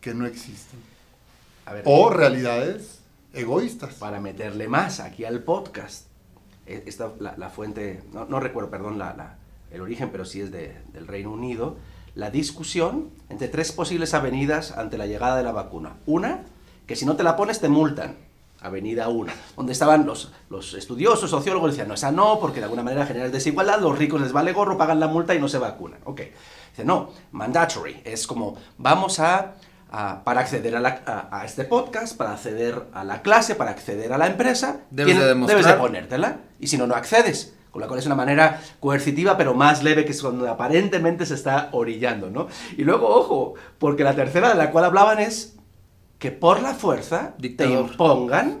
que 0.00 0.14
no 0.14 0.26
existen. 0.26 0.78
A 1.66 1.72
ver, 1.72 1.82
O 1.86 2.10
realidades 2.10 3.00
egoístas. 3.32 3.94
para 3.94 4.20
meterle 4.20 4.68
más 4.68 5.00
aquí 5.00 5.24
al 5.24 5.42
podcast. 5.42 6.07
Eh, 6.68 6.84
Esta, 6.86 7.10
la, 7.18 7.34
la 7.36 7.50
fuente, 7.50 8.02
no, 8.12 8.24
no 8.26 8.38
recuerdo, 8.40 8.70
perdón, 8.70 8.98
la, 8.98 9.14
la- 9.14 9.36
el 9.70 9.80
origen, 9.80 10.10
pero 10.10 10.24
sí 10.24 10.40
es 10.40 10.50
de- 10.50 10.76
del 10.92 11.06
Reino 11.06 11.30
Unido. 11.32 11.76
La 12.14 12.30
discusión 12.30 13.10
entre 13.28 13.48
tres 13.48 13.70
posibles 13.72 14.14
avenidas 14.14 14.72
ante 14.72 14.96
la 14.98 15.06
llegada 15.06 15.36
de 15.36 15.42
la 15.42 15.52
vacuna. 15.52 15.96
Una, 16.06 16.42
que 16.86 16.96
si 16.96 17.04
no 17.06 17.16
te 17.16 17.22
la 17.22 17.36
pones 17.36 17.60
te 17.60 17.68
multan. 17.68 18.16
Avenida 18.60 19.08
1, 19.08 19.32
donde 19.56 19.72
estaban 19.72 20.04
los, 20.04 20.32
los 20.50 20.74
estudiosos, 20.74 21.30
sociólogos, 21.30 21.70
decían, 21.70 21.86
no, 21.86 21.94
esa 21.94 22.10
no, 22.10 22.40
porque 22.40 22.58
de 22.58 22.64
alguna 22.64 22.82
manera 22.82 23.06
genera 23.06 23.28
desigualdad, 23.28 23.78
los 23.80 23.96
ricos 23.96 24.20
les 24.20 24.32
vale 24.32 24.52
gorro, 24.52 24.76
pagan 24.76 24.98
la 24.98 25.06
multa 25.06 25.32
y 25.32 25.38
no 25.38 25.48
se 25.48 25.58
vacunan. 25.58 26.00
Ok. 26.04 26.22
Dice, 26.70 26.84
no, 26.84 27.10
mandatory, 27.30 28.00
es 28.04 28.26
como, 28.26 28.56
vamos 28.76 29.20
a, 29.20 29.54
a- 29.90 30.22
para 30.24 30.40
acceder 30.40 30.76
a, 30.76 30.80
la- 30.80 31.02
a- 31.06 31.40
a 31.40 31.44
este 31.44 31.64
podcast, 31.64 32.16
para 32.16 32.32
acceder 32.32 32.84
a 32.92 33.04
la 33.04 33.22
clase, 33.22 33.54
para 33.54 33.70
acceder 33.70 34.12
a 34.12 34.18
la 34.18 34.26
empresa, 34.26 34.80
Debes 34.90 35.12
tienes- 35.14 35.22
de 35.22 35.28
demostrar. 35.28 35.58
debes 35.60 35.72
de 35.74 35.78
ponértela, 35.80 36.36
y 36.60 36.66
si 36.66 36.76
no, 36.78 36.86
no 36.86 36.94
accedes. 36.94 37.54
Con 37.70 37.82
la 37.82 37.86
cual 37.86 38.00
es 38.00 38.06
una 38.06 38.14
manera 38.14 38.60
coercitiva, 38.80 39.36
pero 39.36 39.52
más 39.54 39.82
leve 39.82 40.04
que 40.06 40.12
es 40.12 40.22
cuando 40.22 40.48
aparentemente 40.50 41.26
se 41.26 41.34
está 41.34 41.68
orillando, 41.72 42.30
¿no? 42.30 42.48
Y 42.78 42.82
luego, 42.82 43.06
ojo, 43.08 43.54
porque 43.78 44.02
la 44.04 44.14
tercera 44.16 44.48
de 44.48 44.54
la 44.54 44.70
cual 44.70 44.86
hablaban 44.86 45.18
es 45.20 45.56
que 46.18 46.32
por 46.32 46.62
la 46.62 46.74
fuerza 46.74 47.34
Dictador. 47.38 47.86
te 47.86 47.92
impongan 47.92 48.60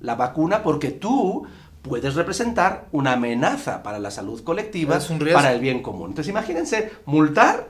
la 0.00 0.14
vacuna 0.14 0.62
porque 0.62 0.90
tú 0.92 1.46
puedes 1.82 2.14
representar 2.14 2.86
una 2.92 3.14
amenaza 3.14 3.82
para 3.82 3.98
la 3.98 4.10
salud 4.12 4.42
colectiva, 4.44 4.98
para 5.34 5.52
el 5.52 5.60
bien 5.60 5.82
común. 5.82 6.10
Entonces 6.10 6.30
imagínense, 6.30 6.92
multar, 7.06 7.68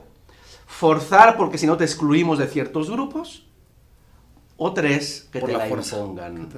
forzar 0.78 1.36
porque 1.36 1.58
si 1.58 1.66
no 1.66 1.76
te 1.76 1.84
excluimos 1.84 2.38
de 2.38 2.46
ciertos 2.48 2.90
grupos, 2.90 3.46
o 4.56 4.72
tres, 4.72 5.28
que 5.32 5.40
Por 5.40 5.50
te 5.50 5.56
la 5.56 5.68
la, 5.68 5.68
impongan. 5.68 6.48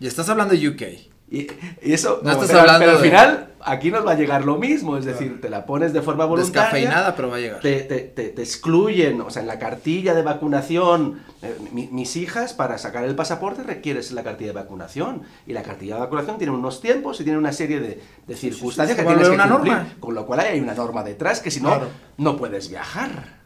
Y 0.00 0.06
estás 0.06 0.28
hablando 0.28 0.54
de 0.54 0.68
UK. 0.68 0.82
Y, 1.30 1.46
y 1.82 1.92
eso, 1.92 2.20
No 2.22 2.30
estás 2.32 2.46
pero, 2.48 2.60
hablando 2.60 2.78
pero 2.80 2.92
al 2.92 3.02
de- 3.02 3.08
final 3.08 3.54
aquí 3.70 3.90
nos 3.90 4.06
va 4.06 4.12
a 4.12 4.14
llegar 4.14 4.44
lo 4.44 4.56
mismo, 4.56 4.96
es 4.96 5.04
decir, 5.04 5.40
te 5.40 5.48
la 5.48 5.66
pones 5.66 5.92
de 5.92 6.02
forma 6.02 6.24
voluntaria. 6.24 6.62
Descafeinada, 6.62 7.14
pero 7.16 7.28
va 7.30 7.36
a 7.36 7.40
llegar. 7.40 7.60
Te, 7.60 7.80
te- 7.82 8.00
te- 8.00 8.28
te 8.28 8.42
excluyen, 8.42 9.20
o 9.20 9.30
sea, 9.30 9.42
en 9.42 9.48
la 9.48 9.58
cartilla 9.58 10.14
de 10.14 10.22
vacunación, 10.22 11.20
eh, 11.42 11.56
mi- 11.72 11.88
mis 11.92 12.16
hijas 12.16 12.52
para 12.54 12.78
sacar 12.78 13.04
el 13.04 13.14
pasaporte 13.14 13.62
requieres 13.62 14.10
la 14.12 14.22
cartilla 14.24 14.50
de 14.52 14.58
vacunación 14.60 15.22
y 15.46 15.52
la 15.52 15.62
cartilla 15.62 15.94
de 15.94 16.00
vacunación 16.00 16.38
tiene 16.38 16.52
unos 16.52 16.80
tiempos 16.80 17.20
y 17.20 17.24
tiene 17.24 17.38
una 17.38 17.52
serie 17.52 17.80
de, 17.80 18.00
de 18.26 18.36
circunstancias 18.36 18.96
se 18.96 19.02
que 19.02 19.06
va 19.06 19.12
a 19.12 19.14
tienes 19.16 19.28
que 19.30 19.34
una 19.34 19.48
cumplir, 19.54 19.72
norma. 19.74 19.92
con 20.00 20.14
lo 20.14 20.26
cual 20.26 20.40
hay 20.40 20.58
una 20.60 20.74
norma 20.74 21.02
detrás 21.04 21.40
que 21.40 21.50
si 21.50 21.60
no, 21.60 21.68
Claro. 21.68 21.88
no 22.16 22.36
puedes 22.36 22.68
viajar. 22.68 23.37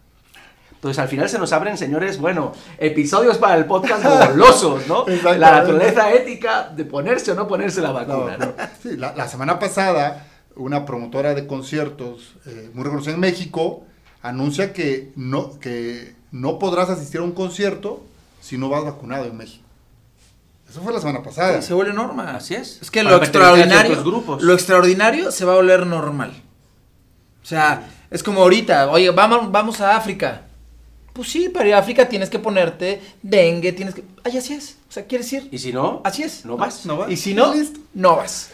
Entonces 0.83 0.99
al 0.99 1.07
final 1.07 1.29
se 1.29 1.39
nos 1.39 1.53
abren, 1.53 1.79
señores, 1.79 2.19
bueno, 2.19 2.51
episodios 2.77 3.39
para 3.39 3.55
el 3.55 3.67
podcast 3.67 4.03
golosos, 4.05 4.89
¿no? 4.89 5.07
La 5.39 5.53
naturaleza 5.53 6.13
ética 6.13 6.71
de 6.75 6.85
ponerse 6.85 7.31
o 7.31 7.35
no 7.37 7.47
ponerse 7.47 7.81
la 7.81 7.93
vacuna. 7.93 8.37
¿no? 8.37 8.53
sí, 8.83 8.97
la, 8.97 9.15
la 9.15 9.29
semana 9.29 9.61
pasada, 9.61 10.27
una 10.57 10.85
promotora 10.85 11.35
de 11.35 11.47
conciertos 11.47 12.35
eh, 12.47 12.69
muy 12.75 12.83
reconocida 12.83 13.15
en 13.15 13.21
México 13.21 13.85
anuncia 14.23 14.73
que 14.73 15.13
no, 15.15 15.57
que 15.61 16.17
no 16.33 16.59
podrás 16.59 16.91
asistir 16.91 17.21
a 17.21 17.23
un 17.23 17.31
concierto 17.33 18.03
si 18.41 18.59
no 18.59 18.69
vas 18.69 18.85
vacunado 18.85 19.27
en 19.27 19.37
México. 19.37 19.63
Eso 20.69 20.81
fue 20.81 20.93
la 20.93 20.99
semana 20.99 21.23
pasada. 21.23 21.63
Se 21.63 21.75
vuelve 21.75 21.93
norma. 21.93 22.35
Así 22.35 22.55
es. 22.57 22.83
Es 22.83 22.91
que 22.91 23.05
Para 23.05 23.19
lo 23.19 23.23
extraordinario, 23.23 24.03
grupos. 24.03 24.43
lo 24.43 24.53
extraordinario 24.53 25.31
se 25.31 25.45
va 25.45 25.53
a 25.53 25.57
volver 25.57 25.87
normal. 25.87 26.33
O 27.41 27.47
sea, 27.47 27.89
es 28.11 28.25
como 28.25 28.43
ahorita, 28.43 28.91
oye, 28.91 29.11
vamos, 29.13 29.53
vamos 29.53 29.81
a 29.81 29.97
África. 29.97 30.47
Pues 31.13 31.31
sí, 31.31 31.49
para 31.51 31.69
ir 31.69 31.75
a 31.75 31.79
África 31.79 32.09
tienes 32.09 32.31
que 32.31 32.39
ponerte 32.39 33.01
dengue, 33.23 33.73
tienes 33.73 33.95
que... 33.95 34.03
Ay, 34.25 34.39
así 34.39 34.55
es. 34.55 34.77
O 34.89 34.93
sea, 34.93 35.05
¿quieres 35.07 35.31
ir? 35.33 35.49
Y 35.51 35.59
si 35.59 35.73
no, 35.73 36.01
Así 36.05 36.23
es. 36.23 36.45
no 36.45 36.57
vas. 36.57 36.87
no 36.87 36.97
vas. 36.97 37.11
Y 37.11 37.17
si 37.17 37.35
no, 37.35 37.53
no 37.95 38.17
vas. 38.17 38.51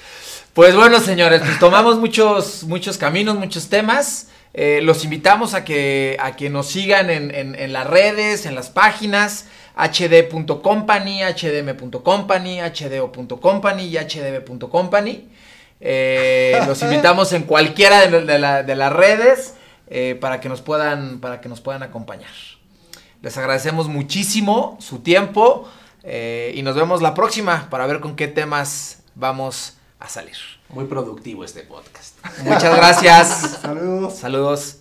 Pues 0.54 0.74
bueno, 0.74 0.98
señores, 0.98 1.40
pues 1.44 1.58
tomamos 1.60 1.98
muchos, 1.98 2.64
muchos 2.64 2.98
caminos, 2.98 3.36
muchos 3.38 3.68
temas. 3.68 4.26
Eh, 4.54 4.80
los 4.82 5.04
invitamos 5.04 5.54
a 5.54 5.64
que, 5.64 6.16
a 6.20 6.34
que 6.34 6.50
nos 6.50 6.66
sigan 6.68 7.10
en, 7.10 7.32
en- 7.32 7.54
en 7.54 7.72
las 7.72 7.86
redes, 7.86 8.44
en 8.44 8.56
las 8.56 8.70
páginas 8.70 9.44
hd.company, 9.76 11.20
hdm.company, 11.22 12.60
hdo.company 12.60 13.82
y 13.84 13.96
hdb.company. 13.98 15.28
Eh, 15.80 16.58
los 16.66 16.82
invitamos 16.82 17.32
en 17.32 17.44
cualquiera 17.44 18.06
de, 18.08 18.22
de 18.24 18.38
la- 18.38 18.62
de 18.64 18.74
las 18.74 18.92
redes 18.92 19.54
eh, 19.90 20.16
para, 20.20 20.40
que 20.40 20.48
nos 20.48 20.60
puedan, 20.60 21.20
para 21.20 21.40
que 21.40 21.48
nos 21.48 21.60
puedan 21.60 21.82
acompañar. 21.82 22.30
Les 23.22 23.36
agradecemos 23.36 23.88
muchísimo 23.88 24.76
su 24.80 25.00
tiempo 25.00 25.68
eh, 26.02 26.52
y 26.54 26.62
nos 26.62 26.76
vemos 26.76 27.02
la 27.02 27.14
próxima 27.14 27.68
para 27.70 27.86
ver 27.86 28.00
con 28.00 28.16
qué 28.16 28.28
temas 28.28 29.02
vamos 29.14 29.76
a 29.98 30.08
salir. 30.08 30.36
Muy 30.68 30.84
productivo 30.84 31.44
este 31.44 31.62
podcast. 31.62 32.16
Muchas 32.44 32.76
gracias. 32.76 33.58
Saludos. 33.62 34.16
Saludos. 34.16 34.77